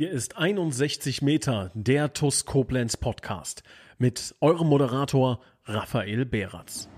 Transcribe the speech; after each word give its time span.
Hier 0.00 0.12
ist 0.12 0.38
61 0.38 1.22
Meter 1.22 1.72
der 1.74 2.12
TUS 2.12 2.44
Koblenz 2.44 2.96
Podcast 2.96 3.64
mit 3.98 4.32
eurem 4.40 4.68
Moderator 4.68 5.40
Raphael 5.64 6.24
Behratz. 6.24 6.88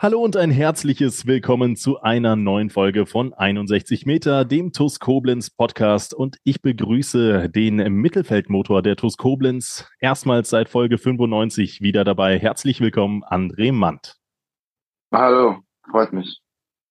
Hallo 0.00 0.20
und 0.20 0.36
ein 0.36 0.52
herzliches 0.52 1.26
Willkommen 1.26 1.74
zu 1.74 2.00
einer 2.00 2.36
neuen 2.36 2.70
Folge 2.70 3.04
von 3.04 3.34
61 3.34 4.06
Meter, 4.06 4.44
dem 4.44 4.72
TUS 4.72 5.00
Koblenz 5.00 5.50
Podcast. 5.50 6.14
Und 6.14 6.36
ich 6.44 6.62
begrüße 6.62 7.48
den 7.48 7.78
Mittelfeldmotor 7.94 8.82
der 8.82 8.94
TUS 8.94 9.16
Koblenz 9.16 9.90
erstmals 9.98 10.50
seit 10.50 10.68
Folge 10.68 10.98
95 10.98 11.80
wieder 11.80 12.04
dabei. 12.04 12.38
Herzlich 12.38 12.80
willkommen, 12.80 13.24
André 13.24 13.72
Mandt. 13.72 14.18
Hallo, 15.12 15.64
freut 15.90 16.12
mich. 16.12 16.42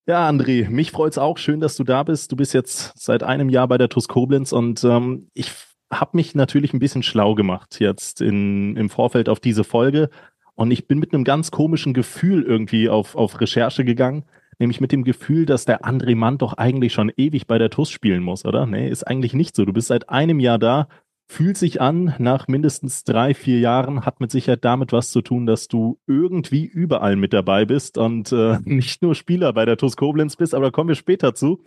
Ja, 0.06 0.28
André, 0.28 0.68
mich 0.68 0.90
freut's 0.90 1.16
auch. 1.16 1.38
Schön, 1.38 1.60
dass 1.60 1.76
du 1.76 1.84
da 1.84 2.02
bist. 2.02 2.30
Du 2.30 2.36
bist 2.36 2.52
jetzt 2.52 2.92
seit 2.94 3.22
einem 3.22 3.48
Jahr 3.48 3.68
bei 3.68 3.78
der 3.78 3.88
TUS 3.88 4.08
Koblenz 4.08 4.52
und 4.52 4.84
ähm, 4.84 5.30
ich 5.32 5.50
habe 5.90 6.10
mich 6.14 6.34
natürlich 6.34 6.74
ein 6.74 6.78
bisschen 6.78 7.02
schlau 7.02 7.34
gemacht 7.34 7.80
jetzt 7.80 8.20
in, 8.20 8.76
im 8.76 8.90
Vorfeld 8.90 9.30
auf 9.30 9.40
diese 9.40 9.64
Folge 9.64 10.10
und 10.58 10.72
ich 10.72 10.88
bin 10.88 10.98
mit 10.98 11.14
einem 11.14 11.22
ganz 11.22 11.52
komischen 11.52 11.94
Gefühl 11.94 12.42
irgendwie 12.42 12.88
auf, 12.88 13.14
auf 13.14 13.40
Recherche 13.40 13.84
gegangen, 13.84 14.24
nämlich 14.58 14.80
mit 14.80 14.90
dem 14.90 15.04
Gefühl, 15.04 15.46
dass 15.46 15.66
der 15.66 15.84
André 15.84 16.16
Mann 16.16 16.36
doch 16.36 16.54
eigentlich 16.54 16.92
schon 16.92 17.12
ewig 17.16 17.46
bei 17.46 17.58
der 17.58 17.70
TUS 17.70 17.90
spielen 17.90 18.24
muss, 18.24 18.44
oder? 18.44 18.66
Nee, 18.66 18.88
ist 18.88 19.06
eigentlich 19.06 19.34
nicht 19.34 19.54
so. 19.54 19.64
Du 19.64 19.72
bist 19.72 19.86
seit 19.86 20.08
einem 20.08 20.40
Jahr 20.40 20.58
da, 20.58 20.88
fühlt 21.28 21.56
sich 21.56 21.80
an, 21.80 22.12
nach 22.18 22.48
mindestens 22.48 23.04
drei, 23.04 23.34
vier 23.34 23.60
Jahren, 23.60 24.04
hat 24.04 24.18
mit 24.18 24.32
Sicherheit 24.32 24.64
damit 24.64 24.92
was 24.92 25.12
zu 25.12 25.22
tun, 25.22 25.46
dass 25.46 25.68
du 25.68 26.00
irgendwie 26.08 26.64
überall 26.64 27.14
mit 27.14 27.32
dabei 27.32 27.64
bist 27.64 27.96
und 27.96 28.32
äh, 28.32 28.58
nicht 28.64 29.00
nur 29.00 29.14
Spieler 29.14 29.52
bei 29.52 29.64
der 29.64 29.76
TUS 29.76 29.96
Koblenz 29.96 30.34
bist, 30.34 30.56
aber 30.56 30.66
da 30.66 30.70
kommen 30.72 30.88
wir 30.88 30.96
später 30.96 31.36
zu. 31.36 31.62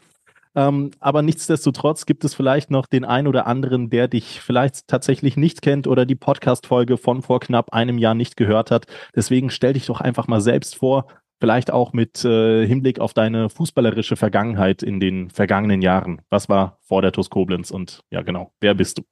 Ähm, 0.55 0.91
aber 0.99 1.21
nichtsdestotrotz 1.21 2.05
gibt 2.05 2.25
es 2.25 2.33
vielleicht 2.33 2.71
noch 2.71 2.85
den 2.85 3.05
einen 3.05 3.27
oder 3.27 3.47
anderen, 3.47 3.89
der 3.89 4.07
dich 4.07 4.41
vielleicht 4.41 4.87
tatsächlich 4.87 5.37
nicht 5.37 5.61
kennt 5.61 5.87
oder 5.87 6.05
die 6.05 6.15
Podcast-Folge 6.15 6.97
von 6.97 7.21
vor 7.21 7.39
knapp 7.39 7.73
einem 7.73 7.97
Jahr 7.97 8.15
nicht 8.15 8.35
gehört 8.35 8.71
hat. 8.71 8.85
Deswegen 9.15 9.49
stell 9.49 9.73
dich 9.73 9.85
doch 9.85 10.01
einfach 10.01 10.27
mal 10.27 10.41
selbst 10.41 10.75
vor, 10.75 11.07
vielleicht 11.39 11.71
auch 11.71 11.93
mit 11.93 12.23
äh, 12.25 12.67
Hinblick 12.67 12.99
auf 12.99 13.13
deine 13.13 13.49
fußballerische 13.49 14.15
Vergangenheit 14.15 14.83
in 14.83 14.99
den 14.99 15.29
vergangenen 15.29 15.81
Jahren. 15.81 16.21
Was 16.29 16.49
war 16.49 16.77
vor 16.81 17.01
der 17.01 17.13
TuS 17.13 17.29
Koblenz 17.29 17.71
und 17.71 18.03
ja 18.11 18.21
genau, 18.21 18.53
wer 18.59 18.73
bist 18.75 18.99
du? 18.99 19.03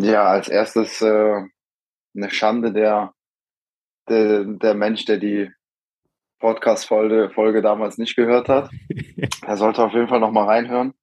Ja, 0.00 0.24
als 0.24 0.48
erstes 0.48 1.02
äh, 1.02 1.42
eine 2.16 2.30
Schande 2.30 2.72
der, 2.72 3.12
der, 4.08 4.44
der 4.44 4.74
Mensch, 4.74 5.04
der 5.04 5.18
die 5.18 5.50
Podcast-Folge 6.38 7.30
Folge 7.34 7.62
damals 7.62 7.98
nicht 7.98 8.16
gehört 8.16 8.48
hat. 8.48 8.70
er 9.46 9.56
sollte 9.56 9.82
auf 9.82 9.92
jeden 9.92 10.08
Fall 10.08 10.20
noch 10.20 10.32
mal 10.32 10.44
reinhören. 10.44 10.94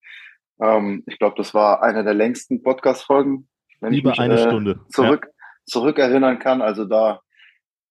Ähm, 0.62 1.04
ich 1.08 1.18
glaube, 1.20 1.36
das 1.38 1.54
war 1.54 1.82
eine 1.82 2.04
der 2.04 2.14
längsten 2.14 2.62
Podcast-Folgen, 2.62 3.48
wenn 3.82 3.94
Über 3.94 4.12
ich 4.12 4.18
mich 4.18 4.20
eine 4.20 4.36
äh, 4.36 4.48
Stunde. 4.48 4.80
zurück, 4.90 5.28
ja. 5.28 5.44
zurückerinnern 5.66 6.40
kann. 6.40 6.62
Also 6.62 6.86
da 6.86 7.22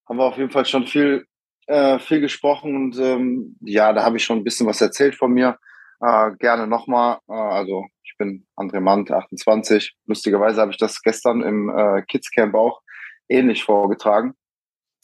haben 0.09 0.19
wir 0.19 0.25
auf 0.25 0.37
jeden 0.37 0.51
Fall 0.51 0.67
schon 0.67 0.87
viel, 0.87 1.27
äh, 1.67 1.99
viel 1.99 2.21
gesprochen 2.21 2.77
und 2.77 2.99
ähm, 2.99 3.56
ja, 3.61 3.93
da 3.93 4.05
habe 4.05 4.17
ich 4.17 4.25
schon 4.25 4.39
ein 4.39 4.45
bisschen 4.45 4.67
was 4.67 4.81
erzählt 4.81 5.15
von 5.15 5.33
mir. 5.33 5.59
Äh, 6.01 6.33
gerne 6.39 6.67
nochmal. 6.67 7.19
Äh, 7.29 7.33
also 7.33 7.87
ich 8.03 8.15
bin 8.19 8.47
André 8.56 8.81
Mann, 8.81 9.06
28. 9.11 9.95
Lustigerweise 10.06 10.61
habe 10.61 10.73
ich 10.73 10.79
das 10.79 11.01
gestern 11.03 11.43
im 11.43 11.69
äh, 11.69 12.03
Kids 12.03 12.31
Camp 12.31 12.55
auch 12.55 12.83
ähnlich 13.29 13.65
vorgetragen. 13.65 14.34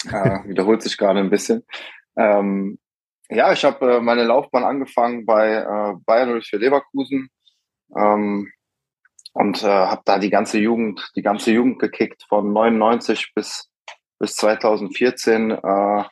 Äh, 0.06 0.10
wiederholt 0.48 0.82
sich 0.82 0.96
gerade 0.96 1.20
ein 1.20 1.30
bisschen. 1.30 1.64
Ähm, 2.18 2.78
ja, 3.30 3.52
ich 3.52 3.64
habe 3.64 3.96
äh, 3.96 4.00
meine 4.00 4.24
Laufbahn 4.24 4.64
angefangen 4.64 5.24
bei 5.26 5.54
äh, 5.54 5.94
Bayern 6.04 6.42
für 6.42 6.56
Leverkusen 6.56 7.30
ähm, 7.96 8.50
und 9.34 9.62
äh, 9.62 9.66
habe 9.66 10.02
da 10.04 10.18
die 10.18 10.30
ganze 10.30 10.58
Jugend, 10.58 11.10
die 11.14 11.22
ganze 11.22 11.52
Jugend 11.52 11.78
gekickt 11.78 12.24
von 12.28 12.52
99 12.52 13.32
bis 13.34 13.68
bis 14.18 14.34
2014. 14.34 15.50
Äh, 15.50 16.04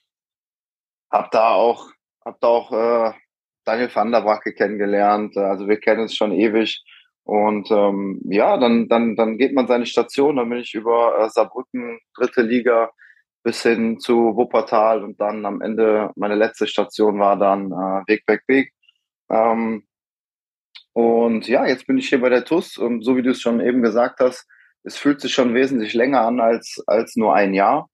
habe 1.11 1.29
da 1.31 1.51
auch, 1.51 1.91
hab 2.25 2.41
da 2.41 2.49
auch 2.49 2.73
äh, 2.73 3.13
Daniel 3.65 3.95
van 3.95 4.13
der 4.13 4.21
Bracke 4.21 4.53
kennengelernt. 4.53 5.37
Also 5.37 5.69
wir 5.69 5.79
kennen 5.79 6.03
uns 6.03 6.15
schon 6.15 6.33
ewig. 6.33 6.83
Und 7.25 7.71
ähm, 7.73 8.21
ja, 8.25 8.57
dann, 8.57 8.89
dann, 8.89 9.17
dann 9.17 9.37
geht 9.37 9.53
man 9.53 9.67
seine 9.67 9.87
Station. 9.87 10.37
Dann 10.37 10.49
bin 10.49 10.61
ich 10.61 10.75
über 10.75 11.19
äh, 11.19 11.29
Saarbrücken, 11.29 11.99
dritte 12.15 12.43
Liga, 12.43 12.91
bis 13.47 13.63
hin 13.63 14.01
zu 14.01 14.35
Wuppertal 14.35 15.05
und 15.05 15.21
dann 15.21 15.47
am 15.47 15.61
Ende 15.61 16.11
meine 16.17 16.35
letzte 16.35 16.67
Station 16.67 17.21
war 17.21 17.39
dann 17.39 17.67
äh, 17.67 18.03
Weg, 18.09 18.25
Weg, 18.27 18.43
Weg. 18.49 18.73
Ähm, 19.31 19.87
und 20.93 21.47
ja, 21.47 21.65
jetzt 21.65 21.87
bin 21.87 21.97
ich 21.97 22.09
hier 22.09 22.21
bei 22.21 22.29
der 22.29 22.45
TUS 22.45 22.77
und 22.77 23.05
so 23.05 23.17
wie 23.17 23.23
du 23.23 23.31
es 23.31 23.41
schon 23.41 23.61
eben 23.61 23.83
gesagt 23.83 24.19
hast, 24.19 24.49
es 24.83 24.97
fühlt 24.97 25.21
sich 25.21 25.33
schon 25.33 25.55
wesentlich 25.55 25.95
länger 25.95 26.23
an 26.23 26.41
als, 26.41 26.83
als 26.89 27.15
nur 27.15 27.37
ein 27.37 27.55
Jahr. 27.55 27.89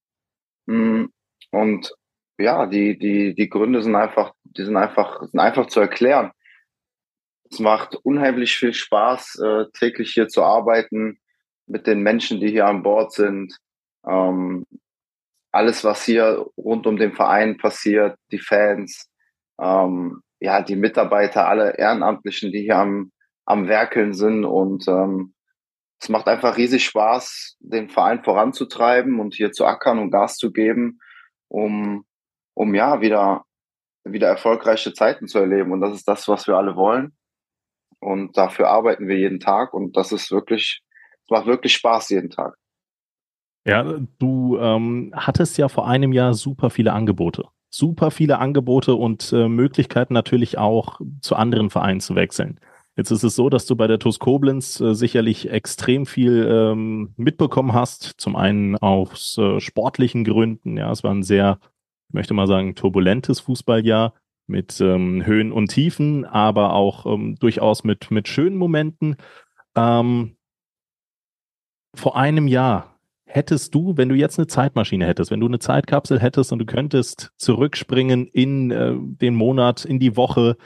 Mm, 0.65 1.09
und 1.51 1.93
ja, 2.39 2.65
die, 2.65 2.99
die, 2.99 3.35
die 3.35 3.49
Gründe 3.51 3.83
sind 3.83 3.95
einfach, 3.95 4.33
die 4.45 4.65
sind 4.65 4.79
einfach, 4.79 5.21
sind 5.21 5.39
einfach 5.39 5.67
zu 5.67 5.81
erklären. 5.81 6.33
Es 7.51 7.59
macht 7.59 7.95
unheimlich 7.97 8.57
viel 8.57 8.73
Spaß, 8.73 9.39
äh, 9.41 9.65
täglich 9.79 10.15
hier 10.15 10.29
zu 10.29 10.45
arbeiten 10.45 11.19
mit 11.67 11.87
den 11.87 12.01
Menschen, 12.01 12.41
die 12.41 12.49
hier 12.49 12.65
an 12.65 12.83
Bord 12.83 13.12
sind. 13.12 13.55
Ähm, 14.09 14.65
alles, 15.53 15.85
was 15.85 16.05
hier 16.05 16.47
rund 16.57 16.87
um 16.87 16.97
den 16.97 17.13
Verein 17.13 17.59
passiert, 17.59 18.19
die 18.31 18.39
Fans, 18.39 19.11
ähm, 19.61 20.23
ja, 20.41 20.63
die 20.63 20.77
Mitarbeiter, 20.77 21.47
alle 21.47 21.77
Ehrenamtlichen, 21.79 22.51
die 22.51 22.63
hier 22.63 22.79
am, 22.79 23.13
am 23.45 23.69
Werkeln 23.69 24.15
sind 24.15 24.45
und 24.45 24.89
ähm, 24.89 25.35
es 26.01 26.09
macht 26.09 26.27
einfach 26.27 26.57
riesig 26.57 26.85
Spaß, 26.87 27.57
den 27.61 27.89
Verein 27.89 28.25
voranzutreiben 28.25 29.21
und 29.21 29.35
hier 29.35 29.53
zu 29.53 29.65
ackern 29.65 30.01
und 30.01 30.11
Gas 30.11 30.37
zu 30.37 30.51
geben, 30.53 30.99
um, 31.49 32.05
um 32.55 32.75
ja 32.75 33.01
wieder, 33.01 33.45
wieder 34.03 34.27
erfolgreiche 34.27 34.93
Zeiten 34.95 35.29
zu 35.29 35.39
erleben. 35.39 35.71
Und 35.71 35.81
das 35.81 35.95
ist 35.95 36.09
das, 36.09 36.27
was 36.27 36.49
wir 36.49 36.57
alle 36.57 36.75
wollen. 36.75 37.17
Und 38.01 38.37
dafür 38.37 38.69
arbeiten 38.69 39.07
wir 39.07 39.17
jeden 39.17 39.39
Tag 39.39 39.75
und 39.75 39.97
das 39.97 40.11
ist 40.11 40.33
wirklich, 40.33 40.83
es 41.23 41.31
macht 41.31 41.47
wirklich 41.47 41.75
Spaß 41.75 42.09
jeden 42.09 42.31
Tag. 42.31 42.57
Ja, 43.65 43.84
du 44.19 44.59
ähm, 44.59 45.12
hattest 45.15 45.56
ja 45.56 45.69
vor 45.69 45.87
einem 45.87 46.12
Jahr 46.12 46.34
super 46.34 46.71
viele 46.71 46.93
Angebote. 46.93 47.45
Super 47.71 48.11
viele 48.11 48.39
Angebote 48.39 48.95
und 48.95 49.33
äh, 49.33 49.49
Möglichkeiten 49.49 50.15
natürlich 50.15 50.59
auch 50.59 51.00
zu 51.21 51.37
anderen 51.37 51.71
Vereinen 51.71 52.00
zu 52.00 52.15
wechseln. 52.15 52.59
Jetzt 52.97 53.11
ist 53.11 53.23
es 53.23 53.34
so, 53.34 53.49
dass 53.49 53.65
du 53.65 53.75
bei 53.75 53.87
der 53.87 53.99
TuS 53.99 54.19
Koblenz 54.19 54.78
äh, 54.81 54.95
sicherlich 54.95 55.50
extrem 55.50 56.05
viel 56.05 56.47
ähm, 56.50 57.15
mitbekommen 57.17 57.73
hast. 57.73 58.15
Zum 58.19 58.37
einen 58.37 58.77
aus 58.77 59.39
äh, 59.39 59.61
sportlichen 59.61 60.25
Gründen. 60.25 60.77
Ja, 60.77 60.91
es 60.91 61.03
war 61.03 61.15
ein 61.15 61.23
sehr, 61.23 61.59
ich 62.09 62.15
möchte 62.15 62.34
mal 62.34 62.47
sagen, 62.47 62.75
turbulentes 62.75 63.41
Fußballjahr 63.41 64.12
mit 64.47 64.79
ähm, 64.83 65.25
Höhen 65.25 65.53
und 65.53 65.69
Tiefen, 65.69 66.27
aber 66.27 66.75
auch 66.75 67.06
ähm, 67.06 67.37
durchaus 67.37 67.84
mit, 67.84 68.11
mit 68.11 68.29
schönen 68.29 68.59
Momenten. 68.59 69.17
Ähm, 69.75 70.37
vor 71.94 72.17
einem 72.17 72.47
Jahr 72.49 72.92
hättest 73.32 73.75
du, 73.75 73.97
wenn 73.97 74.09
du 74.09 74.15
jetzt 74.15 74.38
eine 74.38 74.47
Zeitmaschine 74.47 75.06
hättest, 75.06 75.31
wenn 75.31 75.41
du 75.41 75.47
eine 75.47 75.59
Zeitkapsel 75.59 76.20
hättest 76.20 76.53
und 76.53 76.59
du 76.59 76.66
könntest 76.66 77.32
zurückspringen 77.37 78.26
in 78.26 78.70
äh, 78.70 78.94
den 78.97 79.34
Monat, 79.34 79.84
in 79.84 79.98
die 79.98 80.16
Woche 80.16 80.56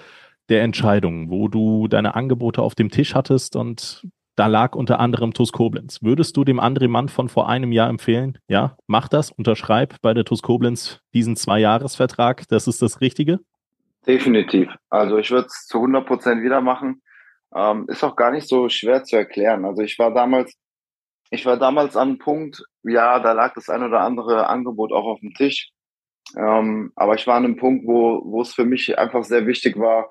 der 0.49 0.63
Entscheidung, 0.63 1.31
wo 1.31 1.49
du 1.49 1.89
deine 1.89 2.15
Angebote 2.15 2.63
auf 2.63 2.75
dem 2.75 2.91
Tisch 2.91 3.15
hattest 3.15 3.57
und 3.57 4.07
da 4.37 4.49
lag 4.49 4.75
unter 4.75 5.01
anderem 5.01 5.33
TUS 5.33 5.51
Koblenz. 5.51 6.03
Würdest 6.03 6.37
du 6.37 6.45
dem 6.45 6.61
André 6.61 6.89
Mann 6.89 7.09
von 7.09 7.29
vor 7.29 7.49
einem 7.49 7.73
Jahr 7.73 7.89
empfehlen? 7.89 8.39
Ja, 8.49 8.77
mach 8.87 9.09
das, 9.09 9.31
unterschreib 9.31 9.97
bei 10.03 10.13
der 10.13 10.25
TUS 10.25 10.43
Koblenz 10.43 11.01
diesen 11.15 11.37
Zwei-Jahres-Vertrag. 11.37 12.47
Das 12.49 12.67
ist 12.67 12.83
das 12.83 13.01
Richtige? 13.01 13.41
Definitiv. 14.07 14.69
Also 14.91 15.17
ich 15.17 15.31
würde 15.31 15.47
es 15.47 15.67
zu 15.67 15.79
100 15.79 16.07
Prozent 16.07 16.43
wieder 16.43 16.61
machen. 16.61 17.03
Ähm, 17.55 17.87
ist 17.89 18.05
auch 18.05 18.15
gar 18.15 18.31
nicht 18.31 18.47
so 18.47 18.69
schwer 18.69 19.05
zu 19.05 19.17
erklären. 19.17 19.65
Also 19.65 19.83
ich 19.83 19.99
war 19.99 20.13
damals 20.13 20.55
ich 21.31 21.45
war 21.47 21.57
damals 21.57 21.97
an 21.97 22.09
einem 22.09 22.19
Punkt, 22.19 22.63
ja, 22.83 23.19
da 23.21 23.33
lag 23.33 23.55
das 23.55 23.69
ein 23.69 23.83
oder 23.83 24.01
andere 24.01 24.49
Angebot 24.49 24.93
auch 24.93 25.07
auf 25.07 25.21
dem 25.21 25.35
Tisch. 25.35 25.71
Ähm, 26.37 26.93
aber 26.97 27.15
ich 27.15 27.27
war 27.27 27.37
an 27.37 27.45
einem 27.45 27.57
Punkt, 27.57 27.87
wo, 27.87 28.23
wo 28.25 28.43
es 28.43 28.55
für 28.55 28.65
mich 28.65 28.99
einfach 28.99 29.25
sehr 29.25 29.47
wichtig 29.47 29.79
war, 29.79 30.11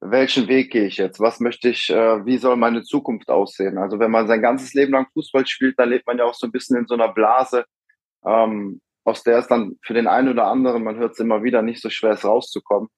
welchen 0.00 0.48
Weg 0.48 0.70
gehe 0.70 0.86
ich 0.86 0.98
jetzt? 0.98 1.18
Was 1.20 1.40
möchte 1.40 1.70
ich, 1.70 1.88
äh, 1.90 2.24
wie 2.26 2.36
soll 2.36 2.56
meine 2.56 2.82
Zukunft 2.82 3.30
aussehen? 3.30 3.78
Also 3.78 3.98
wenn 3.98 4.10
man 4.10 4.26
sein 4.26 4.42
ganzes 4.42 4.74
Leben 4.74 4.92
lang 4.92 5.06
Fußball 5.14 5.46
spielt, 5.46 5.78
dann 5.78 5.88
lebt 5.88 6.06
man 6.06 6.18
ja 6.18 6.24
auch 6.24 6.34
so 6.34 6.46
ein 6.46 6.52
bisschen 6.52 6.76
in 6.76 6.86
so 6.86 6.94
einer 6.94 7.08
Blase, 7.08 7.64
ähm, 8.24 8.80
aus 9.04 9.22
der 9.22 9.38
es 9.38 9.46
dann 9.46 9.78
für 9.82 9.94
den 9.94 10.06
einen 10.06 10.28
oder 10.28 10.46
anderen, 10.46 10.84
man 10.84 10.96
hört 10.96 11.12
es 11.12 11.20
immer 11.20 11.42
wieder, 11.42 11.62
nicht 11.62 11.80
so 11.80 11.88
schwer 11.90 12.12
ist 12.12 12.24
rauszukommen. 12.24 12.88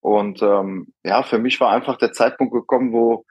Und 0.00 0.42
ähm, 0.42 0.92
ja, 1.04 1.22
für 1.22 1.38
mich 1.38 1.60
war 1.60 1.72
einfach 1.72 1.96
der 1.96 2.12
Zeitpunkt 2.12 2.52
gekommen, 2.52 2.92
wo, 2.92 3.24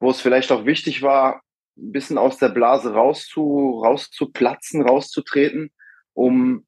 wo 0.00 0.10
es 0.10 0.20
vielleicht 0.20 0.52
auch 0.52 0.66
wichtig 0.66 1.02
war, 1.02 1.42
ein 1.76 1.92
bisschen 1.92 2.18
aus 2.18 2.38
der 2.38 2.48
Blase 2.48 2.92
rauszu, 2.94 3.82
rauszuplatzen, 3.84 4.82
rauszutreten, 4.82 5.70
um 6.12 6.66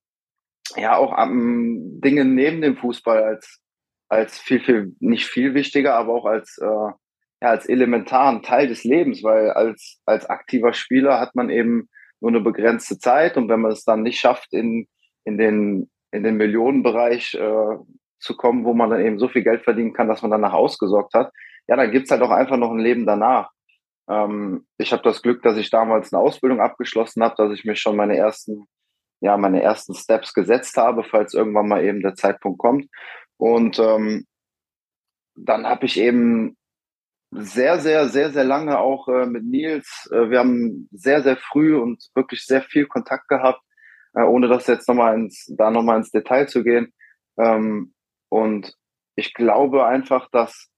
ja 0.77 0.97
auch 0.97 1.17
um, 1.17 2.01
Dinge 2.01 2.25
neben 2.25 2.61
dem 2.61 2.77
Fußball 2.77 3.23
als, 3.23 3.61
als 4.09 4.39
viel, 4.39 4.61
viel, 4.61 4.97
nicht 5.01 5.27
viel 5.27 5.55
wichtiger, 5.55 5.95
aber 5.95 6.15
auch 6.15 6.27
als, 6.27 6.59
äh, 6.59 6.67
ja, 6.67 7.51
als 7.51 7.69
elementaren 7.69 8.43
Teil 8.43 8.67
des 8.69 8.85
Lebens, 8.85 9.23
weil 9.23 9.51
als, 9.51 10.01
als 10.07 10.27
aktiver 10.27 10.73
Spieler 10.73 11.21
hat 11.21 11.35
man 11.35 11.51
eben 11.51 11.89
nur 12.21 12.31
eine 12.31 12.41
begrenzte 12.41 12.99
Zeit 12.99 13.37
und 13.37 13.49
wenn 13.49 13.61
man 13.61 13.73
es 13.73 13.85
dann 13.85 14.03
nicht 14.03 14.19
schafft, 14.19 14.53
in, 14.53 14.89
in 15.25 15.39
den, 15.39 15.91
in 16.11 16.23
den 16.25 16.37
Millionenbereich 16.37 17.35
äh, 17.35 17.77
zu 18.19 18.37
kommen, 18.37 18.65
wo 18.65 18.73
man 18.75 18.91
dann 18.91 19.05
eben 19.05 19.19
so 19.19 19.29
viel 19.29 19.43
Geld 19.43 19.63
verdienen 19.63 19.93
kann, 19.93 20.09
dass 20.09 20.23
man 20.23 20.31
danach 20.31 20.55
ausgesorgt 20.55 21.15
hat, 21.15 21.31
ja, 21.69 21.77
dann 21.77 21.91
gibt's 21.91 22.11
halt 22.11 22.23
auch 22.23 22.31
einfach 22.31 22.57
noch 22.57 22.71
ein 22.71 22.79
Leben 22.79 23.07
danach. 23.07 23.51
Ähm, 24.09 24.67
ich 24.79 24.93
habe 24.93 25.03
das 25.03 25.23
Glück, 25.23 25.43
dass 25.43 25.57
ich 25.57 25.71
damals 25.71 26.13
eine 26.13 26.23
Ausbildung 26.23 26.61
abgeschlossen 26.61 27.23
habe, 27.23 27.35
dass 27.37 27.53
ich 27.53 27.65
mir 27.65 27.77
schon 27.77 27.97
meine 27.97 28.17
ersten, 28.17 28.67
ja, 29.21 29.37
meine 29.37 29.63
ersten 29.63 29.95
Steps 29.95 30.33
gesetzt 30.35 30.77
habe, 30.77 31.05
falls 31.05 31.35
irgendwann 31.35 31.69
mal 31.69 31.85
eben 31.85 32.03
der 32.03 32.15
Zeitpunkt 32.15 32.59
kommt. 32.59 32.87
Und 33.37 33.79
ähm, 33.79 34.27
dann 35.35 35.67
habe 35.67 35.87
ich 35.87 35.99
eben 35.99 36.57
sehr, 37.33 37.81
sehr, 37.81 38.09
sehr, 38.09 38.31
sehr 38.31 38.45
lange 38.45 38.79
auch 38.79 39.09
äh, 39.09 39.27
mit 39.27 39.45
Nils. 39.45 40.09
Äh, 40.13 40.31
wir 40.31 40.39
haben 40.39 40.89
sehr, 40.93 41.23
sehr 41.23 41.37
früh 41.37 41.77
und 41.77 42.03
wirklich 42.15 42.45
sehr 42.47 42.63
viel 42.63 42.87
Kontakt 42.87 43.29
gehabt, 43.29 43.61
äh, 44.15 44.23
ohne 44.23 44.49
das 44.49 44.67
jetzt 44.67 44.89
nochmal 44.89 45.15
ins, 45.15 45.53
da 45.57 45.71
nochmal 45.71 45.99
ins 45.99 46.11
Detail 46.11 46.47
zu 46.47 46.63
gehen. 46.63 46.93
Ähm, 47.39 47.95
und 48.29 48.75
ich 49.17 49.35
glaube 49.35 49.87
einfach, 49.87 50.31
dass 50.31 50.69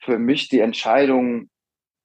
für 0.00 0.18
mich 0.18 0.48
die 0.48 0.60
Entscheidung 0.60 1.48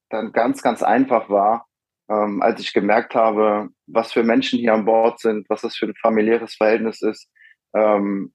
dann 0.09 0.31
ganz, 0.31 0.61
ganz 0.61 0.83
einfach 0.83 1.29
war, 1.29 1.67
ähm, 2.09 2.41
als 2.41 2.59
ich 2.61 2.73
gemerkt 2.73 3.15
habe, 3.15 3.69
was 3.87 4.11
für 4.11 4.23
Menschen 4.23 4.59
hier 4.59 4.73
an 4.73 4.85
Bord 4.85 5.19
sind, 5.19 5.49
was 5.49 5.61
das 5.61 5.75
für 5.75 5.85
ein 5.85 5.95
familiäres 5.95 6.55
Verhältnis 6.55 7.01
ist, 7.01 7.29
ähm, 7.73 8.33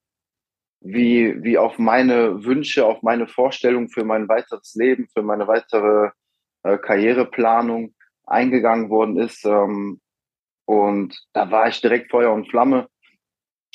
wie, 0.80 1.42
wie 1.42 1.58
auf 1.58 1.78
meine 1.78 2.44
Wünsche, 2.44 2.86
auf 2.86 3.02
meine 3.02 3.26
Vorstellungen 3.26 3.88
für 3.88 4.04
mein 4.04 4.28
weiteres 4.28 4.74
Leben, 4.74 5.08
für 5.12 5.22
meine 5.22 5.48
weitere 5.48 6.10
äh, 6.62 6.78
Karriereplanung 6.78 7.94
eingegangen 8.26 8.90
worden 8.90 9.18
ist. 9.18 9.44
Ähm, 9.44 10.00
und 10.66 11.18
da 11.32 11.50
war 11.50 11.68
ich 11.68 11.80
direkt 11.80 12.10
Feuer 12.10 12.32
und 12.32 12.48
Flamme. 12.50 12.88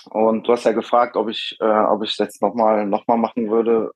Und 0.05 0.47
du 0.47 0.53
hast 0.53 0.65
ja 0.65 0.71
gefragt, 0.71 1.17
ob 1.17 1.29
ich, 1.29 1.57
äh, 1.59 1.65
ob 1.65 2.03
ich 2.03 2.11
es 2.11 2.17
jetzt 2.17 2.41
nochmal 2.41 2.85
noch 2.85 3.05
mal 3.07 3.17
machen 3.17 3.49
würde. 3.49 3.91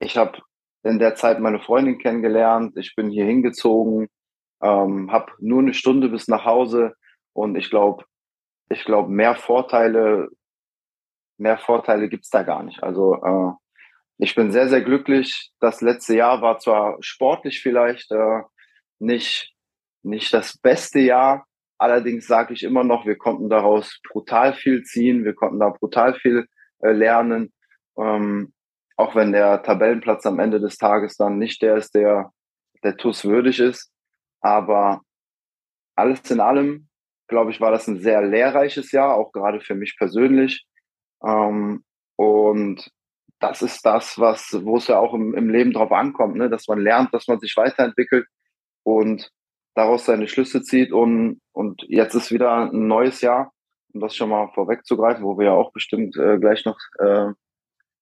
Ich 0.00 0.16
habe 0.16 0.38
in 0.88 0.98
der 0.98 1.14
Zeit 1.14 1.40
meine 1.40 1.60
Freundin 1.60 1.98
kennengelernt. 1.98 2.76
Ich 2.76 2.94
bin 2.94 3.10
hier 3.10 3.24
hingezogen, 3.24 4.08
ähm, 4.62 5.12
habe 5.12 5.32
nur 5.38 5.60
eine 5.60 5.74
Stunde 5.74 6.08
bis 6.08 6.28
nach 6.28 6.44
Hause 6.44 6.94
und 7.32 7.56
ich 7.56 7.70
glaube, 7.70 8.04
ich 8.70 8.84
glaube, 8.84 9.10
mehr 9.10 9.34
Vorteile, 9.34 10.28
mehr 11.38 11.58
Vorteile 11.58 12.08
gibt's 12.08 12.30
da 12.30 12.42
gar 12.42 12.62
nicht. 12.62 12.82
Also 12.82 13.14
äh, 13.14 13.52
ich 14.18 14.34
bin 14.34 14.50
sehr, 14.50 14.68
sehr 14.68 14.82
glücklich. 14.82 15.50
Das 15.60 15.80
letzte 15.80 16.16
Jahr 16.16 16.42
war 16.42 16.58
zwar 16.58 16.96
sportlich 17.00 17.62
vielleicht 17.62 18.10
äh, 18.10 18.42
nicht, 18.98 19.54
nicht 20.02 20.34
das 20.34 20.58
beste 20.58 20.98
Jahr, 20.98 21.46
allerdings 21.78 22.26
sage 22.26 22.52
ich 22.52 22.64
immer 22.64 22.84
noch, 22.84 23.06
wir 23.06 23.16
konnten 23.16 23.48
daraus 23.48 24.00
brutal 24.10 24.54
viel 24.54 24.82
ziehen, 24.82 25.24
wir 25.24 25.34
konnten 25.34 25.60
da 25.60 25.70
brutal 25.70 26.14
viel 26.14 26.46
äh, 26.80 26.90
lernen. 26.90 27.52
Ähm, 27.96 28.52
auch 28.98 29.14
wenn 29.14 29.32
der 29.32 29.62
Tabellenplatz 29.62 30.26
am 30.26 30.40
Ende 30.40 30.60
des 30.60 30.76
Tages 30.76 31.16
dann 31.16 31.38
nicht 31.38 31.62
der 31.62 31.76
ist, 31.76 31.94
der 31.94 32.32
der 32.82 32.96
TUS 32.96 33.24
würdig 33.24 33.60
ist. 33.60 33.90
Aber 34.40 35.02
alles 35.94 36.28
in 36.30 36.40
allem, 36.40 36.88
glaube 37.28 37.50
ich, 37.50 37.60
war 37.60 37.70
das 37.70 37.86
ein 37.86 38.00
sehr 38.00 38.22
lehrreiches 38.22 38.92
Jahr, 38.92 39.14
auch 39.14 39.32
gerade 39.32 39.60
für 39.60 39.74
mich 39.74 39.96
persönlich. 39.96 40.66
Ähm, 41.24 41.84
und 42.16 42.90
das 43.40 43.62
ist 43.62 43.84
das, 43.86 44.18
was, 44.18 44.58
wo 44.64 44.76
es 44.76 44.88
ja 44.88 44.98
auch 44.98 45.14
im, 45.14 45.34
im 45.34 45.48
Leben 45.48 45.72
drauf 45.72 45.92
ankommt, 45.92 46.36
ne? 46.36 46.50
dass 46.50 46.66
man 46.66 46.80
lernt, 46.80 47.14
dass 47.14 47.28
man 47.28 47.38
sich 47.38 47.56
weiterentwickelt 47.56 48.26
und 48.82 49.30
daraus 49.74 50.06
seine 50.06 50.26
Schlüsse 50.26 50.62
zieht. 50.62 50.92
Und, 50.92 51.40
und 51.52 51.84
jetzt 51.88 52.14
ist 52.14 52.32
wieder 52.32 52.70
ein 52.70 52.88
neues 52.88 53.20
Jahr, 53.20 53.52
um 53.92 54.00
das 54.00 54.16
schon 54.16 54.30
mal 54.30 54.48
vorwegzugreifen, 54.54 55.24
wo 55.24 55.38
wir 55.38 55.46
ja 55.46 55.52
auch 55.52 55.72
bestimmt 55.72 56.16
äh, 56.16 56.38
gleich 56.38 56.64
noch 56.64 56.78
äh, 56.98 57.28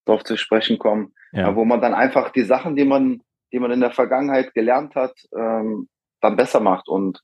drauf 0.07 0.25
zu 0.25 0.37
sprechen 0.37 0.79
kommen, 0.79 1.13
ja. 1.33 1.55
wo 1.55 1.65
man 1.65 1.81
dann 1.81 1.95
einfach 1.95 2.31
die 2.31 2.45
Sachen, 2.45 2.77
die 2.77 2.85
man, 2.85 3.23
die 3.53 3.59
man 3.59 3.71
in 3.71 3.81
der 3.81 3.91
Vergangenheit 3.91 4.55
gelernt 4.55 4.95
hat, 4.95 5.15
ähm, 5.37 5.89
dann 6.21 6.37
besser 6.37 6.61
macht 6.61 6.89
und 6.89 7.21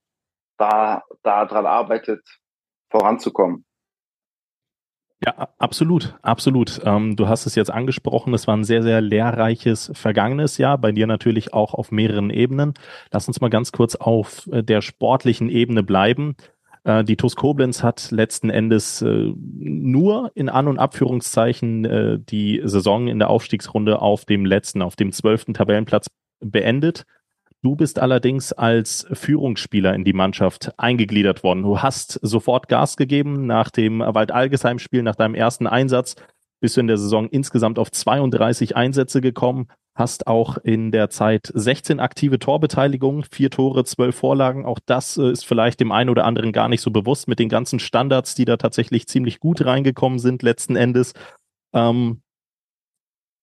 da, 0.58 1.02
da 1.22 1.46
dran 1.46 1.66
arbeitet, 1.66 2.22
voranzukommen. 2.90 3.64
Ja, 5.24 5.48
absolut, 5.58 6.16
absolut. 6.22 6.80
Ähm, 6.84 7.14
du 7.14 7.28
hast 7.28 7.46
es 7.46 7.54
jetzt 7.54 7.70
angesprochen, 7.70 8.34
es 8.34 8.48
war 8.48 8.56
ein 8.56 8.64
sehr, 8.64 8.82
sehr 8.82 9.00
lehrreiches 9.00 9.92
vergangenes 9.94 10.58
Jahr, 10.58 10.78
bei 10.78 10.90
dir 10.90 11.06
natürlich 11.06 11.54
auch 11.54 11.74
auf 11.74 11.92
mehreren 11.92 12.30
Ebenen. 12.30 12.74
Lass 13.12 13.28
uns 13.28 13.40
mal 13.40 13.48
ganz 13.48 13.70
kurz 13.70 13.94
auf 13.94 14.48
der 14.50 14.80
sportlichen 14.80 15.48
Ebene 15.48 15.84
bleiben. 15.84 16.34
Äh, 16.84 17.04
die 17.04 17.16
TuS 17.16 17.36
Koblenz 17.36 17.82
hat 17.82 18.10
letzten 18.10 18.50
Endes 18.50 19.02
äh, 19.02 19.32
nur 19.36 20.32
in 20.34 20.48
An- 20.48 20.68
und 20.68 20.78
Abführungszeichen 20.78 21.84
äh, 21.84 22.18
die 22.18 22.60
Saison 22.64 23.08
in 23.08 23.18
der 23.18 23.30
Aufstiegsrunde 23.30 24.00
auf 24.00 24.24
dem 24.24 24.44
letzten, 24.44 24.82
auf 24.82 24.96
dem 24.96 25.12
zwölften 25.12 25.54
Tabellenplatz 25.54 26.06
beendet. 26.40 27.04
Du 27.62 27.76
bist 27.76 28.00
allerdings 28.00 28.52
als 28.52 29.06
Führungsspieler 29.12 29.94
in 29.94 30.02
die 30.02 30.12
Mannschaft 30.12 30.72
eingegliedert 30.78 31.44
worden. 31.44 31.62
Du 31.62 31.80
hast 31.80 32.18
sofort 32.20 32.68
Gas 32.68 32.96
gegeben 32.96 33.46
nach 33.46 33.70
dem 33.70 34.00
Wald-Algesheim-Spiel, 34.00 35.04
nach 35.04 35.14
deinem 35.14 35.36
ersten 35.36 35.68
Einsatz. 35.68 36.16
Bist 36.58 36.76
du 36.76 36.80
in 36.80 36.88
der 36.88 36.98
Saison 36.98 37.28
insgesamt 37.28 37.78
auf 37.78 37.92
32 37.92 38.74
Einsätze 38.74 39.20
gekommen, 39.20 39.68
hast 39.94 40.26
auch 40.26 40.56
in 40.58 40.90
der 40.90 41.10
Zeit 41.10 41.50
16 41.54 42.00
aktive 42.00 42.38
Torbeteiligungen, 42.38 43.24
vier 43.24 43.50
Tore, 43.50 43.84
zwölf 43.84 44.16
Vorlagen. 44.16 44.64
Auch 44.64 44.78
das 44.84 45.16
äh, 45.18 45.30
ist 45.30 45.44
vielleicht 45.44 45.80
dem 45.80 45.92
einen 45.92 46.10
oder 46.10 46.24
anderen 46.24 46.52
gar 46.52 46.68
nicht 46.68 46.80
so 46.80 46.90
bewusst 46.90 47.28
mit 47.28 47.38
den 47.38 47.48
ganzen 47.48 47.78
Standards, 47.78 48.34
die 48.34 48.44
da 48.44 48.56
tatsächlich 48.56 49.06
ziemlich 49.06 49.38
gut 49.38 49.64
reingekommen 49.64 50.18
sind 50.18 50.42
letzten 50.42 50.76
Endes. 50.76 51.12
Ähm, 51.74 52.22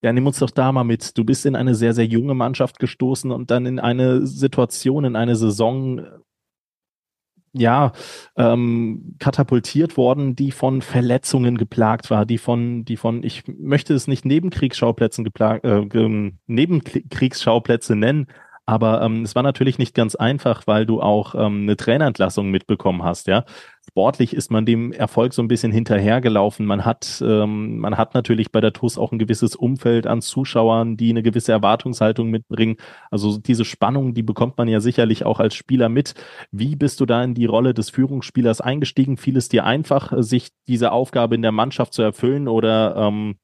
ja, 0.02 0.14
nimm 0.14 0.28
uns 0.28 0.40
doch 0.40 0.50
da 0.50 0.72
mal 0.72 0.86
mit. 0.86 1.18
Du 1.18 1.24
bist 1.24 1.46
in 1.46 1.56
eine 1.56 1.76
sehr, 1.76 1.94
sehr 1.94 2.06
junge 2.06 2.34
Mannschaft 2.34 2.80
gestoßen 2.80 3.32
und 3.32 3.52
dann 3.52 3.66
in 3.66 3.80
eine 3.80 4.26
Situation, 4.26 5.04
in 5.04 5.16
eine 5.16 5.36
Saison, 5.36 6.02
ja, 7.54 7.92
ähm, 8.38 9.16
katapultiert 9.20 9.98
worden, 9.98 10.36
die 10.36 10.52
von 10.52 10.82
Verletzungen 10.82 11.58
geplagt 11.58 12.10
war, 12.10 12.26
die 12.26 12.38
von, 12.38 12.86
die 12.86 12.98
von, 12.98 13.24
ich 13.24 13.44
möchte 13.48 13.94
es 13.94 14.08
nicht 14.08 14.26
Nebenkriegsschauplätzen 14.26 15.24
geplagt, 15.24 15.66
äh, 15.66 15.86
Nebenkriegsschauplätze 16.48 17.96
nennen, 17.96 18.28
aber 18.70 19.02
ähm, 19.02 19.24
es 19.24 19.34
war 19.34 19.42
natürlich 19.42 19.80
nicht 19.80 19.96
ganz 19.96 20.14
einfach, 20.14 20.68
weil 20.68 20.86
du 20.86 21.02
auch 21.02 21.34
ähm, 21.34 21.64
eine 21.64 21.76
Trainerentlassung 21.76 22.52
mitbekommen 22.52 23.02
hast, 23.02 23.26
ja. 23.26 23.44
Sportlich 23.92 24.36
ist 24.36 24.52
man 24.52 24.66
dem 24.66 24.92
Erfolg 24.92 25.34
so 25.34 25.42
ein 25.42 25.48
bisschen 25.48 25.72
hinterhergelaufen. 25.72 26.66
Man 26.66 26.86
hat, 26.86 27.24
ähm, 27.26 27.80
man 27.80 27.98
hat 27.98 28.14
natürlich 28.14 28.52
bei 28.52 28.62
der 28.62 28.72
TUS 28.72 29.00
auch 29.00 29.12
ein 29.12 29.18
gewisses 29.18 29.56
Umfeld 29.56 30.06
an 30.06 30.22
Zuschauern, 30.22 30.96
die 30.96 31.10
eine 31.10 31.24
gewisse 31.24 31.52
Erwartungshaltung 31.52 32.30
mitbringen. 32.30 32.78
Also 33.10 33.40
diese 33.40 33.66
Spannung, 33.66 34.14
die 34.14 34.22
bekommt 34.22 34.58
man 34.60 34.68
ja 34.68 34.80
sicherlich 34.80 35.26
auch 35.26 35.40
als 35.40 35.56
Spieler 35.56 35.90
mit. 35.90 36.14
Wie 36.52 36.76
bist 36.76 37.00
du 37.00 37.08
da 37.08 37.24
in 37.24 37.34
die 37.34 37.48
Rolle 37.48 37.74
des 37.74 37.90
Führungsspielers 37.90 38.62
eingestiegen? 38.62 39.18
Fiel 39.18 39.38
es 39.38 39.50
dir 39.50 39.66
einfach, 39.66 40.14
sich 40.18 40.50
diese 40.68 40.92
Aufgabe 40.92 41.34
in 41.34 41.42
der 41.42 41.52
Mannschaft 41.52 41.94
zu 41.94 42.04
erfüllen 42.04 42.48
oder 42.48 42.96
ähm, 42.96 43.38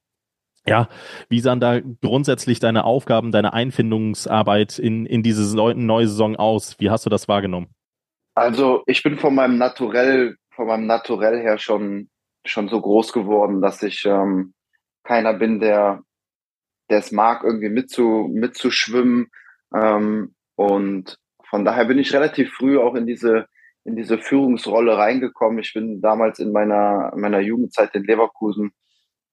ja, 0.66 0.88
wie 1.28 1.40
sahen 1.40 1.60
da 1.60 1.80
grundsätzlich 1.80 2.60
deine 2.60 2.84
Aufgaben, 2.84 3.32
deine 3.32 3.52
Einfindungsarbeit 3.52 4.78
in, 4.78 5.06
in 5.06 5.22
diese 5.22 5.56
neue 5.56 6.08
Saison 6.08 6.36
aus? 6.36 6.76
Wie 6.78 6.90
hast 6.90 7.06
du 7.06 7.10
das 7.10 7.28
wahrgenommen? 7.28 7.68
Also 8.36 8.82
ich 8.86 9.02
bin 9.02 9.18
von 9.18 9.34
meinem 9.34 9.56
Naturell, 9.56 10.36
von 10.54 10.66
meinem 10.66 10.86
Naturell 10.86 11.40
her 11.40 11.56
schon, 11.56 12.10
schon 12.44 12.68
so 12.68 12.82
groß 12.82 13.14
geworden, 13.14 13.62
dass 13.62 13.82
ich 13.82 14.04
ähm, 14.04 14.52
keiner 15.04 15.32
bin, 15.32 15.58
der, 15.58 16.02
der 16.90 16.98
es 16.98 17.12
mag, 17.12 17.44
irgendwie 17.44 17.70
mitzu, 17.70 18.28
mitzuschwimmen. 18.30 19.28
Ähm, 19.74 20.34
und 20.54 21.16
von 21.48 21.64
daher 21.64 21.86
bin 21.86 21.98
ich 21.98 22.12
relativ 22.12 22.52
früh 22.52 22.78
auch 22.78 22.94
in 22.94 23.06
diese, 23.06 23.46
in 23.84 23.96
diese 23.96 24.18
Führungsrolle 24.18 24.98
reingekommen. 24.98 25.60
Ich 25.60 25.72
bin 25.72 26.02
damals 26.02 26.38
in 26.38 26.52
meiner, 26.52 27.14
meiner 27.16 27.40
Jugendzeit 27.40 27.94
in 27.94 28.04
Leverkusen 28.04 28.72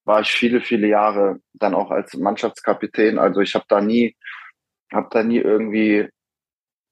war 0.06 0.22
ich 0.22 0.32
viele, 0.32 0.62
viele 0.62 0.86
Jahre 0.86 1.40
dann 1.52 1.74
auch 1.74 1.90
als 1.90 2.14
Mannschaftskapitän. 2.14 3.18
Also 3.18 3.42
ich 3.42 3.54
habe 3.54 3.66
da 3.68 3.82
nie, 3.82 4.16
habe 4.90 5.08
da 5.10 5.22
nie 5.22 5.38
irgendwie 5.38 6.08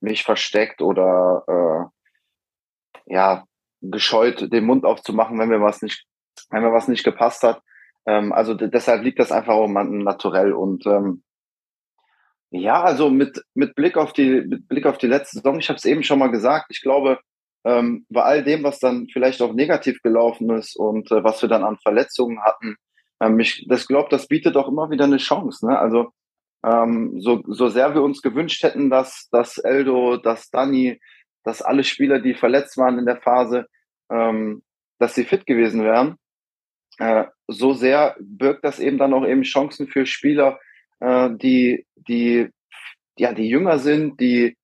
mich 0.00 0.24
versteckt 0.24 0.82
oder 0.82 1.44
äh, 1.46 2.01
ja 3.06 3.44
gescheut, 3.80 4.52
den 4.52 4.64
Mund 4.64 4.84
aufzumachen, 4.84 5.38
wenn 5.38 5.48
mir 5.48 5.60
was 5.60 5.82
nicht, 5.82 6.04
wenn 6.50 6.62
mir 6.62 6.72
was 6.72 6.88
nicht 6.88 7.04
gepasst 7.04 7.42
hat. 7.42 7.60
Ähm, 8.06 8.32
also 8.32 8.54
deshalb 8.54 9.02
liegt 9.02 9.18
das 9.18 9.32
einfach 9.32 9.54
auch 9.54 9.68
Naturell 9.68 10.52
und 10.52 10.86
ähm, 10.86 11.22
Ja, 12.50 12.82
also 12.82 13.10
mit, 13.10 13.42
mit 13.54 13.74
Blick 13.74 13.96
auf 13.96 14.12
die, 14.12 14.42
mit 14.42 14.68
Blick 14.68 14.86
auf 14.86 14.98
die 14.98 15.06
letzte 15.06 15.38
Saison, 15.38 15.58
ich 15.58 15.68
habe 15.68 15.78
es 15.78 15.84
eben 15.84 16.02
schon 16.02 16.18
mal 16.18 16.30
gesagt, 16.30 16.66
ich 16.70 16.82
glaube, 16.82 17.18
ähm, 17.64 18.04
bei 18.10 18.22
all 18.22 18.44
dem, 18.44 18.62
was 18.62 18.78
dann 18.78 19.06
vielleicht 19.12 19.40
auch 19.40 19.52
negativ 19.54 20.02
gelaufen 20.02 20.50
ist 20.50 20.76
und 20.76 21.10
äh, 21.10 21.24
was 21.24 21.40
wir 21.42 21.48
dann 21.48 21.64
an 21.64 21.78
Verletzungen 21.78 22.42
hatten, 22.42 22.76
ähm, 23.20 23.38
ich 23.40 23.66
das 23.68 23.86
glaube, 23.86 24.08
das 24.10 24.26
bietet 24.26 24.56
auch 24.56 24.68
immer 24.68 24.90
wieder 24.90 25.04
eine 25.04 25.18
Chance. 25.18 25.66
Ne? 25.66 25.78
Also 25.78 26.10
ähm, 26.64 27.20
so, 27.20 27.42
so 27.46 27.68
sehr 27.68 27.94
wir 27.94 28.02
uns 28.02 28.20
gewünscht 28.20 28.62
hätten, 28.62 28.90
dass, 28.90 29.28
dass 29.30 29.58
Eldo, 29.58 30.16
dass 30.16 30.50
Dani, 30.50 31.00
dass 31.44 31.62
alle 31.62 31.84
Spieler, 31.84 32.20
die 32.20 32.34
verletzt 32.34 32.76
waren 32.76 32.98
in 32.98 33.06
der 33.06 33.20
Phase, 33.20 33.66
ähm, 34.10 34.62
dass 34.98 35.14
sie 35.14 35.24
fit 35.24 35.46
gewesen 35.46 35.82
wären, 35.84 36.16
äh, 36.98 37.24
so 37.48 37.72
sehr 37.72 38.16
birgt 38.20 38.64
das 38.64 38.78
eben 38.78 38.98
dann 38.98 39.14
auch 39.14 39.26
eben 39.26 39.42
Chancen 39.42 39.88
für 39.88 40.06
Spieler, 40.06 40.60
äh, 41.00 41.30
die, 41.32 41.86
die, 41.96 42.48
ja, 43.18 43.32
die 43.32 43.48
jünger 43.48 43.78
sind, 43.78 44.20
die 44.20 44.56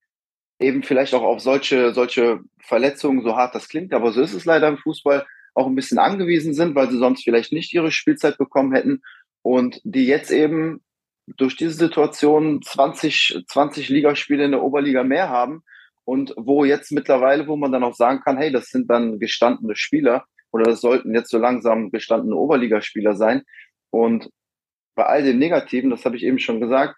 eben 0.60 0.82
vielleicht 0.82 1.14
auch 1.14 1.22
auf 1.22 1.40
solche, 1.40 1.92
solche 1.92 2.40
Verletzungen, 2.60 3.22
so 3.22 3.36
hart 3.36 3.54
das 3.54 3.68
klingt, 3.68 3.92
aber 3.92 4.12
so 4.12 4.20
ist 4.20 4.34
es 4.34 4.44
leider 4.44 4.68
im 4.68 4.78
Fußball, 4.78 5.26
auch 5.54 5.66
ein 5.66 5.74
bisschen 5.74 5.98
angewiesen 5.98 6.54
sind, 6.54 6.74
weil 6.74 6.90
sie 6.90 6.98
sonst 6.98 7.24
vielleicht 7.24 7.52
nicht 7.52 7.72
ihre 7.74 7.90
Spielzeit 7.90 8.38
bekommen 8.38 8.72
hätten 8.72 9.02
und 9.42 9.80
die 9.82 10.06
jetzt 10.06 10.30
eben 10.30 10.82
durch 11.26 11.56
diese 11.56 11.72
Situation 11.72 12.62
20, 12.62 13.44
20 13.46 13.88
Ligaspiele 13.88 14.44
in 14.44 14.52
der 14.52 14.62
Oberliga 14.62 15.02
mehr 15.02 15.28
haben 15.28 15.64
und 16.08 16.32
wo 16.38 16.64
jetzt 16.64 16.90
mittlerweile, 16.90 17.46
wo 17.48 17.56
man 17.56 17.70
dann 17.70 17.84
auch 17.84 17.94
sagen 17.94 18.22
kann, 18.24 18.38
hey, 18.38 18.50
das 18.50 18.68
sind 18.68 18.88
dann 18.88 19.18
gestandene 19.18 19.76
Spieler 19.76 20.24
oder 20.50 20.64
das 20.64 20.80
sollten 20.80 21.14
jetzt 21.14 21.28
so 21.28 21.36
langsam 21.36 21.90
gestandene 21.90 22.34
Oberligaspieler 22.34 23.14
sein 23.14 23.42
und 23.90 24.30
bei 24.94 25.04
all 25.04 25.22
dem 25.22 25.38
Negativen, 25.38 25.90
das 25.90 26.06
habe 26.06 26.16
ich 26.16 26.22
eben 26.22 26.38
schon 26.38 26.62
gesagt, 26.62 26.96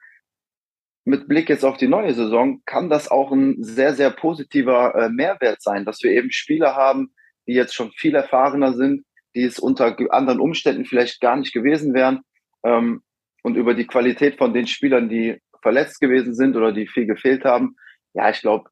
mit 1.05 1.27
Blick 1.27 1.49
jetzt 1.49 1.65
auf 1.65 1.77
die 1.77 1.89
neue 1.89 2.15
Saison 2.15 2.63
kann 2.67 2.89
das 2.89 3.11
auch 3.11 3.33
ein 3.33 3.57
sehr, 3.65 3.95
sehr 3.95 4.13
positiver 4.13 4.95
äh, 4.95 5.09
Mehrwert 5.09 5.61
sein, 5.61 5.85
dass 5.85 6.05
wir 6.05 6.13
eben 6.13 6.31
Spieler 6.31 6.77
haben, 6.77 7.13
die 7.49 7.55
jetzt 7.55 7.75
schon 7.75 7.91
viel 7.91 8.15
erfahrener 8.15 8.75
sind, 8.75 9.05
die 9.35 9.43
es 9.43 9.59
unter 9.59 9.97
anderen 10.11 10.39
Umständen 10.39 10.85
vielleicht 10.85 11.21
gar 11.21 11.35
nicht 11.35 11.53
gewesen 11.53 11.95
wären. 11.95 12.21
Ähm, 12.65 13.03
und 13.43 13.57
über 13.57 13.75
die 13.75 13.89
Qualität 13.89 14.39
von 14.39 14.55
den 14.55 14.69
Spielern, 14.69 15.09
die 15.09 15.41
verletzt 15.63 15.99
gewesen 15.99 16.33
sind 16.33 16.55
oder 16.57 16.71
die 16.71 16.87
viel 16.87 17.07
gefehlt 17.07 17.45
haben, 17.45 17.75
ja, 18.15 18.31
ich 18.31 18.41
glaube, 18.41 18.71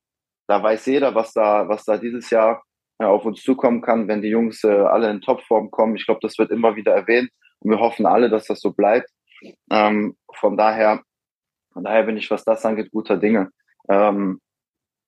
da 0.48 0.62
weiß 0.62 0.86
jeder, 0.86 1.14
was 1.14 1.32
da, 1.32 1.68
was 1.68 1.84
da 1.84 1.98
dieses 1.98 2.30
Jahr 2.30 2.62
äh, 2.98 3.04
auf 3.04 3.24
uns 3.24 3.42
zukommen 3.42 3.80
kann, 3.80 4.08
wenn 4.08 4.22
die 4.22 4.28
Jungs 4.28 4.64
äh, 4.64 4.68
alle 4.68 5.10
in 5.10 5.20
Topform 5.20 5.70
kommen. 5.70 5.94
Ich 5.94 6.06
glaube, 6.06 6.20
das 6.22 6.38
wird 6.38 6.50
immer 6.50 6.74
wieder 6.74 6.92
erwähnt 6.92 7.30
und 7.60 7.70
wir 7.70 7.78
hoffen 7.78 8.06
alle, 8.06 8.30
dass 8.30 8.46
das 8.46 8.60
so 8.60 8.72
bleibt. 8.72 9.08
Ähm, 9.70 10.16
von 10.34 10.56
daher, 10.56 11.02
von 11.72 11.84
daher 11.84 12.02
bin 12.04 12.16
ich, 12.16 12.30
was 12.30 12.44
das 12.44 12.64
angeht, 12.64 12.90
guter 12.90 13.18
Dinge. 13.18 13.50
Ähm, 13.88 14.40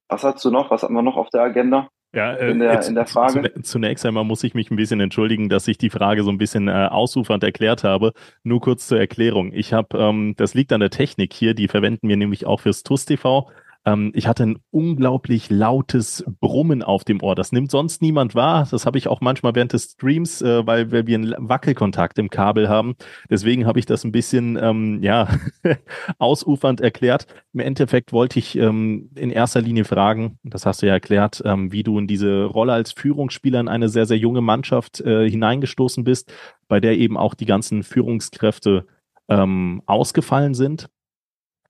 was 0.09 0.25
hast 0.25 0.45
du 0.45 0.51
noch? 0.51 0.71
Was 0.71 0.83
haben 0.83 0.95
wir 0.95 1.03
noch 1.03 1.17
auf 1.17 1.31
der 1.31 1.43
Agenda? 1.43 1.89
Ja, 2.13 2.35
äh, 2.35 2.51
in, 2.51 2.59
der, 2.59 2.85
in 2.87 2.95
der 2.95 3.07
Frage. 3.07 3.53
Zunächst 3.63 4.05
einmal 4.05 4.25
muss 4.25 4.43
ich 4.43 4.55
mich 4.55 4.71
ein 4.71 4.77
bisschen 4.77 5.01
entschuldigen, 5.01 5.49
dass 5.49 5.69
ich 5.69 5.79
die 5.79 5.91
Frage 5.91 6.25
so 6.25 6.31
ein 6.31 6.39
bisschen 6.39 6.69
äh, 6.69 6.89
ausufernd 6.91 7.45
erklärt 7.45 7.85
habe. 7.85 8.13
Nur 8.43 8.61
kurz 8.61 8.89
zur 8.89 8.99
Erklärung. 8.99 9.53
Ich 9.53 9.73
habe, 9.73 9.97
ähm, 9.97 10.35
das 10.37 10.55
liegt 10.55 10.73
an 10.73 10.81
der 10.81 10.91
Technik 10.91 11.33
hier, 11.33 11.55
die 11.55 11.69
verwenden 11.69 12.09
wir 12.09 12.17
nämlich 12.17 12.47
auch 12.47 12.61
fürs 12.61 12.83
TUS 12.83 13.05
TV. 13.05 13.49
Ähm, 13.87 14.13
ich 14.15 14.27
hatte 14.27 14.45
ein 14.45 14.59
unglaublich 14.71 15.49
lautes 15.49 16.25
Brummen 16.41 16.83
auf 16.83 17.05
dem 17.05 17.23
Ohr. 17.23 17.35
Das 17.35 17.53
nimmt 17.53 17.71
sonst 17.71 18.03
niemand 18.03 18.35
wahr. 18.35 18.69
Das 18.71 18.85
habe 18.85 18.99
ich 18.99 19.09
auch 19.09 19.21
manchmal 19.21 19.55
während 19.55 19.73
des 19.73 19.93
Streams, 19.93 20.43
äh, 20.43 20.67
weil, 20.67 20.93
weil 20.93 21.07
wir 21.07 21.17
einen 21.17 21.35
Wackelkontakt 21.39 22.19
im 22.19 22.29
Kabel 22.29 22.69
haben. 22.69 22.95
Deswegen 23.31 23.67
habe 23.67 23.79
ich 23.79 23.87
das 23.87 24.05
ein 24.05 24.13
bisschen 24.13 24.59
ähm, 24.61 25.03
ja 25.03 25.29
ausufernd 26.19 26.81
erklärt. 26.81 27.27
Im 27.53 27.61
Endeffekt 27.61 28.13
wollte 28.13 28.39
ich 28.39 28.57
ähm, 28.57 29.11
in 29.15 29.31
erster 29.31 29.63
Linie 29.63 29.85
fragen, 29.85 30.39
das 30.43 30.67
hast 30.67 30.83
du 30.83 30.87
ja 30.87 30.93
erklärt, 30.93 31.43
ähm, 31.45 31.73
wie 31.73 31.83
du 31.83 31.99
in 31.99 32.07
diese 32.07 32.45
Rolle 32.45 32.73
als 32.75 32.93
Führungsspieler 32.93 33.61
in 33.61 33.69
eine 33.69 33.89
sehr, 33.89 34.07
sehr 34.07 34.19
junge 34.19 34.43
Mannschaft 34.43 35.01
äh, 35.01 35.29
hineingestoßen 35.29 36.05
bist, 36.05 36.33
bei 36.69 36.81
der 36.81 36.99
eben 36.99 37.17
auch 37.17 37.35
die 37.35 37.47
ganzen 37.47 37.83
Führungskräfte 37.83 38.87
ähm, 39.29 39.83
ausgefallen 39.87 40.55
sind. 40.55 40.91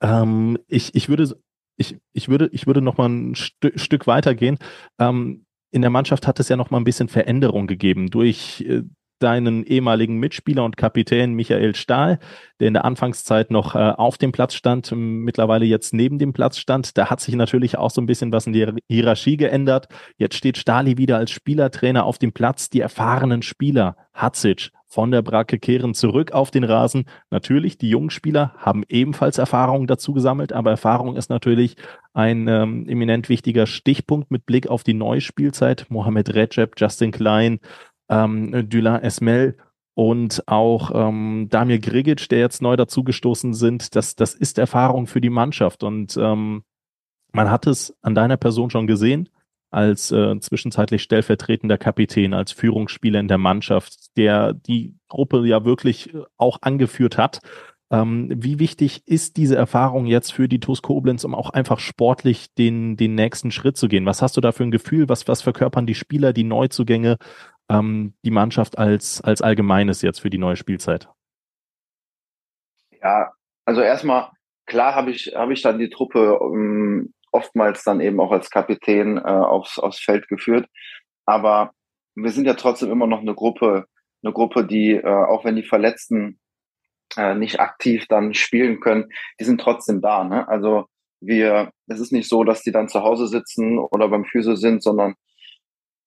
Ähm, 0.01 0.59
ich, 0.67 0.95
ich 0.95 1.09
würde 1.09 1.37
ich, 1.81 1.97
ich 2.13 2.29
würde, 2.29 2.51
ich 2.53 2.67
würde 2.67 2.83
noch 2.83 2.99
ein 2.99 3.35
St 3.35 3.73
Stück 3.77 4.07
weitergehen. 4.07 4.59
Ähm, 4.99 5.47
in 5.73 5.81
der 5.81 5.91
Mannschaft 5.91 6.27
hat 6.27 6.39
es 6.39 6.49
ja 6.49 6.57
noch 6.57 6.71
mal 6.71 6.79
ein 6.79 6.85
bisschen 6.85 7.09
Veränderung 7.09 7.67
gegeben 7.67 8.11
durch 8.11 8.61
äh, 8.69 8.83
deinen 9.23 9.65
ehemaligen 9.65 10.19
Mitspieler 10.19 10.65
und 10.65 10.77
Kapitän 10.77 11.35
Michael 11.35 11.75
Stahl, 11.75 12.19
der 12.59 12.69
in 12.69 12.75
der 12.75 12.85
Anfangszeit 12.85 13.51
noch 13.51 13.75
äh, 13.75 13.79
auf 13.79 14.19
dem 14.19 14.33
Platz 14.33 14.55
stand, 14.55 14.93
mittlerweile 14.93 15.65
jetzt 15.65 15.95
neben 15.95 16.19
dem 16.19 16.33
Platz 16.33 16.59
stand. 16.59 16.99
Da 16.99 17.11
hat 17.11 17.21
sich 17.21 17.37
natürlich 17.37 17.79
auch 17.79 17.91
so 17.91 18.01
ein 18.01 18.07
bisschen 18.07 18.33
was 18.33 18.47
in 18.47 18.53
der 18.53 18.75
Hierarchie 18.89 19.37
geändert. 19.37 19.89
Jetzt 20.17 20.37
steht 20.37 20.59
Stali 20.59 20.99
wieder 20.99 21.17
als 21.17 21.31
Spielertrainer 21.31 22.05
auf 22.05 22.19
dem 22.19 22.33
Platz. 22.33 22.71
Die 22.71 22.81
erfahrenen 22.81 23.43
Spieler, 23.43 23.97
Hatzic, 24.13 24.71
von 24.93 25.13
der 25.13 25.23
Bracke 25.23 25.61
kehren 25.61 25.95
zurück 25.95 26.33
auf 26.33 26.51
den 26.51 26.65
Rasen. 26.65 27.05
Natürlich, 27.31 27.79
die 27.79 27.89
jungen 27.89 28.11
Spieler 28.11 28.55
haben 28.59 28.83
ebenfalls 28.89 29.39
Erfahrung 29.39 29.87
dazu 29.87 30.13
gesammelt, 30.13 30.53
aber 30.53 30.71
Erfahrung 30.71 31.15
ist 31.15 31.31
natürlich 31.31 31.77
ein 32.13 32.49
ähm, 32.49 32.89
eminent 32.89 33.29
wichtiger 33.29 33.67
Stichpunkt 33.67 34.33
mit 34.33 34.47
Blick 34.47 34.67
auf 34.67 34.83
die 34.83 34.95
neue 34.95 35.21
Spielzeit. 35.21 35.87
Mohamed 35.91 36.35
Recep, 36.35 36.75
Justin 36.77 37.13
Klein, 37.13 37.61
ähm, 38.11 38.69
Dylan 38.69 39.03
Esmel 39.03 39.57
und 39.95 40.47
auch 40.47 40.91
ähm, 40.95 41.49
Damir 41.51 41.79
Grigic, 41.79 42.29
der 42.29 42.41
jetzt 42.41 42.61
neu 42.61 42.77
dazugestoßen 42.77 43.55
sind. 43.55 43.97
Das, 43.97 44.17
das 44.17 44.35
ist 44.35 44.59
Erfahrung 44.59 45.07
für 45.07 45.21
die 45.21 45.31
Mannschaft 45.31 45.83
und 45.83 46.17
ähm, 46.17 46.65
man 47.33 47.51
hat 47.51 47.67
es 47.67 47.97
an 48.03 48.15
deiner 48.15 48.37
Person 48.37 48.71
schon 48.71 48.87
gesehen 48.87 49.29
als 49.71 50.11
äh, 50.11 50.39
zwischenzeitlich 50.41 51.03
stellvertretender 51.03 51.79
Kapitän, 51.79 52.35
als 52.35 52.51
Führungsspieler 52.53 53.21
in 53.21 53.29
der 53.29 53.39
Mannschaft, 53.39 54.17
der 54.17 54.53
die 54.53 54.97
Gruppe 55.09 55.47
ja 55.47 55.65
wirklich 55.65 56.13
äh, 56.13 56.23
auch 56.37 56.59
angeführt 56.63 57.17
hat. 57.17 57.41
Ähm, 57.93 58.29
wie 58.33 58.61
wichtig 58.61 59.03
ist 59.07 59.37
diese 59.37 59.57
Erfahrung 59.57 60.07
jetzt 60.07 60.33
für 60.33 60.49
die 60.49 60.61
TuS 60.61 60.81
Koblenz, 60.81 61.25
um 61.25 61.35
auch 61.35 61.51
einfach 61.51 61.81
sportlich 61.81 62.55
den, 62.55 62.97
den 62.97 63.15
nächsten 63.15 63.51
Schritt 63.51 63.77
zu 63.77 63.89
gehen? 63.89 64.07
Was 64.07 64.23
hast 64.23 64.37
du 64.37 64.41
da 64.41 64.53
für 64.53 64.63
ein 64.63 64.71
Gefühl? 64.71 65.09
Was, 65.09 65.27
was 65.27 65.43
verkörpern 65.43 65.87
die 65.87 65.97
Spieler, 65.97 66.33
die 66.33 66.45
Neuzugänge, 66.45 67.17
ähm, 67.69 68.15
die 68.25 68.31
Mannschaft 68.31 68.79
als, 68.79 69.21
als 69.21 69.43
Allgemeines 69.43 70.03
jetzt 70.03 70.21
für 70.21 70.31
die 70.31 70.39
neue 70.39 70.57
Spielzeit? 70.57 71.09
Ja, 73.03 73.33
also 73.65 73.81
erstmal, 73.81 74.31
klar 74.67 74.95
habe 74.95 75.11
ich, 75.11 75.33
habe 75.35 75.53
ich 75.53 75.63
dann 75.63 75.79
die 75.79 75.91
Truppe 75.91 76.39
um, 76.39 76.55
ähm, 76.55 77.15
oftmals 77.33 77.85
dann 77.85 78.01
eben 78.01 78.21
auch 78.21 78.33
als 78.33 78.51
Kapitän 78.51 79.17
äh, 79.17 79.21
aufs, 79.21 79.79
aufs 79.79 80.01
Feld 80.01 80.29
geführt. 80.29 80.69
Aber 81.27 81.73
wir 82.15 82.31
sind 82.31 82.47
ja 82.47 82.55
trotzdem 82.55 82.91
immer 82.91 83.07
noch 83.07 83.21
eine 83.21 83.35
Gruppe, 83.35 83.87
eine 84.23 84.33
Gruppe, 84.33 84.65
die, 84.65 84.93
äh, 84.93 85.07
auch 85.07 85.45
wenn 85.45 85.57
die 85.57 85.65
Verletzten 85.65 86.41
äh, 87.17 87.35
nicht 87.35 87.61
aktiv 87.61 88.07
dann 88.09 88.35
spielen 88.35 88.81
können, 88.81 89.11
die 89.39 89.45
sind 89.45 89.61
trotzdem 89.61 90.01
da. 90.01 90.25
Ne? 90.25 90.49
Also 90.49 90.87
wir, 91.21 91.71
es 91.87 92.01
ist 92.01 92.13
nicht 92.13 92.29
so, 92.29 92.45
dass 92.45 92.63
die 92.63 92.73
dann 92.73 92.89
zu 92.89 93.03
Hause 93.03 93.27
sitzen 93.27 93.79
oder 93.79 94.09
beim 94.09 94.25
Physio 94.25 94.55
sind, 94.55 94.83
sondern 94.83 95.15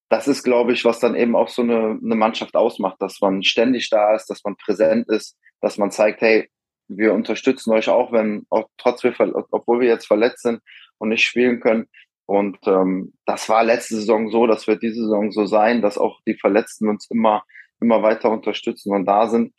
das 0.09 0.27
ist, 0.27 0.43
glaube 0.43 0.73
ich, 0.73 0.85
was 0.85 0.99
dann 0.99 1.15
eben 1.15 1.35
auch 1.35 1.49
so 1.49 1.61
eine, 1.61 1.99
eine 2.03 2.15
Mannschaft 2.15 2.55
ausmacht, 2.55 2.97
dass 2.99 3.19
man 3.21 3.43
ständig 3.43 3.89
da 3.89 4.15
ist, 4.15 4.27
dass 4.29 4.43
man 4.43 4.55
präsent 4.55 5.07
ist, 5.09 5.37
dass 5.61 5.77
man 5.77 5.91
zeigt, 5.91 6.21
hey, 6.21 6.49
wir 6.87 7.13
unterstützen 7.13 7.73
euch 7.73 7.89
auch, 7.89 8.11
wenn, 8.11 8.45
auch 8.49 8.67
trotz 8.77 9.03
wir, 9.03 9.13
obwohl 9.51 9.79
wir 9.79 9.87
jetzt 9.87 10.05
verletzt 10.05 10.43
sind, 10.43 10.61
und 11.03 11.09
nicht 11.09 11.23
spielen 11.23 11.59
können. 11.59 11.87
Und 12.25 12.57
ähm, 12.65 13.13
das 13.25 13.49
war 13.49 13.63
letzte 13.63 13.95
Saison 13.95 14.29
so, 14.29 14.47
das 14.47 14.67
wird 14.67 14.81
diese 14.81 15.01
Saison 15.01 15.31
so 15.31 15.45
sein, 15.45 15.81
dass 15.81 15.97
auch 15.97 16.19
die 16.25 16.37
Verletzten 16.39 16.87
uns 16.87 17.09
immer, 17.11 17.43
immer 17.81 18.01
weiter 18.01 18.31
unterstützen 18.31 18.93
und 18.93 19.05
da 19.05 19.27
sind. 19.27 19.53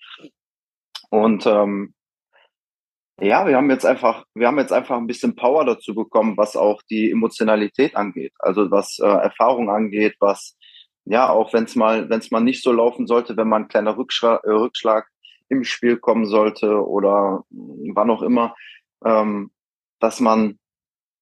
Und 1.14 1.46
ähm, 1.46 1.94
ja, 3.20 3.46
wir 3.46 3.56
haben 3.56 3.70
jetzt 3.70 3.86
einfach, 3.86 4.24
wir 4.34 4.48
haben 4.48 4.58
jetzt 4.58 4.72
einfach 4.72 4.96
ein 4.96 5.06
bisschen 5.06 5.36
Power 5.36 5.64
dazu 5.64 5.94
bekommen, 5.94 6.36
was 6.36 6.56
auch 6.56 6.82
die 6.90 7.12
Emotionalität 7.12 7.94
angeht, 7.94 8.32
also 8.40 8.68
was 8.72 8.98
äh, 8.98 9.06
Erfahrung 9.06 9.70
angeht, 9.70 10.16
was 10.18 10.56
ja 11.04 11.28
auch 11.28 11.52
wenn 11.52 11.64
es 11.64 11.76
mal, 11.76 12.10
wenn 12.10 12.18
es 12.18 12.32
mal 12.32 12.40
nicht 12.40 12.64
so 12.64 12.72
laufen 12.72 13.06
sollte, 13.06 13.36
wenn 13.36 13.48
mal 13.48 13.60
ein 13.60 13.68
kleiner 13.68 13.96
Rückschlag, 13.96 14.42
äh, 14.42 14.50
Rückschlag 14.50 15.06
im 15.48 15.62
Spiel 15.62 15.98
kommen 15.98 16.26
sollte 16.26 16.84
oder 16.84 17.44
wann 17.50 18.10
auch 18.10 18.22
immer, 18.22 18.56
ähm, 19.04 19.52
dass 20.00 20.18
man 20.18 20.58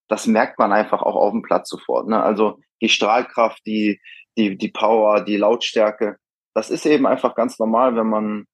das 0.07 0.25
merkt 0.25 0.57
man 0.57 0.71
einfach 0.73 1.03
auch 1.03 1.15
auf 1.15 1.31
dem 1.31 1.43
Platz 1.43 1.69
sofort. 1.69 2.07
Ne? 2.07 2.21
Also 2.21 2.59
die 2.81 2.89
Strahlkraft, 2.89 3.63
die, 3.67 4.01
die, 4.37 4.57
die 4.57 4.69
Power, 4.69 5.21
die 5.21 5.37
Lautstärke, 5.37 6.17
das 6.55 6.71
ist 6.71 6.85
eben 6.87 7.05
einfach 7.05 7.35
ganz 7.35 7.59
normal, 7.59 7.95
wenn 7.95 8.07
man, 8.07 8.45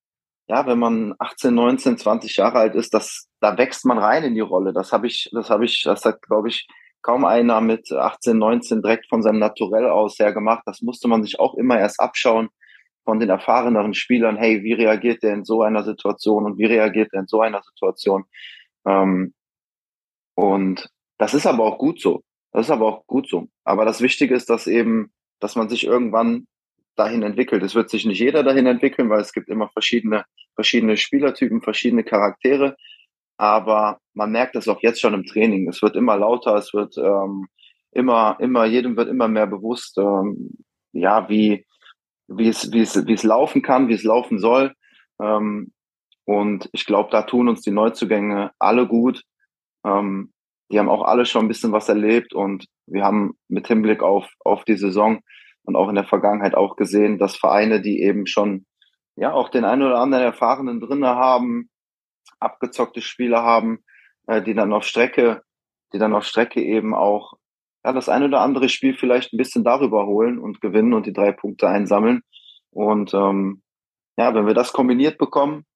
ja, 0.49 0.65
wenn 0.65 0.79
man 0.79 1.13
18, 1.19 1.53
19, 1.53 1.97
20 1.99 2.37
Jahre 2.37 2.59
alt 2.59 2.75
ist, 2.75 2.93
das, 2.93 3.29
da 3.39 3.57
wächst 3.57 3.85
man 3.85 3.99
rein 3.99 4.23
in 4.23 4.33
die 4.33 4.41
Rolle. 4.41 4.73
Das 4.73 4.91
habe 4.91 5.07
ich, 5.07 5.29
das 5.31 5.49
habe 5.51 5.65
ich, 5.65 5.83
das 5.83 6.03
hat, 6.05 6.21
glaube 6.23 6.49
ich, 6.49 6.67
kaum 7.03 7.23
einer 7.23 7.61
mit 7.61 7.91
18, 7.91 8.37
19 8.37 8.81
direkt 8.81 9.07
von 9.07 9.21
seinem 9.21 9.39
Naturell 9.39 9.87
aus 9.87 10.17
her 10.19 10.33
gemacht. 10.33 10.63
Das 10.65 10.81
musste 10.81 11.07
man 11.07 11.23
sich 11.23 11.39
auch 11.39 11.53
immer 11.55 11.79
erst 11.79 11.99
abschauen 11.99 12.49
von 13.05 13.19
den 13.19 13.29
erfahreneren 13.29 13.93
Spielern. 13.93 14.37
Hey, 14.37 14.63
wie 14.63 14.73
reagiert 14.73 15.23
der 15.23 15.35
in 15.35 15.45
so 15.45 15.61
einer 15.61 15.83
Situation 15.83 16.45
und 16.45 16.57
wie 16.57 16.65
reagiert 16.65 17.09
er 17.13 17.21
in 17.21 17.27
so 17.27 17.41
einer 17.41 17.61
Situation? 17.63 18.25
Ähm, 18.87 19.33
Und 20.35 20.89
das 21.19 21.33
ist 21.33 21.45
aber 21.45 21.63
auch 21.65 21.77
gut 21.77 22.01
so. 22.01 22.23
Das 22.51 22.67
ist 22.67 22.71
aber 22.71 22.87
auch 22.87 23.05
gut 23.07 23.29
so. 23.29 23.49
Aber 23.63 23.85
das 23.85 24.01
Wichtige 24.01 24.33
ist, 24.35 24.49
dass 24.49 24.67
eben, 24.67 25.11
dass 25.39 25.55
man 25.55 25.69
sich 25.69 25.85
irgendwann 25.85 26.47
dahin 26.99 27.23
entwickelt. 27.23 27.63
Es 27.63 27.75
wird 27.75 27.89
sich 27.89 28.05
nicht 28.05 28.19
jeder 28.19 28.43
dahin 28.43 28.65
entwickeln, 28.65 29.09
weil 29.09 29.21
es 29.21 29.33
gibt 29.33 29.49
immer 29.49 29.69
verschiedene, 29.69 30.25
verschiedene 30.55 30.97
Spielertypen, 30.97 31.61
verschiedene 31.61 32.03
Charaktere. 32.03 32.75
Aber 33.37 33.99
man 34.13 34.31
merkt 34.31 34.55
es 34.55 34.67
auch 34.67 34.81
jetzt 34.81 34.99
schon 34.99 35.13
im 35.13 35.25
Training. 35.25 35.69
Es 35.69 35.81
wird 35.81 35.95
immer 35.95 36.17
lauter, 36.17 36.55
es 36.55 36.73
wird 36.73 36.97
ähm, 36.97 37.47
immer, 37.91 38.37
immer, 38.39 38.65
jedem 38.65 38.97
wird 38.97 39.07
immer 39.07 39.27
mehr 39.27 39.47
bewusst, 39.47 39.97
ähm, 39.97 40.57
ja, 40.91 41.29
wie, 41.29 41.65
wie 42.27 42.49
es, 42.49 42.71
wie 42.71 42.81
es, 42.81 43.07
wie 43.07 43.13
es 43.13 43.23
laufen 43.23 43.61
kann, 43.61 43.87
wie 43.87 43.93
es 43.93 44.03
laufen 44.03 44.39
soll. 44.39 44.73
Ähm, 45.21 45.71
und 46.25 46.69
ich 46.73 46.85
glaube, 46.85 47.09
da 47.11 47.23
tun 47.23 47.47
uns 47.47 47.61
die 47.61 47.71
Neuzugänge 47.71 48.51
alle 48.59 48.87
gut. 48.87 49.23
Ähm, 49.85 50.33
die 50.71 50.77
haben 50.77 50.89
auch 50.89 51.03
alle 51.03 51.25
schon 51.25 51.45
ein 51.45 51.47
bisschen 51.47 51.71
was 51.71 51.89
erlebt 51.89 52.33
und 52.33 52.65
wir 52.85 53.03
haben 53.03 53.33
mit 53.47 53.67
Hinblick 53.67 54.03
auf, 54.03 54.29
auf 54.39 54.63
die 54.65 54.77
Saison 54.77 55.21
und 55.69 55.75
auch 55.75 55.87
in 55.87 55.93
der 55.93 56.05
Vergangenheit 56.05 56.55
auch 56.55 56.77
gesehen, 56.77 57.19
dass 57.19 57.35
Vereine, 57.35 57.79
die 57.79 58.01
eben 58.01 58.25
schon 58.25 58.65
ja 59.15 59.33
auch 59.33 59.49
den 59.49 59.65
einen 59.65 59.83
oder 59.83 59.99
anderen 59.99 60.23
Erfahrenen 60.23 60.79
drinne 60.79 61.09
haben, 61.09 61.69
abgezockte 62.39 63.01
Spieler 63.01 63.43
haben, 63.43 63.83
äh, 64.25 64.41
die 64.41 64.55
dann 64.55 64.73
auf 64.73 64.83
Strecke, 64.83 65.43
die 65.93 65.99
dann 65.99 66.15
auf 66.15 66.25
Strecke 66.25 66.59
eben 66.59 66.95
auch 66.95 67.33
ja, 67.85 67.93
das 67.93 68.09
ein 68.09 68.23
oder 68.23 68.41
andere 68.41 68.67
Spiel 68.67 68.95
vielleicht 68.95 69.31
ein 69.31 69.37
bisschen 69.37 69.63
darüber 69.63 70.07
holen 70.07 70.39
und 70.39 70.59
gewinnen 70.59 70.95
und 70.95 71.05
die 71.05 71.13
drei 71.13 71.31
Punkte 71.31 71.69
einsammeln. 71.69 72.21
Und 72.71 73.13
ähm, 73.13 73.61
ja, 74.17 74.33
wenn 74.33 74.47
wir 74.47 74.55
das 74.55 74.73
kombiniert 74.73 75.19
bekommen, 75.19 75.67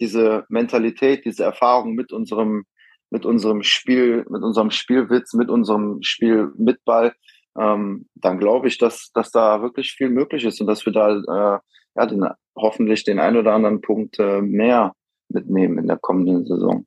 diese 0.00 0.44
Mentalität, 0.48 1.24
diese 1.24 1.42
Erfahrung 1.42 1.96
mit 1.96 2.12
unserem, 2.12 2.66
mit 3.10 3.26
unserem 3.26 3.64
Spiel, 3.64 4.24
mit 4.30 4.44
unserem 4.44 4.70
Spielwitz, 4.70 5.34
mit 5.34 5.50
unserem 5.50 5.98
Spiel 6.02 6.52
mit 6.56 6.84
Ball, 6.84 7.16
ähm, 7.58 8.06
dann 8.14 8.38
glaube 8.38 8.68
ich, 8.68 8.78
dass, 8.78 9.10
dass 9.12 9.30
da 9.30 9.62
wirklich 9.62 9.92
viel 9.92 10.10
möglich 10.10 10.44
ist 10.44 10.60
und 10.60 10.66
dass 10.66 10.84
wir 10.86 10.92
da 10.92 11.10
äh, 11.10 11.58
ja, 11.96 12.06
den, 12.06 12.26
hoffentlich 12.56 13.04
den 13.04 13.18
ein 13.18 13.36
oder 13.36 13.52
anderen 13.52 13.80
Punkt 13.80 14.18
äh, 14.18 14.40
mehr 14.40 14.92
mitnehmen 15.28 15.78
in 15.78 15.86
der 15.86 15.98
kommenden 15.98 16.44
Saison. 16.46 16.86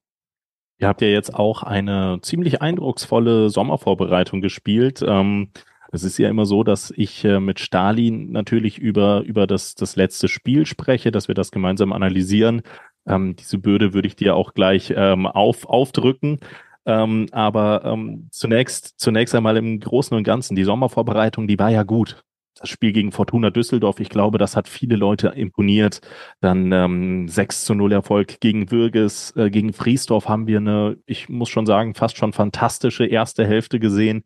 Ihr 0.79 0.87
habt 0.87 1.01
ja 1.01 1.07
jetzt 1.07 1.33
auch 1.33 1.63
eine 1.63 2.19
ziemlich 2.21 2.61
eindrucksvolle 2.61 3.49
Sommervorbereitung 3.49 4.41
gespielt. 4.41 5.03
Ähm, 5.05 5.49
es 5.91 6.03
ist 6.03 6.17
ja 6.17 6.29
immer 6.29 6.45
so, 6.45 6.63
dass 6.63 6.93
ich 6.95 7.23
äh, 7.25 7.39
mit 7.39 7.59
Stalin 7.59 8.31
natürlich 8.31 8.77
über, 8.77 9.21
über 9.21 9.47
das, 9.47 9.75
das 9.75 9.95
letzte 9.95 10.27
Spiel 10.27 10.65
spreche, 10.65 11.11
dass 11.11 11.27
wir 11.27 11.35
das 11.35 11.51
gemeinsam 11.51 11.93
analysieren. 11.93 12.61
Ähm, 13.07 13.35
diese 13.37 13.57
Bürde 13.57 13.93
würde 13.93 14.07
ich 14.07 14.15
dir 14.15 14.35
auch 14.35 14.53
gleich 14.53 14.93
ähm, 14.95 15.25
auf, 15.25 15.65
aufdrücken. 15.65 16.39
Ähm, 16.87 17.27
aber 17.33 17.83
ähm, 17.83 18.29
zunächst, 18.31 18.97
zunächst 18.97 19.35
einmal 19.35 19.57
im 19.57 19.79
Großen 19.79 20.15
und 20.15 20.23
Ganzen, 20.23 20.55
die 20.55 20.63
Sommervorbereitung, 20.63 21.45
die 21.45 21.59
war 21.59 21.69
ja 21.69 21.83
gut. 21.83 22.23
Das 22.55 22.69
Spiel 22.69 22.93
gegen 22.93 23.11
Fortuna 23.11 23.51
Düsseldorf, 23.51 23.99
ich 23.99 24.09
glaube, 24.09 24.39
das 24.39 24.55
hat 24.55 24.67
viele 24.67 24.95
Leute 24.95 25.27
imponiert. 25.27 25.99
Dann 26.39 26.71
ähm, 26.71 27.27
6 27.27 27.65
zu 27.65 27.75
0 27.75 27.91
Erfolg 27.91 28.39
gegen 28.39 28.71
Würges, 28.71 29.35
äh, 29.35 29.51
gegen 29.51 29.73
Friesdorf 29.73 30.27
haben 30.27 30.47
wir 30.47 30.57
eine, 30.57 30.97
ich 31.05 31.29
muss 31.29 31.49
schon 31.49 31.67
sagen, 31.67 31.93
fast 31.93 32.17
schon 32.17 32.33
fantastische 32.33 33.05
erste 33.05 33.45
Hälfte 33.45 33.79
gesehen 33.79 34.23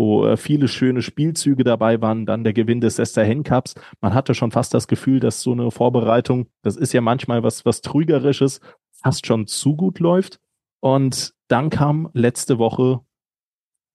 wo 0.00 0.26
äh, 0.26 0.38
viele 0.38 0.66
schöne 0.66 1.02
Spielzüge 1.02 1.62
dabei 1.62 2.00
waren, 2.00 2.24
dann 2.24 2.42
der 2.42 2.54
Gewinn 2.54 2.80
des 2.80 2.96
Hen 3.16 3.42
Cups. 3.42 3.74
Man 4.00 4.14
hatte 4.14 4.34
schon 4.34 4.50
fast 4.50 4.72
das 4.72 4.88
Gefühl, 4.88 5.20
dass 5.20 5.42
so 5.42 5.52
eine 5.52 5.70
Vorbereitung, 5.70 6.46
das 6.62 6.76
ist 6.78 6.94
ja 6.94 7.02
manchmal 7.02 7.42
was, 7.42 7.66
was 7.66 7.82
Trügerisches, 7.82 8.60
fast 8.92 9.26
schon 9.26 9.46
zu 9.46 9.76
gut 9.76 9.98
läuft. 9.98 10.40
Und 10.80 11.34
dann 11.50 11.70
kam 11.70 12.10
letzte 12.14 12.58
Woche 12.58 13.00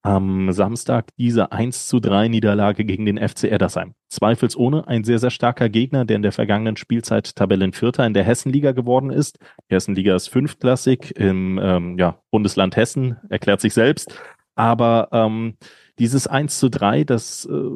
am 0.02 0.52
Samstag 0.52 1.08
diese 1.18 1.52
1 1.52 1.88
zu 1.88 2.00
3 2.00 2.28
Niederlage 2.28 2.86
gegen 2.86 3.06
den 3.06 3.18
FC 3.18 3.46
Eddersheim. 3.46 3.96
Zweifelsohne 4.10 4.88
ein 4.88 5.04
sehr, 5.04 5.18
sehr 5.18 5.32
starker 5.32 5.68
Gegner, 5.68 6.06
der 6.06 6.18
in 6.18 6.22
der 6.22 6.32
vergangenen 6.32 6.78
Spielzeit 6.78 7.36
Tabellenvierter 7.36 8.06
in 8.06 8.14
der 8.14 8.24
Hessenliga 8.24 8.72
geworden 8.74 9.10
ist. 9.10 9.40
Die 9.70 9.76
Hessenliga 9.76 10.16
ist 10.16 10.28
fünftklassig 10.28 11.16
im 11.16 11.60
ähm, 11.62 11.98
ja, 11.98 12.20
Bundesland 12.30 12.76
Hessen, 12.76 13.18
erklärt 13.30 13.62
sich 13.62 13.74
selbst. 13.74 14.16
Aber 14.54 15.10
ähm, 15.12 15.58
dieses 15.98 16.28
1 16.28 16.60
zu 16.60 16.70
3, 16.70 17.04
das, 17.04 17.46
äh, 17.46 17.70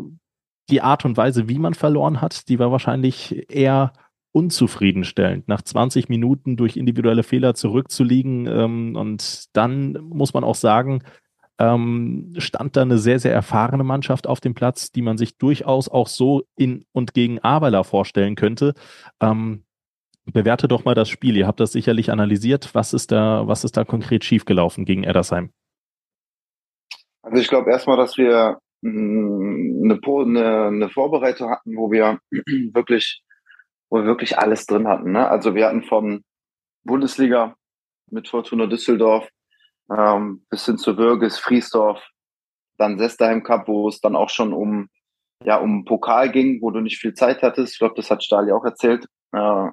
die 0.70 0.82
Art 0.82 1.06
und 1.06 1.18
Weise, 1.18 1.50
wie 1.50 1.58
man 1.58 1.74
verloren 1.74 2.22
hat, 2.22 2.48
die 2.48 2.60
war 2.60 2.72
wahrscheinlich 2.72 3.50
eher 3.50 3.92
unzufriedenstellend, 4.32 5.48
nach 5.48 5.62
20 5.62 6.10
Minuten 6.10 6.56
durch 6.56 6.78
individuelle 6.78 7.24
Fehler 7.24 7.56
zurückzuliegen. 7.56 8.48
Ähm, 8.48 8.96
und 8.96 9.46
dann 9.54 9.94
muss 10.02 10.34
man 10.34 10.44
auch 10.44 10.56
sagen, 10.56 11.04
ähm, 11.60 12.34
stand 12.38 12.78
da 12.78 12.84
eine 12.84 12.98
sehr, 12.98 13.20
sehr 13.20 13.34
erfahrene 13.34 13.84
Mannschaft 13.84 14.28
auf 14.28 14.40
dem 14.40 14.54
Platz, 14.54 14.92
die 14.92 15.02
man 15.02 15.18
sich 15.18 15.38
durchaus 15.38 15.90
auch 15.90 16.08
so 16.08 16.44
in 16.56 16.86
und 16.94 17.14
gegen 17.14 17.40
Aberla 17.40 17.84
vorstellen 17.84 18.36
könnte. 18.36 18.74
Ähm, 19.22 19.64
bewerte 20.26 20.68
doch 20.68 20.86
mal 20.86 20.96
das 20.96 21.10
Spiel. 21.10 21.36
Ihr 21.36 21.48
habt 21.48 21.60
das 21.60 21.72
sicherlich 21.72 22.12
analysiert. 22.12 22.74
Was 22.74 22.94
ist 22.94 23.12
da, 23.12 23.48
was 23.48 23.64
ist 23.64 23.76
da 23.78 23.84
konkret 23.84 24.24
schiefgelaufen 24.24 24.86
gegen 24.86 25.04
Eddersheim? 25.04 25.52
Also 27.22 27.42
ich 27.42 27.50
glaube 27.50 27.72
erstmal, 27.72 27.98
dass 27.98 28.18
wir 28.18 28.60
mm, 28.82 29.84
eine, 29.84 30.00
eine, 30.02 30.68
eine 30.68 30.90
Vorbereitung 30.90 31.50
hatten, 31.50 31.76
wo 31.76 31.92
wir 31.92 32.20
wirklich, 32.74 33.22
wo 33.90 33.98
wir 33.98 34.06
wirklich 34.06 34.38
alles 34.38 34.66
drin 34.66 34.88
hatten. 34.88 35.12
Ne? 35.12 35.28
Also 35.28 35.56
wir 35.56 35.68
hatten 35.68 35.84
von 35.84 36.24
Bundesliga 36.84 37.56
mit 38.12 38.28
Fortuna 38.28 38.68
Düsseldorf 38.68 39.28
ähm, 39.92 40.46
bis 40.50 40.66
hin 40.66 40.78
zu 40.78 40.98
Würges, 40.98 41.40
Friesdorf, 41.40 42.04
dann 42.78 42.98
Sesteheim 42.98 43.44
Cup, 43.44 43.68
wo 43.68 43.88
es 43.90 44.00
dann 44.00 44.16
auch 44.16 44.30
schon 44.30 44.54
um 44.54 44.90
ja 45.44 45.58
um 45.58 45.86
Pokal 45.86 46.32
ging, 46.32 46.62
wo 46.62 46.72
du 46.72 46.82
nicht 46.82 46.98
viel 46.98 47.14
Zeit 47.14 47.42
hattest. 47.42 47.74
Ich 47.74 47.80
glaube, 47.80 47.96
das 47.96 48.12
hat 48.12 48.24
Stali 48.24 48.52
auch 48.52 48.66
erzählt 48.66 49.06
äh, 49.32 49.68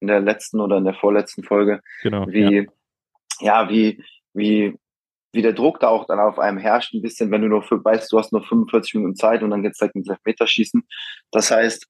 in 0.00 0.08
der 0.08 0.20
letzten 0.20 0.60
oder 0.60 0.76
in 0.76 0.84
der 0.84 0.94
vorletzten 0.94 1.42
Folge, 1.42 1.80
genau, 2.02 2.26
wie 2.28 2.66
ja. 3.40 3.62
ja 3.62 3.70
wie 3.70 4.02
wie 4.34 4.78
wie 5.32 5.42
der 5.42 5.52
Druck 5.52 5.80
da 5.80 5.88
auch 5.88 6.06
dann 6.06 6.18
auf 6.18 6.38
einem 6.38 6.56
herrscht, 6.56 6.94
ein 6.94 7.02
bisschen, 7.02 7.30
wenn 7.30 7.42
du 7.42 7.48
nur 7.48 7.62
für, 7.62 7.84
weißt, 7.84 8.10
du 8.10 8.18
hast 8.18 8.32
nur 8.32 8.42
45 8.42 8.94
Minuten 8.94 9.16
Zeit 9.16 9.42
und 9.42 9.50
dann 9.50 9.62
geht's 9.62 9.80
halt 9.80 9.94
ins 9.94 10.08
Elfmeterschießen. 10.08 10.86
Das 11.30 11.50
heißt, 11.50 11.86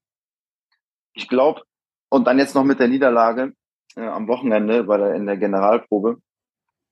ich 1.14 1.28
glaube, 1.28 1.62
und 2.08 2.26
dann 2.26 2.38
jetzt 2.38 2.54
noch 2.54 2.64
mit 2.64 2.80
der 2.80 2.88
Niederlage 2.88 3.52
äh, 3.96 4.06
am 4.06 4.28
Wochenende 4.28 4.84
bei 4.84 4.96
der, 4.96 5.14
in 5.14 5.26
der 5.26 5.36
Generalprobe, 5.36 6.18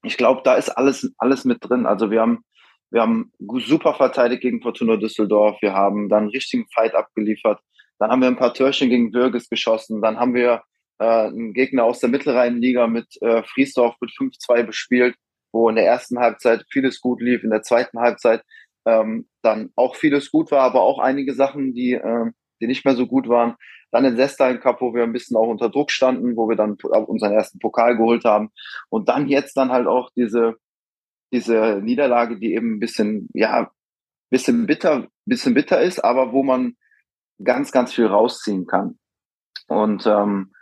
ich 0.02 0.16
glaube, 0.16 0.42
da 0.44 0.54
ist 0.54 0.70
alles, 0.70 1.14
alles 1.16 1.44
mit 1.44 1.58
drin. 1.60 1.86
Also 1.86 2.10
wir 2.10 2.20
haben, 2.20 2.44
wir 2.90 3.00
haben 3.00 3.32
super 3.38 3.94
verteidigt 3.94 4.42
gegen 4.42 4.60
Fortuna 4.60 4.96
Düsseldorf, 4.96 5.56
wir 5.62 5.72
haben 5.72 6.08
dann 6.08 6.24
einen 6.24 6.30
richtigen 6.30 6.66
Fight 6.74 6.94
abgeliefert, 6.94 7.60
dann 7.98 8.10
haben 8.10 8.20
wir 8.20 8.28
ein 8.28 8.36
paar 8.36 8.52
Törchen 8.52 8.90
gegen 8.90 9.14
Würges 9.14 9.48
geschossen, 9.48 10.02
dann 10.02 10.18
haben 10.18 10.34
wir 10.34 10.62
äh, 10.98 11.04
einen 11.04 11.54
Gegner 11.54 11.84
aus 11.84 12.00
der 12.00 12.10
Mittelrheinliga 12.10 12.86
mit 12.86 13.20
äh, 13.22 13.42
Friesdorf 13.44 13.96
mit 14.00 14.10
5-2 14.10 14.62
bespielt 14.64 15.16
wo 15.54 15.68
in 15.68 15.76
der 15.76 15.86
ersten 15.86 16.18
Halbzeit 16.18 16.66
vieles 16.70 17.00
gut 17.00 17.22
lief, 17.22 17.44
in 17.44 17.50
der 17.50 17.62
zweiten 17.62 18.00
Halbzeit 18.00 18.42
ähm, 18.84 19.28
dann 19.40 19.70
auch 19.76 19.94
vieles 19.94 20.30
gut 20.30 20.50
war, 20.50 20.62
aber 20.62 20.82
auch 20.82 20.98
einige 20.98 21.32
Sachen, 21.32 21.72
die, 21.72 21.92
äh, 21.92 22.30
die 22.64 22.68
nicht 22.68 22.84
mehr 22.84 22.94
so 22.94 23.06
gut 23.06 23.28
waren. 23.28 23.54
Dann 23.90 24.04
den 24.04 24.16
Sestein 24.16 24.60
Cup, 24.60 24.80
wo 24.80 24.94
wir 24.94 25.02
ein 25.02 25.12
bisschen 25.12 25.36
auch 25.36 25.48
unter 25.48 25.68
Druck 25.68 25.90
standen, 25.90 26.36
wo 26.36 26.48
wir 26.48 26.56
dann 26.56 26.76
unseren 27.06 27.32
ersten 27.32 27.58
Pokal 27.58 27.96
geholt 27.96 28.24
haben. 28.24 28.50
Und 28.88 29.08
dann 29.08 29.28
jetzt 29.28 29.56
dann 29.56 29.70
halt 29.70 29.86
auch 29.86 30.10
diese, 30.16 30.56
diese 31.32 31.80
Niederlage, 31.82 32.38
die 32.38 32.54
eben 32.54 32.76
ein 32.76 32.80
bisschen, 32.80 33.28
ja, 33.34 33.70
bisschen 34.30 34.66
bitter, 34.66 35.08
bisschen 35.26 35.54
bitter 35.54 35.80
ist, 35.80 36.02
aber 36.02 36.32
wo 36.32 36.42
man 36.42 36.74
ganz, 37.42 37.70
ganz 37.70 37.92
viel 37.92 38.06
rausziehen 38.06 38.66
kann. 38.66 38.98
Und 39.68 40.06
ähm, 40.06 40.52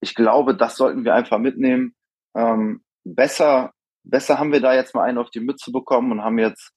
ich 0.00 0.14
glaube, 0.14 0.56
das 0.56 0.76
sollten 0.76 1.04
wir 1.04 1.14
einfach 1.14 1.38
mitnehmen. 1.38 1.94
Ähm, 2.34 2.82
besser 3.04 3.72
besser 4.04 4.38
haben 4.38 4.52
wir 4.52 4.60
da 4.60 4.74
jetzt 4.74 4.94
mal 4.94 5.04
einen 5.04 5.18
auf 5.18 5.30
die 5.30 5.40
Mütze 5.40 5.70
bekommen 5.70 6.12
und 6.12 6.22
haben 6.22 6.38
jetzt 6.38 6.72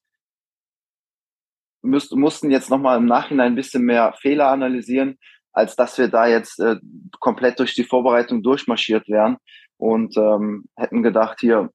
müsst, 1.86 2.13
mussten 2.15 2.52
jetzt 2.52 2.69
nochmal 2.69 2.98
im 2.98 3.06
Nachhinein 3.06 3.54
ein 3.54 3.56
bisschen 3.56 3.84
mehr 3.84 4.13
Fehler 4.19 4.50
analysieren, 4.50 5.17
als 5.54 5.76
dass 5.76 5.98
wir 5.98 6.08
da 6.08 6.28
jetzt 6.28 6.60
äh, 6.60 6.78
komplett 7.19 7.60
durch 7.60 7.76
die 7.76 7.84
Vorbereitung 7.84 8.43
durchmarschiert 8.43 9.08
wären 9.08 9.38
und 9.78 10.17
ähm, 10.17 10.65
hätten 10.76 11.04
gedacht, 11.04 11.39
hier, 11.39 11.69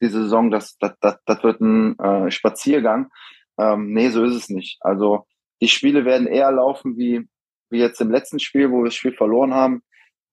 diese 0.00 0.22
Saison, 0.22 0.50
das, 0.50 0.76
das, 0.78 0.92
das, 1.00 1.18
das 1.24 1.42
wird 1.44 1.60
ein 1.60 1.98
äh, 1.98 2.30
Spaziergang. 2.30 3.10
Ähm, 3.58 3.92
nee, 3.92 4.10
so 4.10 4.24
ist 4.24 4.34
es 4.34 4.48
nicht. 4.48 4.78
Also 4.80 5.26
die 5.60 5.68
Spiele 5.68 6.04
werden 6.04 6.26
eher 6.26 6.50
laufen 6.50 6.96
wie, 6.96 7.28
wie 7.70 7.78
jetzt 7.78 8.00
im 8.00 8.10
letzten 8.10 8.40
Spiel, 8.40 8.70
wo 8.70 8.78
wir 8.78 8.86
das 8.86 8.94
Spiel 8.94 9.14
verloren 9.14 9.54
haben. 9.54 9.82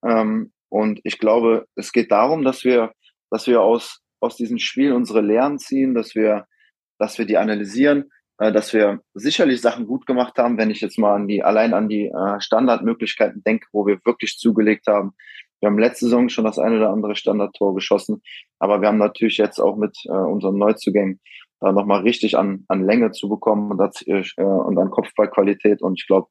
Ähm, 0.04 0.52
und 0.70 1.00
ich 1.04 1.20
glaube, 1.20 1.68
es 1.76 1.92
geht 1.92 2.12
darum, 2.12 2.44
dass 2.44 2.64
wir, 2.64 2.92
dass 3.30 3.48
wir 3.48 3.62
aus 3.62 4.02
aus 4.20 4.36
diesen 4.36 4.60
Spielen 4.60 4.94
unsere 4.94 5.22
Lehren 5.22 5.60
ziehen, 5.60 5.94
dass 5.94 6.16
wir, 6.16 6.46
dass 6.98 7.18
wir 7.18 7.26
die 7.26 7.38
analysieren, 7.38 8.12
äh, 8.40 8.52
dass 8.52 8.74
wir 8.74 9.02
sicherlich 9.14 9.62
Sachen 9.62 9.86
gut 9.86 10.06
gemacht 10.06 10.38
haben, 10.38 10.58
wenn 10.58 10.72
ich 10.72 10.82
jetzt 10.82 10.98
mal 10.98 11.16
an 11.16 11.28
die, 11.28 11.44
allein 11.44 11.74
an 11.74 11.90
die 11.90 12.08
äh, 12.08 12.40
Standardmöglichkeiten 12.40 13.44
denke, 13.44 13.68
wo 13.72 13.86
wir 13.86 14.00
wirklich 14.06 14.38
zugelegt 14.38 14.88
haben. 14.88 15.12
Wir 15.60 15.68
haben 15.68 15.78
letzte 15.78 16.06
Saison 16.06 16.30
schon 16.30 16.46
das 16.46 16.58
eine 16.58 16.78
oder 16.78 16.90
andere 16.90 17.16
Standardtor 17.16 17.76
geschossen, 17.76 18.22
aber 18.60 18.82
wir 18.82 18.88
haben 18.88 18.98
natürlich 18.98 19.38
jetzt 19.38 19.60
auch 19.60 19.76
mit 19.76 19.98
äh, 20.06 20.12
unseren 20.12 20.58
Neuzugängen 20.58 21.20
da 21.60 21.72
nochmal 21.74 22.02
richtig 22.02 22.38
an, 22.38 22.64
an 22.70 22.86
Länge 22.86 23.12
zu 23.12 23.28
bekommen 23.28 23.72
und, 23.72 24.08
äh, 24.08 24.24
und 24.42 24.78
an 24.78 24.90
Kopfballqualität. 24.90 25.82
Und 25.82 26.00
ich 26.00 26.08
glaube, 26.08 26.30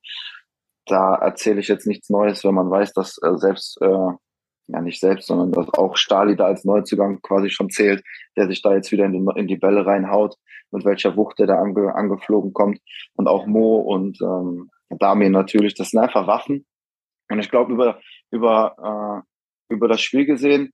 da 0.86 1.14
erzähle 1.16 1.60
ich 1.60 1.68
jetzt 1.68 1.86
nichts 1.86 2.08
Neues, 2.08 2.44
wenn 2.44 2.54
man 2.54 2.70
weiß, 2.70 2.94
dass 2.94 3.18
äh, 3.22 3.36
selbst, 3.36 3.80
äh, 3.82 4.12
ja 4.68 4.80
nicht 4.80 5.00
selbst, 5.00 5.26
sondern 5.26 5.52
dass 5.52 5.72
auch 5.74 5.96
Stali 5.96 6.36
da 6.36 6.46
als 6.46 6.64
Neuzugang 6.64 7.20
quasi 7.22 7.50
schon 7.50 7.70
zählt, 7.70 8.02
der 8.36 8.46
sich 8.48 8.62
da 8.62 8.74
jetzt 8.74 8.92
wieder 8.92 9.06
in 9.06 9.12
die, 9.12 9.40
in 9.40 9.48
die 9.48 9.56
Bälle 9.56 9.86
reinhaut, 9.86 10.36
mit 10.70 10.84
welcher 10.84 11.16
Wucht 11.16 11.38
der 11.38 11.46
da 11.46 11.58
ange, 11.58 11.94
angeflogen 11.94 12.52
kommt. 12.52 12.80
Und 13.14 13.28
auch 13.28 13.46
Mo 13.46 13.76
und 13.76 14.20
ähm, 14.20 14.70
Damien 14.90 15.32
natürlich, 15.32 15.74
das 15.74 15.90
sind 15.90 16.00
einfach 16.00 16.26
Waffen. 16.26 16.66
Und 17.30 17.40
ich 17.40 17.50
glaube, 17.50 17.72
über, 17.72 18.00
über, 18.30 19.24
äh, 19.70 19.74
über 19.74 19.88
das 19.88 20.00
Spiel 20.00 20.26
gesehen, 20.26 20.72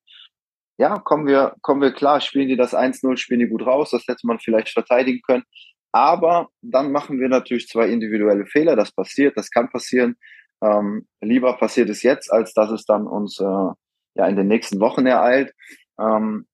ja, 0.77 0.99
kommen 0.99 1.27
wir, 1.27 1.55
kommen 1.63 1.81
wir 1.81 1.93
klar, 1.93 2.21
spielen 2.21 2.49
die 2.49 2.57
das 2.57 2.75
1-0, 2.75 3.17
spielen 3.17 3.41
die 3.41 3.49
gut 3.49 3.65
raus, 3.65 3.91
das 3.91 4.07
hätte 4.09 4.27
man 4.27 4.41
vielleicht 4.41 4.71
verteidigen 4.71 5.21
können. 5.23 5.45
Aber 5.93 6.49
dann 6.61 6.91
machen 6.91 7.21
wir 7.21 7.29
natürlich 7.29 7.69
zwei 7.69 7.89
individuelle 7.89 8.47
Fehler. 8.47 8.75
Das 8.75 8.91
passiert, 8.91 9.37
das 9.37 9.51
kann 9.51 9.71
passieren. 9.71 10.17
Ähm, 10.61 11.07
lieber 11.21 11.57
passiert 11.57 11.89
es 11.91 12.03
jetzt, 12.03 12.33
als 12.33 12.53
dass 12.53 12.71
es 12.73 12.85
dann 12.85 13.07
uns 13.07 13.39
äh, 13.39 13.71
ja 14.15 14.27
in 14.27 14.37
den 14.37 14.49
nächsten 14.49 14.81
Wochen 14.81 15.07
ereilt. 15.07 15.53
Ähm, 15.99 16.47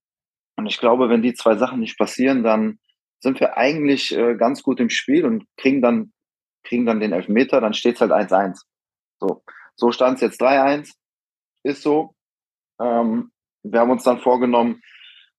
und 0.57 0.67
ich 0.67 0.79
glaube, 0.79 1.09
wenn 1.09 1.23
die 1.23 1.35
zwei 1.35 1.57
Sachen 1.57 1.81
nicht 1.81 1.99
passieren, 1.99 2.43
dann 2.43 2.79
sind 3.21 3.41
wir 3.41 3.57
eigentlich 3.57 4.17
äh, 4.17 4.35
ganz 4.37 4.63
gut 4.63 4.81
im 4.81 4.91
Spiel 4.91 5.25
und 5.25 5.45
kriegen 5.57 5.83
dann, 5.83 6.13
kriegen 6.65 6.87
dann 6.87 7.01
den 7.01 7.13
Elfmeter, 7.13 7.61
dann 7.61 7.75
steht 7.75 7.97
es 7.97 8.01
halt 8.01 8.13
1-1. 8.13 8.61
So, 9.19 9.43
so 9.77 9.93
stand 9.93 10.17
es 10.17 10.23
jetzt 10.23 10.43
3-1. 10.43 10.93
Ist 11.63 11.83
so. 11.83 12.15
Ähm, 12.81 13.31
wir 13.63 13.81
haben 13.81 13.91
uns 13.91 14.05
dann 14.05 14.21
vorgenommen, 14.21 14.81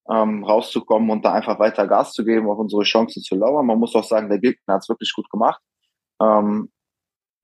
ähm, 0.08 0.44
rauszukommen 0.44 1.10
und 1.10 1.24
da 1.24 1.32
einfach 1.32 1.58
weiter 1.58 1.86
Gas 1.86 2.12
zu 2.12 2.24
geben, 2.24 2.48
auf 2.48 2.58
unsere 2.58 2.82
Chancen 2.82 3.22
zu 3.22 3.36
lauern. 3.36 3.66
Man 3.66 3.78
muss 3.78 3.94
auch 3.94 4.04
sagen, 4.04 4.28
der 4.28 4.38
Gegner 4.38 4.74
hat 4.74 4.82
es 4.82 4.88
wirklich 4.88 5.12
gut 5.14 5.28
gemacht. 5.30 5.60
Ähm, 6.20 6.70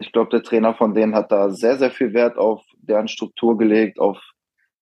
ich 0.01 0.12
glaube, 0.12 0.31
der 0.31 0.43
Trainer 0.43 0.75
von 0.75 0.95
denen 0.95 1.14
hat 1.14 1.33
da 1.33 1.51
sehr, 1.51 1.77
sehr 1.79 1.91
viel 1.91 2.12
Wert 2.14 2.38
auf 2.38 2.62
deren 2.77 3.09
Struktur 3.09 3.59
gelegt, 3.59 3.99
auf 3.99 4.19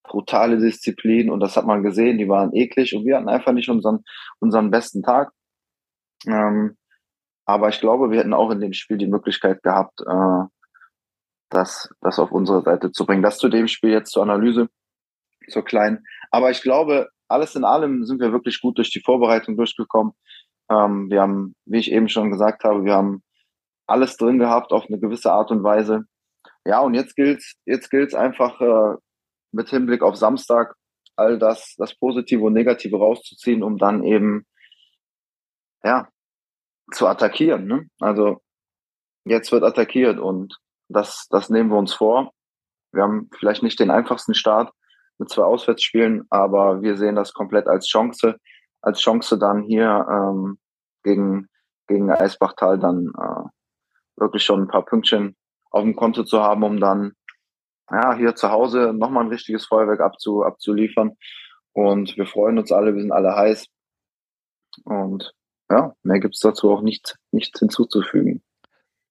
brutale 0.08 0.58
Disziplin 0.58 1.30
und 1.30 1.40
das 1.40 1.56
hat 1.56 1.66
man 1.66 1.82
gesehen, 1.82 2.18
die 2.18 2.28
waren 2.28 2.54
eklig 2.54 2.94
und 2.94 3.04
wir 3.04 3.16
hatten 3.16 3.28
einfach 3.28 3.52
nicht 3.52 3.68
unseren, 3.68 4.04
unseren 4.38 4.70
besten 4.70 5.02
Tag. 5.02 5.32
Ähm, 6.26 6.76
aber 7.44 7.68
ich 7.68 7.80
glaube, 7.80 8.10
wir 8.10 8.18
hätten 8.18 8.34
auch 8.34 8.50
in 8.50 8.60
dem 8.60 8.72
Spiel 8.72 8.98
die 8.98 9.06
Möglichkeit 9.06 9.62
gehabt, 9.62 10.00
äh, 10.00 10.44
das, 11.50 11.88
das 12.00 12.18
auf 12.18 12.32
unsere 12.32 12.62
Seite 12.62 12.90
zu 12.90 13.06
bringen. 13.06 13.22
Das 13.22 13.38
zu 13.38 13.48
dem 13.48 13.68
Spiel 13.68 13.90
jetzt 13.90 14.10
zur 14.10 14.22
Analyse, 14.22 14.68
zur 15.48 15.64
kleinen. 15.64 16.04
Aber 16.30 16.50
ich 16.50 16.62
glaube, 16.62 17.08
alles 17.28 17.54
in 17.54 17.64
allem 17.64 18.04
sind 18.04 18.20
wir 18.20 18.32
wirklich 18.32 18.60
gut 18.60 18.78
durch 18.78 18.90
die 18.90 19.00
Vorbereitung 19.00 19.56
durchgekommen. 19.56 20.12
Ähm, 20.70 21.08
wir 21.10 21.22
haben, 21.22 21.54
wie 21.64 21.78
ich 21.78 21.92
eben 21.92 22.08
schon 22.08 22.30
gesagt 22.30 22.64
habe, 22.64 22.84
wir 22.84 22.94
haben 22.94 23.22
alles 23.86 24.16
drin 24.16 24.38
gehabt 24.38 24.72
auf 24.72 24.86
eine 24.88 24.98
gewisse 24.98 25.32
Art 25.32 25.50
und 25.50 25.62
Weise. 25.62 26.04
Ja, 26.64 26.80
und 26.80 26.94
jetzt 26.94 27.14
gilt's, 27.14 27.54
jetzt 27.64 27.90
gilt's 27.90 28.14
einfach 28.14 28.60
äh, 28.60 28.96
mit 29.56 29.70
Hinblick 29.70 30.02
auf 30.02 30.16
Samstag 30.16 30.74
all 31.16 31.38
das, 31.38 31.74
das 31.78 31.94
Positive 31.94 32.42
und 32.44 32.52
Negative 32.52 32.96
rauszuziehen, 32.96 33.62
um 33.62 33.78
dann 33.78 34.04
eben 34.04 34.46
ja 35.82 36.08
zu 36.92 37.06
attackieren. 37.06 37.66
Ne? 37.66 37.88
Also 37.98 38.42
jetzt 39.24 39.50
wird 39.50 39.64
attackiert 39.64 40.18
und 40.18 40.58
das, 40.88 41.26
das 41.30 41.48
nehmen 41.48 41.70
wir 41.70 41.78
uns 41.78 41.94
vor. 41.94 42.32
Wir 42.92 43.02
haben 43.02 43.30
vielleicht 43.36 43.62
nicht 43.62 43.80
den 43.80 43.90
einfachsten 43.90 44.34
Start, 44.34 44.72
mit 45.18 45.30
zwei 45.30 45.44
Auswärtsspielen, 45.44 46.26
aber 46.28 46.82
wir 46.82 46.98
sehen 46.98 47.16
das 47.16 47.32
komplett 47.32 47.66
als 47.68 47.86
Chance, 47.86 48.36
als 48.82 49.00
Chance 49.00 49.38
dann 49.38 49.62
hier 49.62 50.06
ähm, 50.10 50.58
gegen, 51.02 51.48
gegen 51.86 52.10
Eisbachtal 52.10 52.78
dann 52.78 53.12
äh, 53.18 54.20
wirklich 54.20 54.44
schon 54.44 54.62
ein 54.62 54.68
paar 54.68 54.84
Pünktchen 54.84 55.34
auf 55.70 55.82
dem 55.82 55.96
Konto 55.96 56.24
zu 56.24 56.42
haben, 56.42 56.62
um 56.62 56.78
dann 56.78 57.12
ja, 57.90 58.16
hier 58.16 58.34
zu 58.34 58.50
Hause 58.50 58.92
nochmal 58.92 59.24
ein 59.24 59.30
richtiges 59.30 59.66
Feuerwerk 59.66 60.00
abzu, 60.00 60.42
abzuliefern. 60.42 61.16
Und 61.72 62.16
wir 62.16 62.26
freuen 62.26 62.58
uns 62.58 62.72
alle, 62.72 62.94
wir 62.94 63.00
sind 63.00 63.12
alle 63.12 63.36
heiß. 63.36 63.66
Und 64.84 65.32
ja, 65.70 65.94
mehr 66.02 66.20
gibt's 66.20 66.40
dazu 66.40 66.70
auch 66.70 66.82
nicht, 66.82 67.16
nichts 67.32 67.58
hinzuzufügen. 67.58 68.42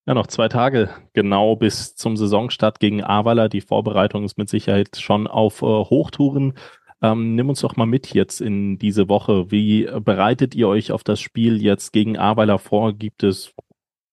Ja, 0.08 0.14
noch 0.14 0.28
zwei 0.28 0.48
Tage 0.50 0.90
genau 1.14 1.56
bis 1.56 1.96
zum 1.96 2.16
Saisonstart 2.16 2.80
gegen 2.80 3.04
Avala. 3.04 3.48
Die 3.48 3.62
Vorbereitung 3.62 4.24
ist 4.24 4.38
mit 4.38 4.50
Sicherheit 4.50 4.98
schon 4.98 5.26
auf 5.26 5.62
äh, 5.62 5.66
Hochtouren. 5.66 6.54
Ähm, 7.02 7.36
nimm 7.36 7.50
uns 7.50 7.62
doch 7.62 7.76
mal 7.76 7.88
mit 7.88 8.14
jetzt 8.14 8.40
in 8.40 8.78
diese 8.78 9.10
Woche. 9.10 9.52
Wie 9.52 9.90
bereitet 10.00 10.54
ihr 10.56 10.68
euch 10.68 10.92
auf 10.92 11.04
das 11.04 11.20
Spiel 11.20 11.62
jetzt 11.62 11.92
gegen 11.92 12.18
Avala 12.18 12.58
vor? 12.58 12.94
Gibt 12.94 13.24
es 13.24 13.54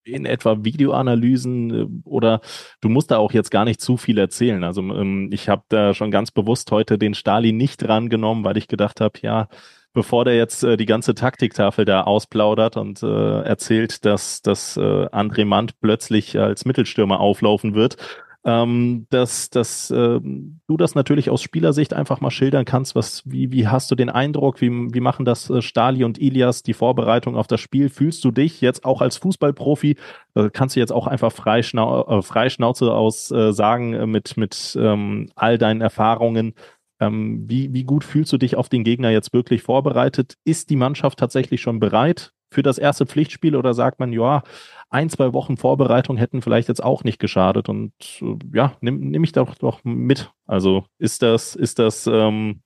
in 0.04 0.26
etwa 0.26 0.64
Videoanalysen 0.64 1.70
äh, 1.70 2.08
oder 2.08 2.40
du 2.80 2.88
musst 2.88 3.10
da 3.10 3.18
auch 3.18 3.32
jetzt 3.32 3.50
gar 3.50 3.64
nicht 3.64 3.80
zu 3.80 3.96
viel 3.96 4.18
erzählen. 4.18 4.64
Also 4.64 4.82
ähm, 4.82 5.30
ich 5.32 5.48
habe 5.48 5.64
da 5.68 5.94
schon 5.94 6.10
ganz 6.10 6.30
bewusst 6.30 6.70
heute 6.70 6.98
den 6.98 7.14
Stali 7.14 7.52
nicht 7.52 7.88
rangenommen, 7.88 8.44
weil 8.44 8.56
ich 8.56 8.68
gedacht 8.68 9.00
habe, 9.00 9.18
ja, 9.22 9.48
bevor 9.92 10.24
der 10.24 10.36
jetzt 10.36 10.64
äh, 10.64 10.76
die 10.76 10.86
ganze 10.86 11.14
Taktiktafel 11.14 11.84
da 11.84 12.02
ausplaudert 12.02 12.76
und 12.76 13.02
äh, 13.02 13.42
erzählt, 13.42 14.04
dass, 14.04 14.42
dass 14.42 14.76
äh, 14.76 14.80
André 14.80 15.44
Mand 15.44 15.80
plötzlich 15.80 16.38
als 16.38 16.64
Mittelstürmer 16.64 17.20
auflaufen 17.20 17.74
wird, 17.74 17.96
ähm, 18.44 19.06
dass, 19.10 19.50
dass 19.50 19.90
äh, 19.90 20.20
du 20.20 20.76
das 20.76 20.94
natürlich 20.94 21.30
aus 21.30 21.42
Spielersicht 21.42 21.94
einfach 21.94 22.20
mal 22.20 22.30
schildern 22.30 22.64
kannst. 22.64 22.94
Was, 22.96 23.22
wie, 23.24 23.52
wie 23.52 23.68
hast 23.68 23.90
du 23.90 23.94
den 23.94 24.10
Eindruck? 24.10 24.60
Wie, 24.60 24.70
wie 24.70 25.00
machen 25.00 25.24
das 25.24 25.48
äh, 25.48 25.62
Stali 25.62 26.02
und 26.02 26.18
Ilias 26.18 26.62
die 26.62 26.74
Vorbereitung 26.74 27.36
auf 27.36 27.46
das 27.46 27.60
Spiel? 27.60 27.88
Fühlst 27.88 28.24
du 28.24 28.32
dich 28.32 28.60
jetzt 28.60 28.84
auch 28.84 29.00
als 29.00 29.16
Fußballprofi? 29.18 29.96
Äh, 30.34 30.50
kannst 30.52 30.74
du 30.74 30.80
jetzt 30.80 30.92
auch 30.92 31.06
einfach 31.06 31.32
frei, 31.32 31.62
Schnau 31.62 32.18
äh, 32.18 32.22
frei 32.22 32.48
aus 32.58 33.30
äh, 33.30 33.52
sagen 33.52 33.94
äh, 33.94 34.06
mit, 34.06 34.36
mit 34.36 34.76
ähm, 34.80 35.30
all 35.36 35.56
deinen 35.56 35.80
Erfahrungen? 35.80 36.54
Ähm, 37.00 37.44
wie, 37.48 37.72
wie 37.72 37.84
gut 37.84 38.02
fühlst 38.02 38.32
du 38.32 38.38
dich 38.38 38.56
auf 38.56 38.68
den 38.68 38.82
Gegner 38.82 39.10
jetzt 39.10 39.32
wirklich 39.32 39.62
vorbereitet? 39.62 40.34
Ist 40.44 40.70
die 40.70 40.76
Mannschaft 40.76 41.18
tatsächlich 41.18 41.60
schon 41.60 41.78
bereit 41.78 42.32
für 42.52 42.62
das 42.62 42.78
erste 42.78 43.06
Pflichtspiel 43.06 43.56
oder 43.56 43.74
sagt 43.74 43.98
man, 43.98 44.12
ja, 44.12 44.42
ein, 44.90 45.08
zwei 45.08 45.32
Wochen 45.32 45.56
Vorbereitung 45.56 46.16
hätten 46.16 46.42
vielleicht 46.42 46.68
jetzt 46.68 46.82
auch 46.82 47.02
nicht 47.02 47.18
geschadet 47.18 47.68
und 47.68 47.92
äh, 48.20 48.36
ja, 48.52 48.76
nimm, 48.80 49.10
nimm 49.10 49.24
ich 49.24 49.32
doch 49.32 49.54
doch 49.54 49.82
mit. 49.84 50.30
Also 50.46 50.84
ist 50.98 51.22
das, 51.22 51.54
ist 51.56 51.78
das, 51.78 52.06
ähm, 52.06 52.62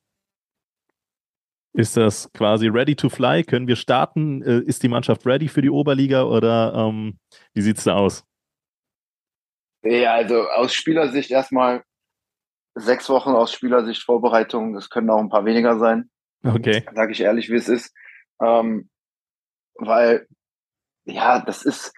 ist 1.73 1.95
das 1.95 2.31
quasi 2.33 2.67
ready 2.67 2.95
to 2.95 3.07
fly? 3.09 3.43
Können 3.43 3.67
wir 3.67 3.75
starten? 3.75 4.41
Äh, 4.41 4.59
ist 4.59 4.83
die 4.83 4.89
Mannschaft 4.89 5.25
ready 5.25 5.47
für 5.47 5.61
die 5.61 5.69
Oberliga 5.69 6.23
oder 6.23 6.73
ähm, 6.73 7.17
wie 7.53 7.61
sieht's 7.61 7.85
da 7.85 7.95
aus? 7.95 8.25
Ja, 9.83 10.15
also 10.15 10.49
aus 10.49 10.73
Spielersicht 10.73 11.31
erstmal 11.31 11.83
sechs 12.75 13.09
Wochen 13.09 13.29
aus 13.29 13.51
Spielersicht 13.51 14.03
Vorbereitung, 14.03 14.75
es 14.75 14.89
können 14.89 15.09
auch 15.09 15.19
ein 15.19 15.29
paar 15.29 15.45
weniger 15.45 15.79
sein. 15.79 16.09
Okay. 16.43 16.83
Sage 16.93 17.11
ich 17.11 17.21
ehrlich, 17.21 17.49
wie 17.49 17.55
es 17.55 17.69
ist. 17.69 17.93
Ähm, 18.41 18.89
weil, 19.79 20.27
ja, 21.05 21.39
das 21.39 21.63
ist 21.63 21.93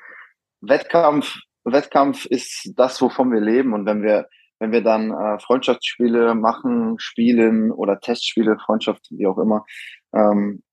Wettkampf, 0.61 1.35
Wettkampf 1.63 2.25
ist 2.25 2.71
das, 2.75 3.01
wovon 3.01 3.31
wir 3.31 3.41
leben. 3.41 3.73
Und 3.73 3.85
wenn 3.85 4.03
wir, 4.03 4.27
wenn 4.59 4.71
wir 4.71 4.81
dann 4.81 5.11
äh, 5.11 5.39
Freundschaftsspiele 5.39 6.35
machen, 6.35 6.95
spielen 6.99 7.71
oder 7.71 7.99
Testspiele, 7.99 8.57
Freundschaft, 8.59 9.07
wie 9.11 9.27
auch 9.27 9.37
immer, 9.37 9.65
ähm, 10.13 10.63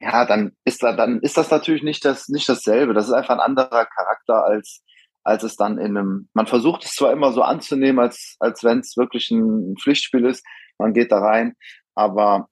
ja, 0.00 0.26
dann 0.26 0.52
ist 0.64 0.82
da, 0.82 0.92
dann 0.94 1.20
ist 1.20 1.36
das 1.36 1.50
natürlich 1.50 1.82
nicht 1.82 2.04
das, 2.04 2.28
nicht 2.28 2.48
dasselbe. 2.48 2.94
Das 2.94 3.06
ist 3.06 3.12
einfach 3.12 3.34
ein 3.34 3.40
anderer 3.40 3.86
Charakter 3.86 4.44
als, 4.44 4.82
als 5.22 5.42
es 5.42 5.56
dann 5.56 5.78
in 5.78 5.96
einem, 5.96 6.28
man 6.34 6.46
versucht 6.46 6.84
es 6.84 6.94
zwar 6.94 7.12
immer 7.12 7.32
so 7.32 7.42
anzunehmen, 7.42 8.00
als, 8.00 8.36
als 8.40 8.62
wenn 8.64 8.80
es 8.80 8.96
wirklich 8.96 9.30
ein 9.30 9.76
Pflichtspiel 9.80 10.26
ist, 10.26 10.44
man 10.78 10.92
geht 10.92 11.12
da 11.12 11.18
rein, 11.18 11.54
aber 11.94 12.48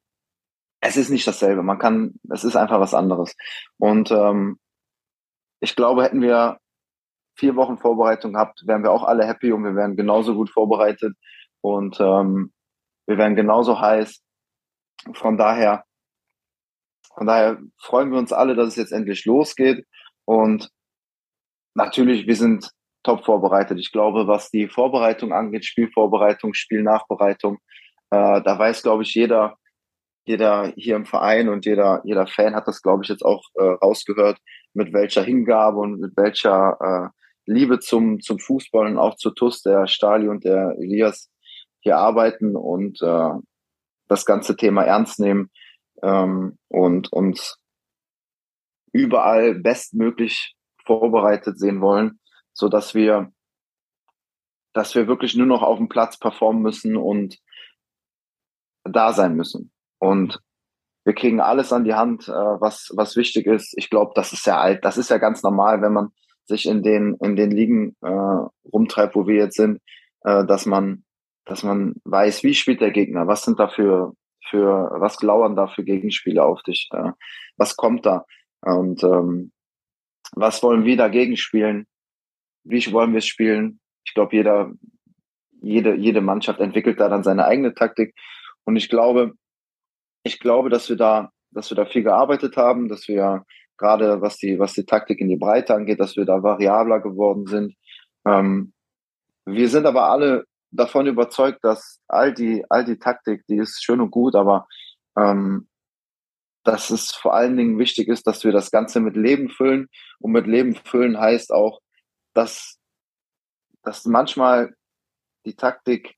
es 0.82 0.96
ist 0.96 1.10
nicht 1.10 1.26
dasselbe. 1.26 1.62
Man 1.62 1.78
kann, 1.78 2.14
es 2.28 2.44
ist 2.44 2.56
einfach 2.56 2.80
was 2.80 2.92
anderes. 2.92 3.34
Und 3.78 4.10
ähm, 4.10 4.58
ich 5.60 5.76
glaube, 5.76 6.02
hätten 6.02 6.20
wir 6.20 6.58
vier 7.36 7.54
Wochen 7.56 7.78
Vorbereitung 7.78 8.32
gehabt, 8.32 8.66
wären 8.66 8.82
wir 8.82 8.90
auch 8.90 9.04
alle 9.04 9.24
happy 9.24 9.52
und 9.52 9.64
wir 9.64 9.76
wären 9.76 9.96
genauso 9.96 10.34
gut 10.34 10.50
vorbereitet 10.50 11.16
und 11.60 11.98
ähm, 12.00 12.52
wir 13.06 13.16
wären 13.16 13.36
genauso 13.36 13.80
heiß. 13.80 14.20
Von 15.14 15.38
daher, 15.38 15.84
von 17.14 17.26
daher 17.26 17.58
freuen 17.78 18.10
wir 18.10 18.18
uns 18.18 18.32
alle, 18.32 18.54
dass 18.54 18.68
es 18.68 18.76
jetzt 18.76 18.92
endlich 18.92 19.24
losgeht 19.24 19.86
und 20.24 20.68
natürlich, 21.74 22.26
wir 22.26 22.36
sind 22.36 22.70
top 23.04 23.24
vorbereitet. 23.24 23.78
Ich 23.78 23.92
glaube, 23.92 24.26
was 24.26 24.50
die 24.50 24.68
Vorbereitung 24.68 25.32
angeht, 25.32 25.64
Spielvorbereitung, 25.64 26.54
Spielnachbereitung, 26.54 27.58
äh, 28.10 28.42
da 28.42 28.58
weiß, 28.58 28.82
glaube 28.82 29.04
ich, 29.04 29.14
jeder, 29.14 29.56
jeder 30.24 30.72
hier 30.76 30.96
im 30.96 31.06
Verein 31.06 31.48
und 31.48 31.66
jeder, 31.66 32.00
jeder 32.04 32.26
Fan 32.26 32.54
hat 32.54 32.68
das, 32.68 32.82
glaube 32.82 33.02
ich, 33.02 33.08
jetzt 33.08 33.24
auch 33.24 33.42
äh, 33.54 33.62
rausgehört, 33.62 34.38
mit 34.72 34.92
welcher 34.92 35.22
Hingabe 35.22 35.78
und 35.78 36.00
mit 36.00 36.16
welcher 36.16 36.78
äh, 36.80 37.50
Liebe 37.50 37.80
zum, 37.80 38.20
zum 38.20 38.38
Fußball 38.38 38.86
und 38.86 38.98
auch 38.98 39.16
zu 39.16 39.30
TUS, 39.30 39.62
der 39.62 39.86
Stali 39.86 40.28
und 40.28 40.44
der 40.44 40.76
Elias 40.78 41.30
hier 41.80 41.98
arbeiten 41.98 42.56
und 42.56 43.02
äh, 43.02 43.30
das 44.08 44.24
ganze 44.24 44.56
Thema 44.56 44.84
ernst 44.84 45.18
nehmen 45.18 45.50
ähm, 46.02 46.58
und 46.68 47.12
uns 47.12 47.58
überall 48.92 49.54
bestmöglich 49.54 50.54
vorbereitet 50.84 51.58
sehen 51.58 51.80
wollen, 51.80 52.20
so 52.52 52.68
dass 52.68 52.94
wir, 52.94 53.32
dass 54.72 54.94
wir 54.94 55.08
wirklich 55.08 55.34
nur 55.34 55.46
noch 55.46 55.62
auf 55.62 55.78
dem 55.78 55.88
Platz 55.88 56.18
performen 56.18 56.62
müssen 56.62 56.96
und 56.96 57.38
da 58.84 59.12
sein 59.12 59.34
müssen. 59.34 59.72
Und 60.02 60.40
wir 61.04 61.14
kriegen 61.14 61.40
alles 61.40 61.72
an 61.72 61.84
die 61.84 61.94
Hand, 61.94 62.26
äh, 62.26 62.32
was, 62.32 62.90
was 62.96 63.14
wichtig 63.14 63.46
ist. 63.46 63.72
Ich 63.76 63.88
glaube, 63.88 64.10
das 64.16 64.32
ist 64.32 64.44
ja 64.46 64.58
alt, 64.58 64.84
das 64.84 64.98
ist 64.98 65.10
ja 65.10 65.18
ganz 65.18 65.44
normal, 65.44 65.80
wenn 65.80 65.92
man 65.92 66.08
sich 66.44 66.66
in 66.66 66.82
den, 66.82 67.16
in 67.20 67.36
den 67.36 67.52
Ligen 67.52 67.94
äh, 68.00 68.46
rumtreibt, 68.72 69.14
wo 69.14 69.28
wir 69.28 69.36
jetzt 69.36 69.56
sind, 69.56 69.80
äh, 70.24 70.44
dass 70.44 70.66
man, 70.66 71.04
dass 71.44 71.62
man 71.62 71.94
weiß, 72.02 72.42
wie 72.42 72.54
spielt 72.54 72.80
der 72.80 72.90
Gegner, 72.90 73.28
was 73.28 73.44
sind 73.44 73.60
da 73.60 73.68
für, 73.68 74.14
für 74.50 74.90
was 74.96 75.22
lauern 75.22 75.54
da 75.54 75.68
für 75.68 75.84
Gegenspiele 75.84 76.42
auf 76.42 76.62
dich, 76.64 76.88
äh, 76.92 77.12
was 77.56 77.76
kommt 77.76 78.04
da 78.04 78.24
und 78.60 79.04
ähm, 79.04 79.52
was 80.34 80.64
wollen 80.64 80.84
wir 80.84 80.96
dagegen 80.96 81.36
spielen, 81.36 81.86
wie 82.64 82.92
wollen 82.92 83.12
wir 83.12 83.18
es 83.18 83.26
spielen. 83.26 83.78
Ich 84.04 84.14
glaube, 84.14 84.34
jeder, 84.34 84.72
jede, 85.60 85.94
jede 85.94 86.22
Mannschaft 86.22 86.58
entwickelt 86.58 86.98
da 86.98 87.08
dann 87.08 87.22
seine 87.22 87.44
eigene 87.44 87.72
Taktik 87.72 88.16
und 88.64 88.74
ich 88.74 88.88
glaube, 88.88 89.34
ich 90.22 90.40
glaube, 90.40 90.70
dass 90.70 90.88
wir 90.88 90.96
da, 90.96 91.30
dass 91.50 91.70
wir 91.70 91.76
da 91.76 91.84
viel 91.84 92.02
gearbeitet 92.02 92.56
haben, 92.56 92.88
dass 92.88 93.08
wir 93.08 93.44
gerade 93.76 94.20
was 94.20 94.36
die, 94.36 94.58
was 94.58 94.72
die 94.74 94.84
Taktik 94.84 95.20
in 95.20 95.28
die 95.28 95.36
Breite 95.36 95.74
angeht, 95.74 96.00
dass 96.00 96.16
wir 96.16 96.24
da 96.24 96.42
variabler 96.42 97.00
geworden 97.00 97.46
sind. 97.46 97.74
Ähm, 98.26 98.72
wir 99.44 99.68
sind 99.68 99.86
aber 99.86 100.04
alle 100.04 100.44
davon 100.70 101.06
überzeugt, 101.06 101.64
dass 101.64 102.00
all 102.08 102.32
die, 102.32 102.64
all 102.70 102.84
die 102.84 102.98
Taktik, 102.98 103.44
die 103.48 103.56
ist 103.56 103.82
schön 103.82 104.00
und 104.00 104.10
gut, 104.10 104.34
aber 104.34 104.66
ähm, 105.18 105.68
dass 106.64 106.90
es 106.90 107.10
vor 107.10 107.34
allen 107.34 107.56
Dingen 107.56 107.78
wichtig 107.78 108.08
ist, 108.08 108.26
dass 108.26 108.44
wir 108.44 108.52
das 108.52 108.70
Ganze 108.70 109.00
mit 109.00 109.16
Leben 109.16 109.48
füllen. 109.48 109.88
Und 110.20 110.32
mit 110.32 110.46
Leben 110.46 110.76
füllen 110.76 111.18
heißt 111.18 111.52
auch, 111.52 111.80
dass, 112.34 112.78
dass 113.82 114.04
manchmal 114.04 114.74
die 115.44 115.56
Taktik 115.56 116.14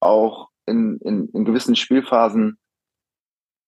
auch 0.00 0.48
in, 0.66 0.98
in, 1.04 1.28
in 1.28 1.44
gewissen 1.44 1.76
Spielphasen 1.76 2.58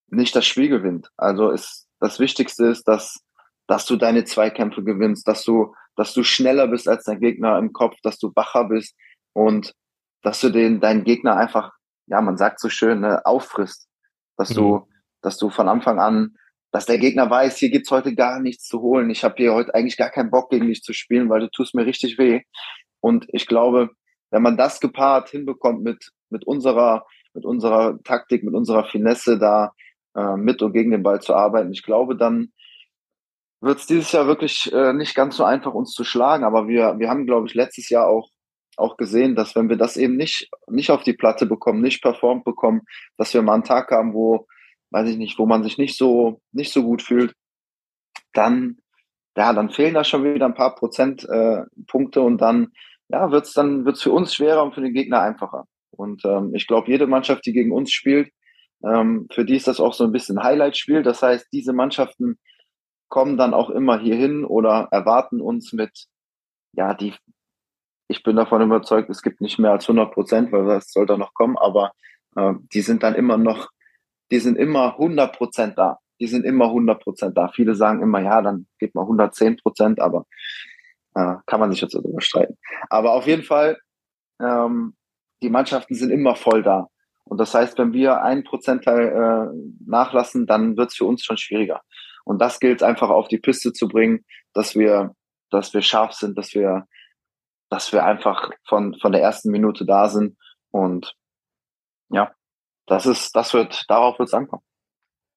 nicht 0.08 0.34
das 0.36 0.46
Spiel 0.46 0.68
gewinnt. 0.68 1.10
Also 1.16 1.50
ist 1.50 1.86
das 2.00 2.20
Wichtigste 2.20 2.66
ist, 2.66 2.84
dass 2.84 3.20
dass 3.68 3.84
du 3.84 3.96
deine 3.96 4.24
Zweikämpfe 4.24 4.84
gewinnst, 4.84 5.26
dass 5.26 5.44
du 5.44 5.74
dass 5.96 6.12
du 6.12 6.22
schneller 6.22 6.68
bist 6.68 6.88
als 6.88 7.04
dein 7.04 7.20
Gegner 7.20 7.58
im 7.58 7.72
Kopf, 7.72 7.96
dass 8.02 8.18
du 8.18 8.32
wacher 8.34 8.64
bist 8.68 8.94
und 9.32 9.74
dass 10.22 10.40
du 10.40 10.50
den 10.50 10.80
deinen 10.80 11.04
Gegner 11.04 11.36
einfach 11.36 11.72
ja 12.06 12.20
man 12.20 12.36
sagt 12.36 12.60
so 12.60 12.68
schön 12.68 13.00
ne, 13.00 13.24
auffrisst, 13.24 13.88
dass 14.36 14.50
mhm. 14.50 14.54
du 14.54 14.88
dass 15.22 15.38
du 15.38 15.50
von 15.50 15.68
Anfang 15.68 15.98
an 15.98 16.36
dass 16.72 16.86
der 16.86 16.98
Gegner 16.98 17.30
weiß, 17.30 17.56
hier 17.56 17.70
gibt's 17.70 17.90
heute 17.90 18.14
gar 18.14 18.38
nichts 18.38 18.64
zu 18.64 18.82
holen. 18.82 19.08
Ich 19.08 19.24
habe 19.24 19.36
hier 19.38 19.54
heute 19.54 19.74
eigentlich 19.74 19.96
gar 19.96 20.10
keinen 20.10 20.30
Bock 20.30 20.50
gegen 20.50 20.66
dich 20.66 20.82
zu 20.82 20.92
spielen, 20.92 21.30
weil 21.30 21.40
du 21.40 21.48
tust 21.48 21.74
mir 21.74 21.86
richtig 21.86 22.18
weh. 22.18 22.42
Und 23.00 23.24
ich 23.28 23.46
glaube, 23.46 23.90
wenn 24.30 24.42
man 24.42 24.58
das 24.58 24.80
gepaart 24.80 25.30
hinbekommt 25.30 25.82
mit 25.82 26.10
mit 26.28 26.46
unserer 26.46 27.06
mit 27.32 27.44
unserer 27.44 27.98
Taktik, 28.02 28.44
mit 28.44 28.54
unserer 28.54 28.84
Finesse 28.84 29.38
da 29.38 29.72
äh, 30.16 30.36
mit 30.36 30.62
und 30.62 30.72
gegen 30.72 30.90
den 30.90 31.02
Ball 31.02 31.20
zu 31.20 31.34
arbeiten. 31.34 31.72
Ich 31.72 31.82
glaube, 31.82 32.16
dann 32.16 32.52
wird 33.60 33.78
es 33.78 33.86
dieses 33.86 34.12
Jahr 34.12 34.26
wirklich 34.26 34.72
äh, 34.72 34.92
nicht 34.92 35.14
ganz 35.14 35.36
so 35.36 35.44
einfach, 35.44 35.74
uns 35.74 35.92
zu 35.92 36.04
schlagen. 36.04 36.44
Aber 36.44 36.68
wir, 36.68 36.98
wir 36.98 37.08
haben, 37.08 37.26
glaube 37.26 37.46
ich, 37.46 37.54
letztes 37.54 37.88
Jahr 37.88 38.06
auch, 38.06 38.30
auch 38.76 38.96
gesehen, 38.96 39.34
dass 39.34 39.56
wenn 39.56 39.68
wir 39.68 39.76
das 39.76 39.96
eben 39.96 40.16
nicht, 40.16 40.50
nicht 40.68 40.90
auf 40.90 41.02
die 41.02 41.14
Platte 41.14 41.46
bekommen, 41.46 41.80
nicht 41.80 42.02
performt 42.02 42.44
bekommen, 42.44 42.82
dass 43.16 43.32
wir 43.32 43.42
mal 43.42 43.54
einen 43.54 43.64
Tag 43.64 43.90
haben, 43.90 44.14
wo, 44.14 44.46
weiß 44.90 45.08
ich 45.08 45.16
nicht, 45.16 45.38
wo 45.38 45.46
man 45.46 45.62
sich 45.62 45.78
nicht 45.78 45.96
so, 45.96 46.40
nicht 46.52 46.72
so 46.72 46.82
gut 46.82 47.02
fühlt, 47.02 47.34
dann, 48.32 48.78
ja, 49.36 49.52
dann 49.52 49.70
fehlen 49.70 49.94
da 49.94 50.04
schon 50.04 50.24
wieder 50.24 50.46
ein 50.46 50.54
paar 50.54 50.74
Prozentpunkte 50.74 52.20
äh, 52.20 52.22
und 52.22 52.40
dann, 52.40 52.68
ja, 53.08 53.30
wird's 53.30 53.52
dann, 53.52 53.84
wird's 53.84 54.02
für 54.02 54.12
uns 54.12 54.34
schwerer 54.34 54.62
und 54.62 54.74
für 54.74 54.80
den 54.80 54.92
Gegner 54.92 55.20
einfacher. 55.20 55.64
Und 55.90 56.24
ähm, 56.24 56.54
ich 56.54 56.66
glaube, 56.66 56.90
jede 56.90 57.06
Mannschaft, 57.06 57.46
die 57.46 57.52
gegen 57.52 57.72
uns 57.72 57.90
spielt, 57.90 58.30
ähm, 58.86 59.26
für 59.32 59.44
die 59.44 59.56
ist 59.56 59.68
das 59.68 59.80
auch 59.80 59.94
so 59.94 60.04
ein 60.04 60.12
bisschen 60.12 60.42
Highlight-Spiel. 60.42 61.02
Das 61.02 61.22
heißt, 61.22 61.48
diese 61.52 61.72
Mannschaften 61.72 62.38
kommen 63.08 63.36
dann 63.36 63.54
auch 63.54 63.70
immer 63.70 63.98
hierhin 63.98 64.44
oder 64.44 64.88
erwarten 64.90 65.40
uns 65.40 65.72
mit, 65.72 66.06
ja, 66.72 66.94
die, 66.94 67.14
ich 68.08 68.22
bin 68.22 68.36
davon 68.36 68.62
überzeugt, 68.62 69.10
es 69.10 69.22
gibt 69.22 69.40
nicht 69.40 69.58
mehr 69.58 69.72
als 69.72 69.84
100 69.84 70.12
Prozent, 70.12 70.52
weil 70.52 70.66
das 70.66 70.90
soll 70.92 71.06
da 71.06 71.16
noch 71.16 71.34
kommen, 71.34 71.56
aber 71.56 71.92
äh, 72.36 72.54
die 72.72 72.82
sind 72.82 73.02
dann 73.02 73.14
immer 73.14 73.36
noch, 73.36 73.70
die 74.30 74.38
sind 74.38 74.56
immer 74.56 74.92
100 74.92 75.36
Prozent 75.36 75.78
da. 75.78 75.98
Die 76.18 76.26
sind 76.26 76.44
immer 76.44 76.66
100 76.66 77.02
Prozent 77.02 77.36
da. 77.36 77.48
Viele 77.48 77.74
sagen 77.74 78.02
immer, 78.02 78.20
ja, 78.20 78.40
dann 78.40 78.66
gibt 78.78 78.94
man 78.94 79.04
110 79.04 79.58
Prozent, 79.58 80.00
aber 80.00 80.26
äh, 81.14 81.34
kann 81.46 81.60
man 81.60 81.70
sich 81.70 81.80
jetzt 81.80 81.94
darüber 81.94 82.20
streiten. 82.20 82.56
Aber 82.88 83.12
auf 83.12 83.26
jeden 83.26 83.42
Fall, 83.42 83.78
ähm, 84.40 84.96
die 85.42 85.50
Mannschaften 85.50 85.94
sind 85.94 86.10
immer 86.10 86.34
voll 86.34 86.62
da. 86.62 86.88
Und 87.28 87.38
das 87.38 87.54
heißt, 87.54 87.76
wenn 87.78 87.92
wir 87.92 88.22
einen 88.22 88.44
Prozentteil 88.44 89.08
äh, 89.08 89.84
nachlassen, 89.84 90.46
dann 90.46 90.76
wird 90.76 90.90
es 90.90 90.96
für 90.96 91.04
uns 91.04 91.24
schon 91.24 91.36
schwieriger. 91.36 91.82
Und 92.24 92.40
das 92.40 92.60
gilt 92.60 92.82
einfach 92.82 93.10
auf 93.10 93.28
die 93.28 93.38
Piste 93.38 93.72
zu 93.72 93.88
bringen, 93.88 94.24
dass 94.52 94.76
wir, 94.76 95.14
dass 95.50 95.74
wir 95.74 95.82
scharf 95.82 96.12
sind, 96.12 96.38
dass 96.38 96.54
wir, 96.54 96.86
dass 97.68 97.92
wir 97.92 98.04
einfach 98.04 98.50
von, 98.64 98.96
von 99.00 99.12
der 99.12 99.22
ersten 99.22 99.50
Minute 99.50 99.84
da 99.84 100.08
sind. 100.08 100.36
Und 100.70 101.14
ja, 102.10 102.32
das 102.86 103.06
ist, 103.06 103.34
das 103.34 103.52
wird, 103.54 103.84
darauf 103.88 104.18
wird 104.18 104.28
es 104.28 104.34
ankommen. 104.34 104.62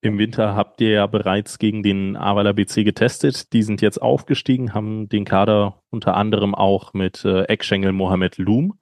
Im 0.01 0.17
Winter 0.17 0.55
habt 0.55 0.79
ihr 0.79 0.91
ja 0.91 1.07
bereits 1.07 1.59
gegen 1.59 1.83
den 1.83 2.15
Avala 2.15 2.53
BC 2.53 2.85
getestet. 2.85 3.51
Die 3.51 3.63
sind 3.63 3.81
jetzt 3.81 4.01
aufgestiegen, 4.01 4.73
haben 4.73 5.09
den 5.09 5.25
Kader 5.25 5.81
unter 5.89 6.15
anderem 6.15 6.55
auch 6.55 6.93
mit 6.93 7.25
äh, 7.25 7.43
Eckschengel 7.43 7.91
Mohamed 7.91 8.37
Loom 8.37 8.79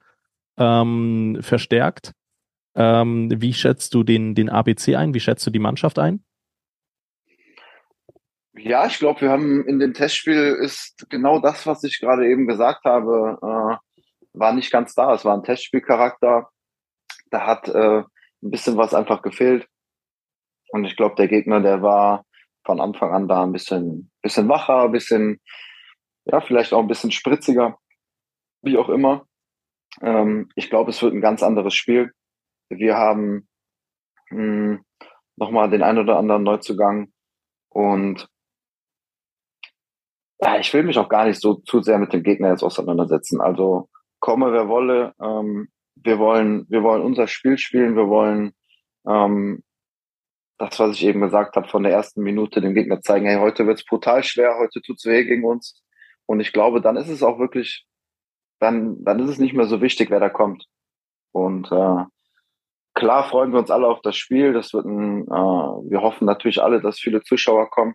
ähm, 0.57 1.39
verstärkt. 1.41 2.13
Ähm, 2.77 3.29
wie 3.35 3.53
schätzt 3.53 3.95
du 3.95 4.03
den, 4.03 4.35
den 4.35 4.49
ABC 4.49 4.95
ein? 4.95 5.15
Wie 5.15 5.19
schätzt 5.19 5.45
du 5.47 5.49
die 5.49 5.59
Mannschaft 5.59 5.97
ein? 5.97 6.23
Ja, 8.55 8.85
ich 8.85 8.99
glaube, 8.99 9.21
wir 9.21 9.29
haben 9.31 9.67
in 9.67 9.79
dem 9.79 9.93
Testspiel 9.93 10.57
ist 10.61 11.05
genau 11.09 11.39
das, 11.39 11.65
was 11.65 11.83
ich 11.83 11.99
gerade 11.99 12.27
eben 12.27 12.47
gesagt 12.47 12.85
habe, 12.85 13.37
äh, 13.41 13.77
war 14.33 14.53
nicht 14.53 14.71
ganz 14.71 14.93
da. 14.93 15.13
Es 15.13 15.25
war 15.25 15.35
ein 15.35 15.43
Testspielcharakter. 15.43 16.49
Da 17.31 17.45
hat 17.45 17.67
äh, 17.67 17.99
ein 17.99 18.51
bisschen 18.51 18.77
was 18.77 18.93
einfach 18.93 19.21
gefehlt. 19.23 19.67
Und 20.69 20.85
ich 20.85 20.95
glaube, 20.95 21.15
der 21.15 21.27
Gegner, 21.27 21.61
der 21.61 21.81
war 21.81 22.25
von 22.63 22.79
Anfang 22.79 23.11
an 23.11 23.27
da 23.27 23.43
ein 23.43 23.53
bisschen, 23.53 24.11
bisschen 24.21 24.49
wacher, 24.49 24.83
ein 24.83 24.91
bisschen, 24.91 25.39
ja, 26.25 26.41
vielleicht 26.41 26.73
auch 26.73 26.81
ein 26.81 26.87
bisschen 26.87 27.11
spritziger, 27.11 27.77
wie 28.61 28.77
auch 28.77 28.89
immer. 28.89 29.25
Ähm, 30.01 30.49
ich 30.55 30.69
glaube, 30.69 30.91
es 30.91 31.01
wird 31.01 31.13
ein 31.13 31.21
ganz 31.21 31.41
anderes 31.41 31.73
Spiel. 31.73 32.11
Wir 32.69 32.95
haben 32.95 33.47
hm, 34.29 34.83
nochmal 35.35 35.69
den 35.69 35.83
ein 35.83 35.97
oder 35.97 36.17
anderen 36.17 36.43
Neuzugang 36.43 37.11
und 37.69 38.27
ja, 40.39 40.59
ich 40.59 40.71
will 40.73 40.83
mich 40.83 40.97
auch 40.97 41.09
gar 41.09 41.25
nicht 41.25 41.41
so 41.41 41.55
zu 41.55 41.81
sehr 41.81 41.97
mit 41.97 42.13
dem 42.13 42.23
Gegner 42.23 42.49
jetzt 42.49 42.63
auseinandersetzen. 42.63 43.41
Also 43.41 43.89
komme 44.19 44.51
wer 44.51 44.67
wolle, 44.67 45.13
ähm, 45.21 45.69
wir 45.95 46.19
wollen, 46.19 46.65
wir 46.69 46.83
wollen 46.83 47.01
unser 47.01 47.27
Spiel 47.27 47.57
spielen, 47.57 47.95
wir 47.95 48.07
wollen 48.07 48.53
ähm, 49.07 49.63
das, 50.57 50.79
was 50.79 50.95
ich 50.95 51.05
eben 51.05 51.21
gesagt 51.21 51.55
habe, 51.55 51.67
von 51.67 51.83
der 51.83 51.91
ersten 51.91 52.21
Minute 52.21 52.61
dem 52.61 52.73
Gegner 52.73 53.01
zeigen, 53.01 53.25
hey, 53.25 53.37
heute 53.37 53.67
wird's 53.67 53.85
brutal 53.85 54.23
schwer, 54.23 54.57
heute 54.59 54.81
tut's 54.81 55.05
weh 55.05 55.23
gegen 55.23 55.45
uns. 55.45 55.83
Und 56.25 56.39
ich 56.39 56.51
glaube, 56.51 56.81
dann 56.81 56.97
ist 56.97 57.09
es 57.09 57.23
auch 57.23 57.39
wirklich, 57.39 57.85
dann, 58.59 59.03
dann 59.03 59.19
ist 59.19 59.29
es 59.29 59.39
nicht 59.39 59.53
mehr 59.53 59.67
so 59.67 59.81
wichtig, 59.81 60.09
wer 60.09 60.19
da 60.19 60.29
kommt. 60.29 60.65
Und 61.31 61.71
äh, 61.71 62.03
Klar 62.97 63.29
freuen 63.29 63.51
wir 63.51 63.59
uns 63.59 63.69
alle 63.69 63.87
auf 63.87 64.01
das 64.01 64.17
Spiel. 64.17 64.53
Das 64.53 64.73
wird 64.73 64.85
ein, 64.85 65.21
äh, 65.21 65.29
wir 65.29 66.01
hoffen 66.01 66.25
natürlich 66.25 66.63
alle, 66.63 66.81
dass 66.81 66.99
viele 66.99 67.21
Zuschauer 67.21 67.69
kommen. 67.69 67.93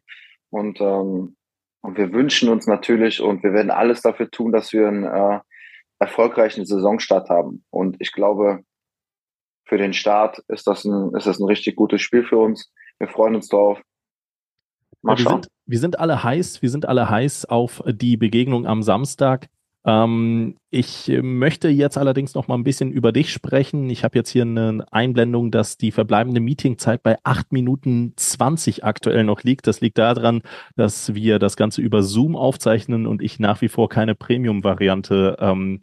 Und, 0.49 0.81
ähm, 0.81 1.37
und 1.81 1.99
wir 1.99 2.13
wünschen 2.13 2.49
uns 2.49 2.69
natürlich 2.69 3.21
und 3.21 3.43
wir 3.43 3.53
werden 3.53 3.73
alles 3.73 4.01
dafür 4.03 4.31
tun, 4.31 4.53
dass 4.53 4.73
wir 4.73 4.87
einen 4.87 5.03
äh, 5.03 5.41
erfolgreichen 5.99 6.65
Saisonstart 6.65 7.31
haben. 7.31 7.65
Und 7.71 7.97
ich 7.99 8.13
glaube, 8.13 8.63
für 9.65 9.77
den 9.77 9.93
Start 9.93 10.39
ist 10.47 10.69
das 10.69 10.85
ein, 10.85 11.13
ist 11.17 11.27
das 11.27 11.41
ein 11.41 11.47
richtig 11.47 11.75
gutes 11.75 12.01
Spiel 12.01 12.23
für 12.23 12.39
uns. 12.39 12.73
Wir 13.01 13.09
freuen 13.09 13.35
uns 13.35 13.49
drauf. 13.49 13.83
Mal 15.01 15.19
schauen. 15.19 15.33
Wir 15.33 15.33
sind, 15.33 15.49
wir 15.67 15.79
sind 15.81 15.99
alle 15.99 16.23
heiß, 16.23 16.63
wir 16.63 16.71
sind 16.71 16.87
alle 16.87 17.11
heiß 17.11 17.47
auf 17.47 17.83
die 17.89 18.17
Begegnung 18.17 18.69
am 18.69 18.85
Samstag. 18.85 19.49
Ähm, 19.85 20.57
ich 20.71 21.11
möchte 21.23 21.69
jetzt 21.69 21.99
allerdings 21.99 22.35
noch 22.35 22.49
mal 22.49 22.55
ein 22.55 22.65
bisschen 22.65 22.93
über 22.93 23.13
dich 23.13 23.33
sprechen. 23.33 23.91
Ich 23.91 24.05
habe 24.05 24.17
jetzt 24.17 24.31
hier 24.31 24.43
eine 24.43 24.87
Einblendung, 24.91 25.51
dass 25.51 25.77
die 25.77 25.91
verbleibende 25.91 26.41
Meetingzeit 26.41 27.03
bei 27.03 27.17
8 27.25 27.53
Minuten 27.53 28.13
20 28.17 28.85
aktuell 28.85 29.25
noch 29.25 29.43
liegt. 29.43 29.67
Das 29.67 29.81
liegt 29.81 29.99
daran, 29.99 30.43
dass 30.77 31.15
wir 31.15 31.39
das 31.39 31.57
Ganze 31.57 31.83
über 31.83 32.03
Zoom 32.03 32.37
aufzeichnen 32.37 33.07
und 33.07 33.23
ich 33.23 33.41
nach 33.41 33.61
wie 33.61 33.69
vor 33.69 33.89
keine 33.89 34.15
Premium-Variante 34.15 35.37
ähm, 35.41 35.81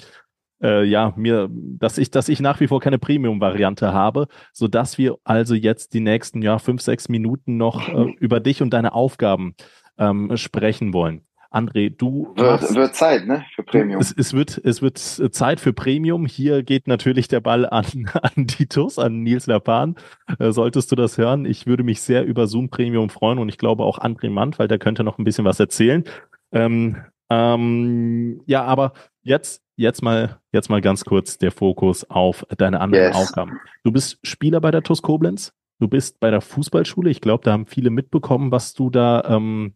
äh, 0.61 0.83
ja, 0.83 1.13
mir, 1.15 1.49
dass 1.51 1.97
ich, 1.97 2.11
dass 2.11 2.29
ich 2.29 2.39
nach 2.39 2.59
wie 2.59 2.67
vor 2.67 2.79
keine 2.79 2.99
Premium-Variante 2.99 3.93
habe, 3.93 4.27
so 4.53 4.67
dass 4.67 4.97
wir 4.97 5.17
also 5.23 5.55
jetzt 5.55 5.93
die 5.93 6.01
nächsten 6.01 6.41
ja 6.41 6.59
fünf, 6.59 6.81
sechs 6.81 7.09
Minuten 7.09 7.57
noch 7.57 7.87
äh, 7.87 8.13
über 8.19 8.39
dich 8.39 8.61
und 8.61 8.71
deine 8.71 8.93
Aufgaben 8.93 9.55
ähm, 9.97 10.35
sprechen 10.37 10.93
wollen. 10.93 11.21
André, 11.51 11.89
du. 11.89 12.31
Wird, 12.35 12.75
wird 12.75 12.95
Zeit, 12.95 13.25
ne? 13.25 13.43
Für 13.55 13.63
Premium. 13.63 13.99
Es, 13.99 14.11
es, 14.11 14.33
wird, 14.33 14.61
es 14.63 14.81
wird 14.81 14.99
Zeit 14.99 15.59
für 15.59 15.73
Premium. 15.73 16.27
Hier 16.27 16.61
geht 16.61 16.87
natürlich 16.87 17.27
der 17.27 17.39
Ball 17.39 17.65
an, 17.65 17.85
an 18.21 18.45
die 18.45 18.67
TUS, 18.67 18.99
an 18.99 19.23
Nils 19.23 19.47
Lapan. 19.47 19.95
Äh, 20.37 20.51
solltest 20.51 20.91
du 20.91 20.95
das 20.95 21.17
hören, 21.17 21.45
ich 21.45 21.65
würde 21.65 21.83
mich 21.83 22.01
sehr 22.01 22.23
über 22.25 22.45
Zoom 22.47 22.69
Premium 22.69 23.09
freuen 23.09 23.39
und 23.39 23.49
ich 23.49 23.57
glaube 23.57 23.83
auch 23.83 23.97
André 23.99 24.29
Mann, 24.29 24.53
weil 24.57 24.67
der 24.67 24.77
könnte 24.77 25.03
noch 25.03 25.17
ein 25.17 25.23
bisschen 25.23 25.45
was 25.45 25.59
erzählen. 25.59 26.03
Ähm, 26.51 26.97
ähm, 27.31 28.41
ja, 28.45 28.63
aber 28.63 28.93
jetzt, 29.23 29.63
jetzt 29.75 30.03
mal, 30.03 30.39
jetzt 30.51 30.69
mal 30.69 30.81
ganz 30.81 31.03
kurz 31.03 31.39
der 31.39 31.51
Fokus 31.51 32.07
auf 32.09 32.45
deine 32.57 32.79
anderen 32.79 33.05
yes. 33.05 33.15
Aufgaben. 33.15 33.59
Du 33.83 33.91
bist 33.91 34.19
Spieler 34.23 34.61
bei 34.61 34.71
der 34.71 34.83
TUS 34.83 35.01
Koblenz. 35.01 35.53
Du 35.79 35.87
bist 35.87 36.19
bei 36.19 36.29
der 36.29 36.41
Fußballschule. 36.41 37.09
Ich 37.09 37.21
glaube, 37.21 37.43
da 37.43 37.53
haben 37.53 37.65
viele 37.65 37.89
mitbekommen, 37.89 38.51
was 38.51 38.73
du 38.73 38.89
da 38.89 39.23
ähm, 39.25 39.73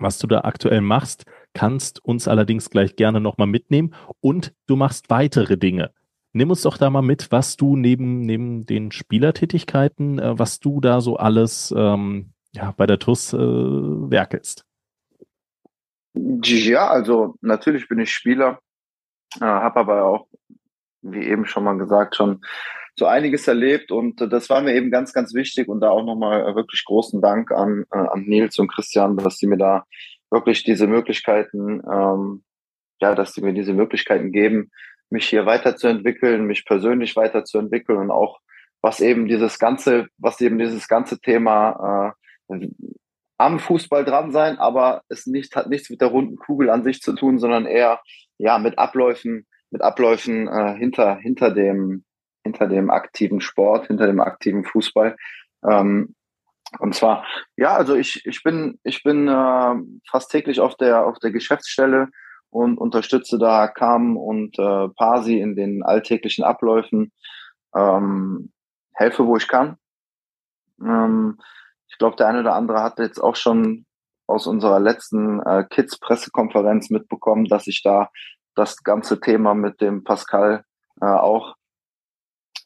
was 0.00 0.18
du 0.18 0.26
da 0.26 0.40
aktuell 0.42 0.80
machst, 0.80 1.24
kannst 1.54 2.04
uns 2.04 2.28
allerdings 2.28 2.70
gleich 2.70 2.96
gerne 2.96 3.20
nochmal 3.20 3.46
mitnehmen 3.46 3.94
und 4.20 4.54
du 4.66 4.76
machst 4.76 5.10
weitere 5.10 5.56
Dinge. 5.56 5.92
Nimm 6.32 6.50
uns 6.50 6.62
doch 6.62 6.78
da 6.78 6.90
mal 6.90 7.02
mit, 7.02 7.32
was 7.32 7.56
du 7.56 7.76
neben, 7.76 8.20
neben 8.20 8.64
den 8.64 8.92
Spielertätigkeiten, 8.92 10.18
äh, 10.18 10.38
was 10.38 10.60
du 10.60 10.80
da 10.80 11.00
so 11.00 11.16
alles 11.16 11.74
ähm, 11.76 12.32
ja, 12.52 12.72
bei 12.76 12.86
der 12.86 12.98
TUS 12.98 13.32
äh, 13.32 13.38
werkelst. 13.38 14.64
Ja, 16.14 16.88
also 16.88 17.36
natürlich 17.40 17.88
bin 17.88 17.98
ich 17.98 18.12
Spieler, 18.12 18.60
äh, 19.40 19.44
habe 19.44 19.80
aber 19.80 20.04
auch, 20.04 20.26
wie 21.02 21.24
eben 21.24 21.46
schon 21.46 21.64
mal 21.64 21.78
gesagt, 21.78 22.16
schon 22.16 22.42
so 22.96 23.06
einiges 23.06 23.46
erlebt 23.48 23.92
und 23.92 24.20
das 24.20 24.50
war 24.50 24.60
mir 24.60 24.74
eben 24.74 24.90
ganz, 24.90 25.12
ganz 25.12 25.34
wichtig 25.34 25.68
und 25.68 25.80
da 25.80 25.90
auch 25.90 26.04
nochmal 26.04 26.54
wirklich 26.54 26.84
großen 26.84 27.20
Dank 27.20 27.50
an, 27.52 27.84
äh, 27.92 27.98
an 27.98 28.22
Nils 28.22 28.58
und 28.58 28.68
Christian, 28.72 29.16
dass 29.16 29.38
sie 29.38 29.46
mir 29.46 29.58
da 29.58 29.84
wirklich 30.30 30.62
diese 30.64 30.86
Möglichkeiten, 30.86 31.82
ähm, 31.90 32.44
ja, 33.00 33.14
dass 33.14 33.32
sie 33.32 33.42
mir 33.42 33.52
diese 33.52 33.72
Möglichkeiten 33.72 34.32
geben, 34.32 34.70
mich 35.10 35.28
hier 35.28 35.46
weiterzuentwickeln, 35.46 36.46
mich 36.46 36.64
persönlich 36.64 37.16
weiterzuentwickeln 37.16 37.98
und 37.98 38.10
auch 38.10 38.38
was 38.82 39.00
eben 39.00 39.26
dieses 39.26 39.58
ganze, 39.58 40.06
was 40.18 40.40
eben 40.40 40.58
dieses 40.58 40.88
ganze 40.88 41.20
Thema 41.20 42.14
äh, 42.48 42.68
am 43.38 43.58
Fußball 43.58 44.04
dran 44.04 44.32
sein, 44.32 44.58
aber 44.58 45.02
es 45.08 45.26
nicht 45.26 45.56
hat 45.56 45.68
nichts 45.68 45.90
mit 45.90 46.00
der 46.00 46.08
runden 46.08 46.36
Kugel 46.36 46.70
an 46.70 46.84
sich 46.84 47.00
zu 47.00 47.14
tun, 47.14 47.38
sondern 47.38 47.66
eher 47.66 48.00
ja 48.38 48.58
mit 48.58 48.78
Abläufen, 48.78 49.46
mit 49.70 49.82
Abläufen 49.82 50.46
äh, 50.48 50.76
hinter 50.76 51.16
hinter 51.16 51.50
dem 51.50 52.04
hinter 52.50 52.66
dem 52.66 52.90
aktiven 52.90 53.40
Sport, 53.40 53.86
hinter 53.86 54.06
dem 54.06 54.20
aktiven 54.20 54.64
Fußball. 54.64 55.16
Ähm, 55.68 56.14
und 56.78 56.94
zwar, 56.94 57.24
ja, 57.56 57.74
also 57.74 57.94
ich, 57.94 58.24
ich 58.26 58.42
bin, 58.42 58.78
ich 58.84 59.02
bin 59.02 59.28
äh, 59.28 59.74
fast 60.08 60.30
täglich 60.30 60.60
auf 60.60 60.76
der, 60.76 61.04
auf 61.04 61.18
der 61.18 61.32
Geschäftsstelle 61.32 62.08
und 62.50 62.78
unterstütze 62.78 63.38
da 63.38 63.68
Kam 63.68 64.16
und 64.16 64.58
äh, 64.58 64.88
Pasi 64.96 65.40
in 65.40 65.56
den 65.56 65.82
alltäglichen 65.82 66.44
Abläufen, 66.44 67.12
ähm, 67.74 68.52
helfe, 68.94 69.26
wo 69.26 69.36
ich 69.36 69.48
kann. 69.48 69.76
Ähm, 70.80 71.38
ich 71.88 71.98
glaube, 71.98 72.16
der 72.16 72.28
eine 72.28 72.40
oder 72.40 72.54
andere 72.54 72.82
hat 72.82 72.98
jetzt 72.98 73.18
auch 73.18 73.36
schon 73.36 73.84
aus 74.26 74.46
unserer 74.46 74.78
letzten 74.78 75.40
äh, 75.40 75.64
Kids-Pressekonferenz 75.68 76.90
mitbekommen, 76.90 77.46
dass 77.46 77.66
ich 77.66 77.82
da 77.82 78.10
das 78.54 78.82
ganze 78.82 79.20
Thema 79.20 79.54
mit 79.54 79.80
dem 79.80 80.04
Pascal 80.04 80.64
äh, 81.00 81.06
auch 81.06 81.56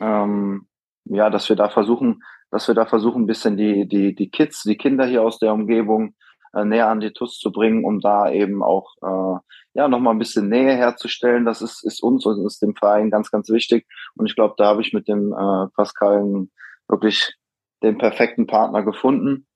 ähm, 0.00 0.66
ja, 1.04 1.30
dass 1.30 1.48
wir 1.48 1.56
da 1.56 1.68
versuchen, 1.68 2.22
dass 2.50 2.68
wir 2.68 2.74
da 2.74 2.86
versuchen, 2.86 3.22
ein 3.22 3.26
bisschen 3.26 3.56
die, 3.56 3.86
die, 3.86 4.14
die 4.14 4.30
Kids, 4.30 4.62
die 4.62 4.76
Kinder 4.76 5.06
hier 5.06 5.22
aus 5.22 5.38
der 5.38 5.52
Umgebung 5.52 6.14
äh, 6.54 6.64
näher 6.64 6.88
an 6.88 7.00
die 7.00 7.12
TUS 7.12 7.38
zu 7.38 7.52
bringen, 7.52 7.84
um 7.84 8.00
da 8.00 8.30
eben 8.30 8.62
auch 8.62 8.94
äh, 9.02 9.40
ja 9.74 9.88
nochmal 9.88 10.14
ein 10.14 10.18
bisschen 10.18 10.48
Nähe 10.48 10.74
herzustellen. 10.74 11.44
Das 11.44 11.62
ist, 11.62 11.84
ist 11.84 12.02
uns 12.02 12.24
und 12.24 12.44
ist 12.46 12.62
dem 12.62 12.74
Verein 12.74 13.10
ganz, 13.10 13.30
ganz 13.30 13.48
wichtig. 13.50 13.86
Und 14.14 14.26
ich 14.26 14.36
glaube, 14.36 14.54
da 14.56 14.66
habe 14.66 14.82
ich 14.82 14.92
mit 14.92 15.08
dem 15.08 15.32
äh, 15.32 15.66
Pascal 15.74 16.46
wirklich 16.88 17.34
den 17.82 17.98
perfekten 17.98 18.46
Partner 18.46 18.82
gefunden. 18.82 19.46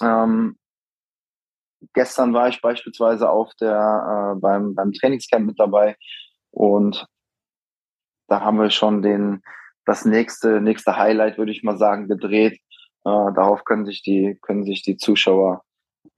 Ähm, 0.00 0.56
gestern 1.92 2.32
war 2.32 2.48
ich 2.48 2.60
beispielsweise 2.60 3.28
auf 3.30 3.54
der 3.60 4.34
äh, 4.36 4.40
beim, 4.40 4.74
beim 4.74 4.92
Trainingscamp 4.92 5.46
mit 5.46 5.58
dabei 5.58 5.96
und 6.50 7.06
da 8.28 8.40
haben 8.40 8.58
wir 8.58 8.70
schon 8.70 9.02
den 9.02 9.42
das 9.84 10.04
nächste, 10.04 10.60
nächste 10.60 10.96
Highlight, 10.96 11.38
würde 11.38 11.52
ich 11.52 11.62
mal 11.62 11.78
sagen, 11.78 12.08
gedreht. 12.08 12.60
Äh, 13.04 13.32
darauf 13.34 13.64
können 13.64 13.86
sich 13.86 14.02
die, 14.02 14.38
können 14.42 14.64
sich 14.64 14.82
die 14.82 14.96
Zuschauer 14.96 15.62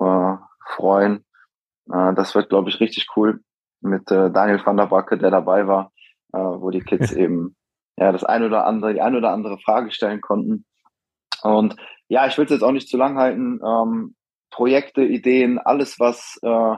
äh, 0.00 0.36
freuen. 0.66 1.24
Äh, 1.90 2.14
das 2.14 2.34
wird, 2.34 2.48
glaube 2.48 2.70
ich, 2.70 2.80
richtig 2.80 3.06
cool 3.16 3.40
mit 3.80 4.10
äh, 4.10 4.30
Daniel 4.30 4.64
van 4.64 4.76
der 4.76 4.86
Backe, 4.86 5.18
der 5.18 5.30
dabei 5.30 5.66
war, 5.66 5.92
äh, 6.32 6.38
wo 6.38 6.70
die 6.70 6.80
Kids 6.80 7.12
eben 7.12 7.56
ja 7.96 8.12
das 8.12 8.24
ein 8.24 8.42
oder 8.42 8.66
andere, 8.66 8.94
die 8.94 9.00
ein 9.00 9.16
oder 9.16 9.30
andere 9.30 9.58
Frage 9.58 9.90
stellen 9.90 10.20
konnten. 10.20 10.64
Und 11.42 11.76
ja, 12.08 12.26
ich 12.26 12.36
will 12.38 12.44
es 12.44 12.50
jetzt 12.50 12.62
auch 12.62 12.72
nicht 12.72 12.88
zu 12.88 12.96
lang 12.96 13.16
halten. 13.16 13.60
Ähm, 13.64 14.14
Projekte, 14.50 15.02
Ideen, 15.02 15.58
alles, 15.58 15.98
was, 15.98 16.38
äh, 16.42 16.76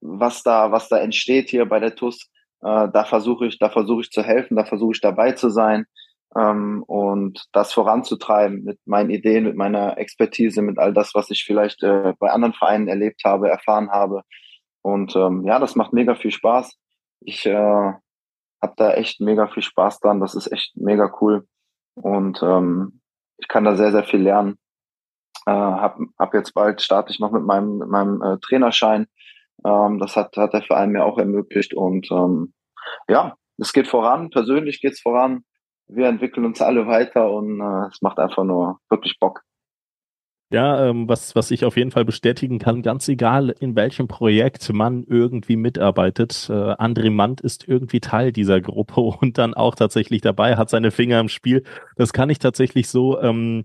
was 0.00 0.42
da, 0.42 0.72
was 0.72 0.88
da 0.88 0.98
entsteht 0.98 1.50
hier 1.50 1.66
bei 1.66 1.78
der 1.78 1.94
TUS, 1.94 2.30
äh, 2.64 2.88
da 2.92 3.04
versuche 3.04 3.46
ich, 3.46 3.58
da 3.58 3.70
versuche 3.70 4.02
ich 4.02 4.10
zu 4.10 4.22
helfen, 4.22 4.56
da 4.56 4.64
versuche 4.64 4.92
ich 4.94 5.00
dabei 5.00 5.32
zu 5.32 5.50
sein 5.50 5.86
ähm, 6.36 6.82
und 6.86 7.44
das 7.52 7.72
voranzutreiben 7.72 8.64
mit 8.64 8.78
meinen 8.86 9.10
Ideen, 9.10 9.44
mit 9.44 9.56
meiner 9.56 9.98
Expertise, 9.98 10.62
mit 10.62 10.78
all 10.78 10.92
das, 10.92 11.14
was 11.14 11.30
ich 11.30 11.44
vielleicht 11.44 11.82
äh, 11.82 12.14
bei 12.18 12.30
anderen 12.30 12.54
Vereinen 12.54 12.88
erlebt 12.88 13.22
habe, 13.24 13.48
erfahren 13.48 13.90
habe. 13.90 14.22
Und 14.82 15.14
ähm, 15.16 15.44
ja, 15.44 15.58
das 15.58 15.76
macht 15.76 15.92
mega 15.92 16.14
viel 16.14 16.30
Spaß. 16.30 16.76
Ich 17.20 17.46
äh, 17.46 17.54
habe 17.54 18.74
da 18.76 18.92
echt 18.94 19.20
mega 19.20 19.46
viel 19.46 19.62
Spaß 19.62 20.00
dran. 20.00 20.20
Das 20.20 20.34
ist 20.34 20.50
echt 20.52 20.76
mega 20.76 21.12
cool. 21.20 21.46
Und 21.94 22.42
ähm, 22.42 23.00
ich 23.38 23.48
kann 23.48 23.64
da 23.64 23.76
sehr, 23.76 23.92
sehr 23.92 24.04
viel 24.04 24.20
lernen. 24.20 24.58
Äh, 25.46 25.52
hab, 25.52 25.98
hab 26.18 26.34
jetzt 26.34 26.52
bald 26.54 26.82
starte 26.82 27.12
ich 27.12 27.20
noch 27.20 27.30
mit 27.30 27.44
meinem, 27.44 27.78
mit 27.78 27.88
meinem 27.88 28.22
äh, 28.22 28.38
Trainerschein. 28.40 29.06
Ähm, 29.64 29.98
das 29.98 30.16
hat, 30.16 30.36
hat 30.36 30.52
der 30.52 30.62
Verein 30.62 30.90
mir 30.90 31.04
auch 31.04 31.18
ermöglicht. 31.18 31.74
Und 31.74 32.10
ähm, 32.10 32.52
ja, 33.08 33.36
es 33.58 33.72
geht 33.72 33.88
voran, 33.88 34.30
persönlich 34.30 34.80
geht's 34.80 35.00
voran. 35.00 35.44
Wir 35.86 36.08
entwickeln 36.08 36.46
uns 36.46 36.62
alle 36.62 36.86
weiter 36.86 37.30
und 37.30 37.60
äh, 37.60 37.88
es 37.88 38.00
macht 38.00 38.18
einfach 38.18 38.44
nur 38.44 38.78
wirklich 38.88 39.18
Bock. 39.18 39.42
Ja, 40.50 40.86
ähm, 40.88 41.08
was, 41.08 41.34
was 41.34 41.50
ich 41.50 41.64
auf 41.64 41.76
jeden 41.76 41.90
Fall 41.90 42.04
bestätigen 42.04 42.58
kann, 42.58 42.82
ganz 42.82 43.08
egal 43.08 43.54
in 43.58 43.74
welchem 43.74 44.06
Projekt 44.06 44.72
man 44.72 45.02
irgendwie 45.02 45.56
mitarbeitet, 45.56 46.48
äh, 46.48 46.52
André 46.52 47.10
Mand 47.10 47.40
ist 47.40 47.66
irgendwie 47.66 48.00
Teil 48.00 48.30
dieser 48.30 48.60
Gruppe 48.60 49.00
und 49.20 49.36
dann 49.38 49.54
auch 49.54 49.74
tatsächlich 49.74 50.20
dabei, 50.20 50.56
hat 50.56 50.70
seine 50.70 50.90
Finger 50.90 51.18
im 51.18 51.28
Spiel. 51.28 51.64
Das 51.96 52.12
kann 52.12 52.30
ich 52.30 52.38
tatsächlich 52.38 52.88
so 52.88 53.20
ähm, 53.20 53.64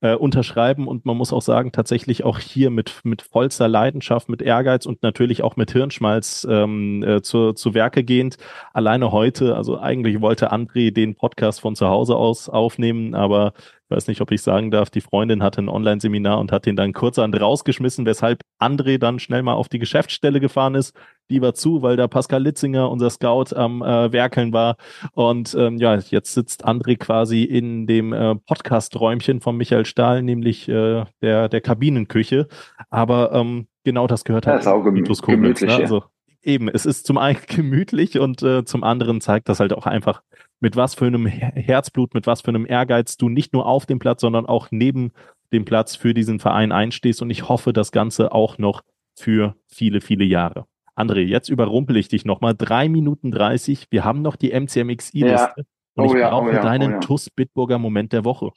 äh, 0.00 0.14
unterschreiben 0.14 0.86
und 0.86 1.06
man 1.06 1.16
muss 1.16 1.32
auch 1.32 1.42
sagen, 1.42 1.72
tatsächlich 1.72 2.24
auch 2.24 2.38
hier 2.38 2.70
mit, 2.70 3.00
mit 3.04 3.22
vollster 3.22 3.68
Leidenschaft, 3.68 4.28
mit 4.28 4.42
Ehrgeiz 4.42 4.86
und 4.86 5.02
natürlich 5.02 5.42
auch 5.42 5.56
mit 5.56 5.72
Hirnschmalz 5.72 6.46
ähm, 6.48 7.02
äh, 7.02 7.20
zu, 7.22 7.52
zu 7.52 7.74
Werke 7.74 8.04
gehend. 8.04 8.36
Alleine 8.72 9.10
heute, 9.10 9.56
also 9.56 9.78
eigentlich 9.78 10.20
wollte 10.20 10.52
André 10.52 10.92
den 10.92 11.16
Podcast 11.16 11.60
von 11.60 11.74
zu 11.74 11.88
Hause 11.88 12.16
aus 12.16 12.48
aufnehmen, 12.48 13.14
aber 13.14 13.52
ich 13.90 13.96
weiß 13.96 14.06
nicht, 14.08 14.20
ob 14.20 14.30
ich 14.30 14.42
sagen 14.42 14.70
darf, 14.70 14.90
die 14.90 15.00
Freundin 15.00 15.42
hatte 15.42 15.62
ein 15.62 15.70
Online-Seminar 15.70 16.38
und 16.38 16.52
hat 16.52 16.66
den 16.66 16.76
dann 16.76 16.92
kurzerhand 16.92 17.40
rausgeschmissen, 17.40 18.04
weshalb 18.04 18.42
André 18.60 18.98
dann 18.98 19.18
schnell 19.18 19.42
mal 19.42 19.54
auf 19.54 19.68
die 19.68 19.78
Geschäftsstelle 19.78 20.40
gefahren 20.40 20.74
ist. 20.74 20.94
Die 21.30 21.42
war 21.42 21.54
zu, 21.54 21.82
weil 21.82 21.96
da 21.96 22.08
Pascal 22.08 22.42
Litzinger, 22.42 22.90
unser 22.90 23.10
Scout, 23.10 23.54
am 23.54 23.82
äh, 23.82 24.12
Werkeln 24.12 24.52
war. 24.52 24.76
Und 25.12 25.54
ähm, 25.58 25.76
ja, 25.76 25.96
jetzt 25.96 26.34
sitzt 26.34 26.66
André 26.66 26.96
quasi 26.96 27.42
in 27.44 27.86
dem 27.86 28.12
äh, 28.12 28.34
Podcast-Räumchen 28.34 29.40
von 29.40 29.56
Michael 29.56 29.84
Stahl, 29.84 30.22
nämlich 30.22 30.68
äh, 30.68 31.04
der, 31.22 31.48
der 31.48 31.60
Kabinenküche. 31.60 32.48
Aber 32.90 33.32
ähm, 33.32 33.66
genau 33.84 34.06
das 34.06 34.24
gehört 34.24 34.46
halt. 34.46 34.56
Ja, 34.56 34.60
ist 34.60 34.66
auch 34.66 34.82
gemütlich. 34.82 35.20
Koblenz, 35.20 35.60
ne? 35.60 35.74
Also 35.74 36.04
eben, 36.42 36.68
es 36.68 36.86
ist 36.86 37.06
zum 37.06 37.18
einen 37.18 37.38
gemütlich 37.46 38.18
und 38.18 38.42
äh, 38.42 38.64
zum 38.64 38.84
anderen 38.84 39.20
zeigt 39.20 39.48
das 39.48 39.60
halt 39.60 39.72
auch 39.72 39.86
einfach, 39.86 40.22
mit 40.60 40.76
was 40.76 40.94
für 40.94 41.06
einem 41.06 41.26
Herzblut, 41.26 42.14
mit 42.14 42.26
was 42.26 42.40
für 42.40 42.48
einem 42.48 42.66
Ehrgeiz 42.66 43.16
du 43.16 43.28
nicht 43.28 43.52
nur 43.52 43.66
auf 43.66 43.86
dem 43.86 43.98
Platz, 43.98 44.22
sondern 44.22 44.46
auch 44.46 44.68
neben 44.70 45.12
dem 45.52 45.64
Platz 45.64 45.94
für 45.94 46.14
diesen 46.14 46.40
Verein 46.40 46.72
einstehst. 46.72 47.22
Und 47.22 47.30
ich 47.30 47.48
hoffe, 47.48 47.72
das 47.72 47.92
Ganze 47.92 48.32
auch 48.32 48.58
noch 48.58 48.82
für 49.14 49.54
viele, 49.66 50.00
viele 50.00 50.24
Jahre. 50.24 50.66
André, 50.98 51.20
jetzt 51.20 51.48
überrumpel 51.48 51.96
ich 51.96 52.08
dich 52.08 52.24
nochmal. 52.24 52.54
Drei 52.56 52.88
Minuten 52.88 53.30
dreißig. 53.30 53.86
Wir 53.90 54.04
haben 54.04 54.22
noch 54.22 54.36
die 54.36 54.52
MCMXI-Liste. 54.52 55.54
Ja. 55.56 55.64
Und 55.94 56.04
oh 56.04 56.14
ich 56.14 56.20
ja, 56.20 56.30
brauche 56.30 56.48
oh 56.48 56.52
ja, 56.52 56.62
deinen 56.62 56.90
oh 56.90 56.94
ja. 56.94 57.00
TUS 57.00 57.30
Bitburger 57.30 57.78
Moment 57.78 58.12
der 58.12 58.24
Woche. 58.24 58.52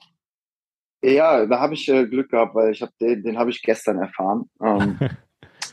Ja, 1.04 1.46
da 1.46 1.60
habe 1.60 1.74
ich 1.74 1.88
äh, 1.90 2.06
Glück 2.06 2.30
gehabt, 2.30 2.54
weil 2.54 2.72
ich 2.72 2.82
habe 2.82 2.92
den, 3.00 3.24
den 3.24 3.38
habe 3.38 3.50
ich 3.50 3.62
gestern 3.62 3.98
erfahren. 3.98 4.50
Ähm, 4.62 4.98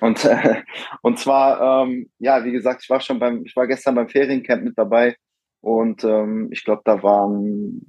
Und, 0.00 0.24
äh, 0.24 0.62
und 1.02 1.18
zwar, 1.18 1.82
ähm, 1.82 2.08
ja, 2.18 2.44
wie 2.44 2.52
gesagt, 2.52 2.82
ich 2.84 2.90
war 2.90 3.00
schon 3.00 3.18
beim, 3.18 3.44
ich 3.44 3.56
war 3.56 3.66
gestern 3.66 3.96
beim 3.96 4.08
Feriencamp 4.08 4.62
mit 4.62 4.78
dabei 4.78 5.16
und 5.60 6.04
ähm, 6.04 6.48
ich 6.52 6.64
glaube, 6.64 6.82
da 6.84 7.02
waren 7.02 7.82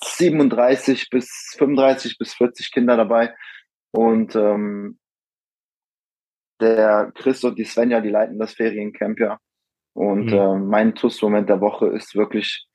37 0.00 1.10
bis 1.10 1.54
35 1.58 2.18
bis 2.18 2.34
40 2.34 2.72
Kinder 2.72 2.96
dabei. 2.96 3.34
Und 3.90 4.36
ähm, 4.36 4.98
der 6.60 7.12
Chris 7.14 7.44
und 7.44 7.58
die 7.58 7.64
Svenja, 7.64 8.00
die 8.00 8.10
leiten 8.10 8.38
das 8.38 8.54
Feriencamp 8.54 9.18
ja. 9.20 9.38
Und 9.94 10.26
mhm. 10.26 10.32
äh, 10.32 10.58
mein 10.58 10.94
TUS-Moment 10.94 11.48
der 11.48 11.60
Woche 11.60 11.86
ist 11.88 12.14
wirklich 12.14 12.66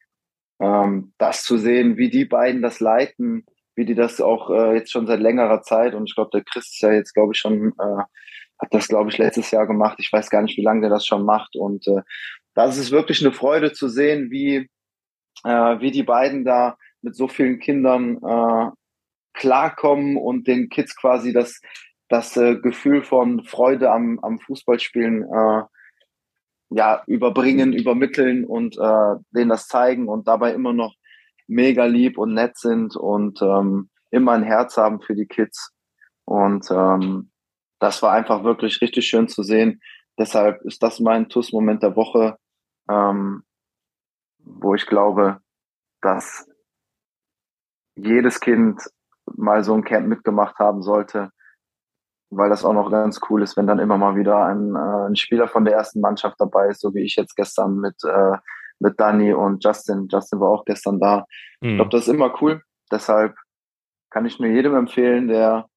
ähm, 0.59 1.13
das 1.17 1.43
zu 1.43 1.57
sehen, 1.57 1.97
wie 1.97 2.09
die 2.09 2.25
beiden 2.25 2.61
das 2.61 2.79
leiten, 2.79 3.45
wie 3.75 3.85
die 3.85 3.95
das 3.95 4.21
auch 4.21 4.49
äh, 4.49 4.75
jetzt 4.75 4.91
schon 4.91 5.07
seit 5.07 5.19
längerer 5.19 5.61
Zeit 5.61 5.95
und 5.95 6.07
ich 6.07 6.15
glaube, 6.15 6.31
der 6.33 6.43
Chris 6.43 6.65
ist 6.65 6.81
ja 6.81 6.91
jetzt, 6.91 7.13
glaube 7.13 7.33
ich, 7.33 7.39
schon, 7.39 7.69
äh, 7.69 8.03
hat 8.59 8.73
das, 8.73 8.87
glaube 8.87 9.09
ich, 9.09 9.17
letztes 9.17 9.51
Jahr 9.51 9.67
gemacht. 9.67 9.97
Ich 9.99 10.11
weiß 10.11 10.29
gar 10.29 10.41
nicht, 10.41 10.57
wie 10.57 10.63
lange 10.63 10.81
der 10.81 10.89
das 10.89 11.05
schon 11.05 11.25
macht. 11.25 11.55
Und 11.55 11.87
äh, 11.87 12.01
das 12.53 12.77
ist 12.77 12.91
wirklich 12.91 13.21
eine 13.21 13.33
Freude 13.33 13.73
zu 13.73 13.89
sehen, 13.89 14.31
wie, 14.31 14.69
äh, 15.43 15.79
wie 15.79 15.91
die 15.91 16.03
beiden 16.03 16.45
da 16.45 16.77
mit 17.01 17.15
so 17.15 17.27
vielen 17.27 17.59
Kindern 17.59 18.17
äh, 18.17 18.71
klarkommen 19.33 20.17
und 20.17 20.47
den 20.47 20.69
Kids 20.69 20.95
quasi 20.95 21.33
das, 21.33 21.59
das 22.13 22.37
äh, 22.37 22.57
Gefühl 22.57 23.01
von 23.01 23.43
Freude 23.43 23.91
am, 23.91 24.19
am 24.21 24.37
Fußballspielen 24.37 25.23
äh, 25.23 25.63
ja, 26.69 27.01
überbringen, 27.07 27.73
übermitteln 27.73 28.45
und 28.45 28.77
äh, 28.77 29.15
denen 29.31 29.49
das 29.49 29.67
zeigen 29.67 30.07
und 30.07 30.27
dabei 30.27 30.53
immer 30.53 30.73
noch 30.73 30.93
mega 31.47 31.85
lieb 31.85 32.19
und 32.19 32.35
nett 32.35 32.55
sind 32.55 32.95
und 32.95 33.41
ähm, 33.41 33.89
immer 34.11 34.33
ein 34.33 34.43
Herz 34.43 34.77
haben 34.77 35.01
für 35.01 35.15
die 35.15 35.25
Kids. 35.25 35.73
Und 36.25 36.69
ähm, 36.69 37.31
das 37.79 38.03
war 38.03 38.11
einfach 38.11 38.43
wirklich 38.43 38.79
richtig 38.81 39.07
schön 39.07 39.27
zu 39.27 39.41
sehen. 39.41 39.81
Deshalb 40.19 40.61
ist 40.65 40.83
das 40.83 40.99
mein 40.99 41.29
TUS-Moment 41.29 41.81
der 41.81 41.95
Woche, 41.95 42.37
ähm, 42.91 43.41
wo 44.37 44.75
ich 44.75 44.85
glaube, 44.85 45.39
dass 46.01 46.47
jedes 47.95 48.39
Kind 48.39 48.79
mal 49.25 49.63
so 49.63 49.73
ein 49.73 49.83
Camp 49.83 50.07
mitgemacht 50.07 50.59
haben 50.59 50.83
sollte, 50.83 51.31
weil 52.35 52.49
das 52.49 52.65
auch 52.65 52.73
noch 52.73 52.91
ganz 52.91 53.19
cool 53.29 53.41
ist, 53.41 53.57
wenn 53.57 53.67
dann 53.67 53.79
immer 53.79 53.97
mal 53.97 54.15
wieder 54.15 54.45
ein, 54.45 54.75
äh, 54.75 55.07
ein 55.07 55.15
Spieler 55.15 55.47
von 55.47 55.65
der 55.65 55.75
ersten 55.75 56.01
Mannschaft 56.01 56.35
dabei 56.39 56.67
ist, 56.67 56.81
so 56.81 56.93
wie 56.93 57.03
ich 57.03 57.15
jetzt 57.15 57.35
gestern 57.35 57.77
mit, 57.77 57.95
äh, 58.03 58.37
mit 58.79 58.99
Danny 58.99 59.33
und 59.33 59.63
Justin. 59.63 60.07
Justin 60.11 60.39
war 60.39 60.49
auch 60.49 60.65
gestern 60.65 60.99
da. 60.99 61.25
Mhm. 61.61 61.69
Ich 61.69 61.75
glaube, 61.75 61.91
das 61.91 62.07
ist 62.07 62.13
immer 62.13 62.33
cool. 62.41 62.61
Deshalb 62.91 63.35
kann 64.09 64.25
ich 64.25 64.39
nur 64.39 64.49
jedem 64.49 64.75
empfehlen, 64.75 65.27
der 65.27 65.67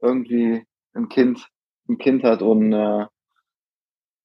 irgendwie 0.00 0.66
ein 0.94 1.08
Kind, 1.08 1.46
ein 1.88 1.98
Kind 1.98 2.24
hat 2.24 2.42
und 2.42 2.72
äh, 2.72 3.06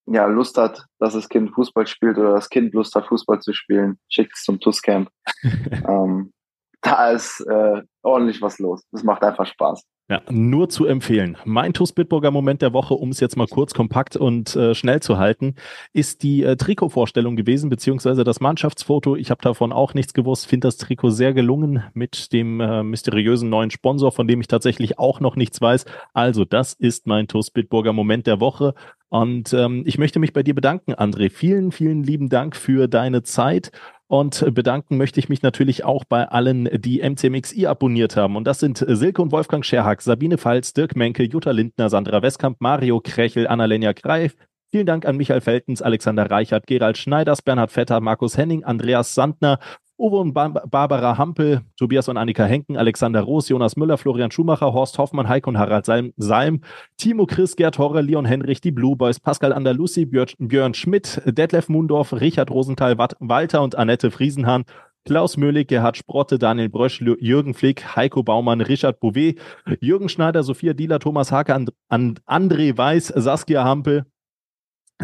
ja, 0.08 0.26
Lust 0.26 0.58
hat, 0.58 0.86
dass 1.00 1.14
das 1.14 1.28
Kind 1.30 1.54
Fußball 1.54 1.86
spielt 1.86 2.18
oder 2.18 2.34
das 2.34 2.50
Kind 2.50 2.74
Lust 2.74 2.96
hat, 2.96 3.08
Fußball 3.08 3.42
zu 3.42 3.54
spielen, 3.54 4.00
schickt 4.10 4.34
es 4.36 4.44
zum 4.44 4.60
TUS-Camp. 4.60 5.10
ähm, 5.88 6.34
da 6.82 7.12
ist 7.12 7.42
äh, 7.42 7.82
ordentlich 8.02 8.42
was 8.42 8.60
los. 8.60 8.84
Das 8.92 9.04
macht 9.04 9.24
einfach 9.24 9.46
Spaß. 9.46 9.84
Ja, 10.10 10.22
nur 10.30 10.70
zu 10.70 10.86
empfehlen. 10.86 11.38
Mein 11.44 11.74
TuS 11.74 11.92
Bitburger 11.92 12.32
Moment 12.32 12.62
der 12.62 12.72
Woche, 12.72 12.94
um 12.94 13.10
es 13.10 13.20
jetzt 13.20 13.36
mal 13.36 13.46
kurz 13.46 13.74
kompakt 13.74 14.16
und 14.16 14.56
äh, 14.56 14.74
schnell 14.74 15.02
zu 15.02 15.18
halten, 15.18 15.56
ist 15.92 16.24
die 16.24 16.44
äh, 16.44 16.56
Trikotvorstellung 16.56 17.36
gewesen, 17.36 17.70
beziehungsweise 17.70 18.24
das 18.24 18.40
Mannschaftsfoto. 18.40 19.18
Ich 19.18 19.32
habe 19.32 19.42
davon 19.42 19.74
auch 19.74 19.94
nichts 19.94 20.14
gewusst, 20.14 20.48
finde 20.48 20.70
das 20.70 20.78
Trikot 20.78 21.10
sehr 21.10 21.34
gelungen 21.34 21.84
mit 21.94 22.32
dem 22.32 22.62
äh, 22.62 22.84
mysteriösen 22.84 23.50
neuen 23.50 23.70
Sponsor, 23.70 24.14
von 24.14 24.30
dem 24.30 24.40
ich 24.40 24.48
tatsächlich 24.48 24.98
auch 24.98 25.20
noch 25.20 25.36
nichts 25.36 25.60
weiß. 25.60 25.84
Also, 26.14 26.46
das 26.46 26.72
ist 26.72 27.06
mein 27.06 27.28
TuS 27.28 27.52
Bitburger 27.52 27.92
Moment 27.92 28.28
der 28.28 28.40
Woche. 28.40 28.76
Und 29.10 29.54
ähm, 29.54 29.84
ich 29.86 29.98
möchte 29.98 30.20
mich 30.20 30.32
bei 30.32 30.44
dir 30.44 30.56
bedanken, 30.56 30.94
André. 30.94 31.30
Vielen, 31.30 31.74
vielen 31.74 32.04
lieben 32.04 32.30
Dank 32.30 32.56
für 32.56 32.88
deine 32.88 33.24
Zeit 33.24 33.72
und 34.08 34.54
bedanken 34.54 34.98
möchte 34.98 35.20
ich 35.20 35.30
mich 35.30 35.42
natürlich 35.42 35.84
auch 35.84 36.06
bei 36.06 36.28
allen, 36.28 36.70
die 36.82 37.02
MCMXI 37.02 37.68
abonniert 37.68 38.16
haben. 38.16 38.36
Und 38.36 38.46
das 38.46 38.60
sind 38.60 38.84
Silke 38.88 39.22
und 39.22 39.32
Wolfgang 39.32 39.66
Scherhack, 39.66 40.02
Sabine 40.02 40.38
Pfalz, 40.38 40.74
Dirk 40.74 40.96
Menke, 40.96 41.24
Jutta 41.24 41.52
Lindner, 41.52 41.90
Sandra 41.90 42.22
Westkamp, 42.22 42.62
Mario 42.62 43.02
Krechel, 43.02 43.48
Annalena 43.48 43.92
Greif. 43.92 44.36
Vielen 44.70 44.86
Dank 44.86 45.06
an 45.06 45.18
Michael 45.18 45.42
Feltens, 45.42 45.82
Alexander 45.82 46.30
Reichert, 46.30 46.68
Gerald 46.68 46.98
Schneiders, 46.98 47.42
Bernhard 47.42 47.72
Vetter, 47.72 48.02
Markus 48.02 48.38
Henning, 48.38 48.64
Andreas 48.64 49.14
Sandner, 49.14 49.60
Uwe 50.00 50.20
und 50.20 50.34
ba 50.34 50.50
Barbara 50.50 51.18
Hampel, 51.18 51.62
Tobias 51.76 52.08
und 52.08 52.18
Annika 52.18 52.46
Henken, 52.46 52.78
Alexander 52.78 53.22
Roos, 53.22 53.50
Jonas 53.50 53.76
Müller, 53.76 53.98
Florian 53.98 54.30
Schumacher, 54.30 54.72
Horst 54.72 54.98
Hoffmann, 55.00 55.28
Heike 55.28 55.50
und 55.50 55.58
Harald 55.58 55.86
Salm, 55.86 56.14
Salm 56.18 56.62
Timo 56.98 57.26
Chris, 57.26 57.56
Gerd 57.56 57.80
Horre, 57.80 58.02
Leon 58.02 58.26
Henrich, 58.26 58.62
die 58.62 58.72
Blue 58.72 58.96
Boys, 58.96 59.20
Pascal 59.20 59.54
Andalusi, 59.54 60.06
Björn, 60.06 60.30
Björn 60.38 60.74
Schmidt, 60.76 61.22
Detlef 61.26 61.68
Mundorf, 61.68 62.14
Richard 62.14 62.52
Rosenthal, 62.52 62.98
Walter 62.98 63.64
und 63.64 63.76
Annette 63.76 64.12
Friesenhahn, 64.12 64.66
Klaus 65.04 65.38
Möhlig, 65.38 65.70
Gerhard 65.70 65.98
Sprotte, 65.98 66.38
Daniel 66.38 66.70
Brösch, 66.70 67.02
Jürgen 67.02 67.54
Flick, 67.54 67.96
Heiko 67.96 68.24
Baumann, 68.24 68.62
Richard 68.62 69.00
Bouvet, 69.00 69.40
Jürgen 69.80 70.10
Schneider, 70.10 70.44
Sophia 70.44 70.74
Dieler, 70.74 71.00
Thomas 71.00 71.32
Hake, 71.32 71.56
And 71.56 71.72
And 71.88 72.22
André 72.26 72.78
Weiß, 72.78 73.08
Saskia 73.08 73.64
Hampel, 73.64 74.06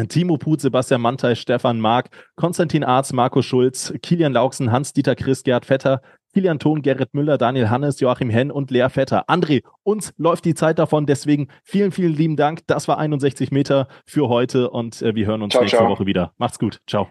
Timo 0.08 0.36
Put, 0.36 0.60
Sebastian 0.60 1.00
Mantei, 1.00 1.34
Stefan 1.34 1.80
Mark, 1.80 2.10
Konstantin 2.36 2.84
Arz, 2.84 3.12
Marco 3.12 3.42
Schulz, 3.42 3.94
Kilian 4.02 4.32
Lauksen, 4.32 4.72
Hans-Dieter 4.72 5.14
Chris, 5.14 5.44
Gerd 5.44 5.66
Vetter, 5.66 6.02
Kilian 6.32 6.58
Thon, 6.58 6.82
Gerrit 6.82 7.14
Müller, 7.14 7.38
Daniel 7.38 7.70
Hannes, 7.70 8.00
Joachim 8.00 8.28
Henn 8.28 8.50
und 8.50 8.70
Lea 8.70 8.88
Vetter. 8.88 9.28
André, 9.28 9.62
uns 9.84 10.12
läuft 10.16 10.44
die 10.44 10.54
Zeit 10.54 10.80
davon, 10.80 11.06
deswegen 11.06 11.48
vielen, 11.62 11.92
vielen 11.92 12.14
lieben 12.14 12.36
Dank. 12.36 12.66
Das 12.66 12.88
war 12.88 12.98
61 12.98 13.52
Meter 13.52 13.86
für 14.04 14.28
heute 14.28 14.70
und 14.70 15.00
äh, 15.00 15.14
wir 15.14 15.26
hören 15.26 15.42
uns 15.42 15.52
ciao, 15.52 15.62
nächste 15.62 15.78
ciao. 15.78 15.88
Woche 15.88 16.06
wieder. 16.06 16.32
Macht's 16.38 16.58
gut. 16.58 16.80
Ciao. 16.86 17.08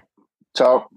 Ciao. 0.53 0.89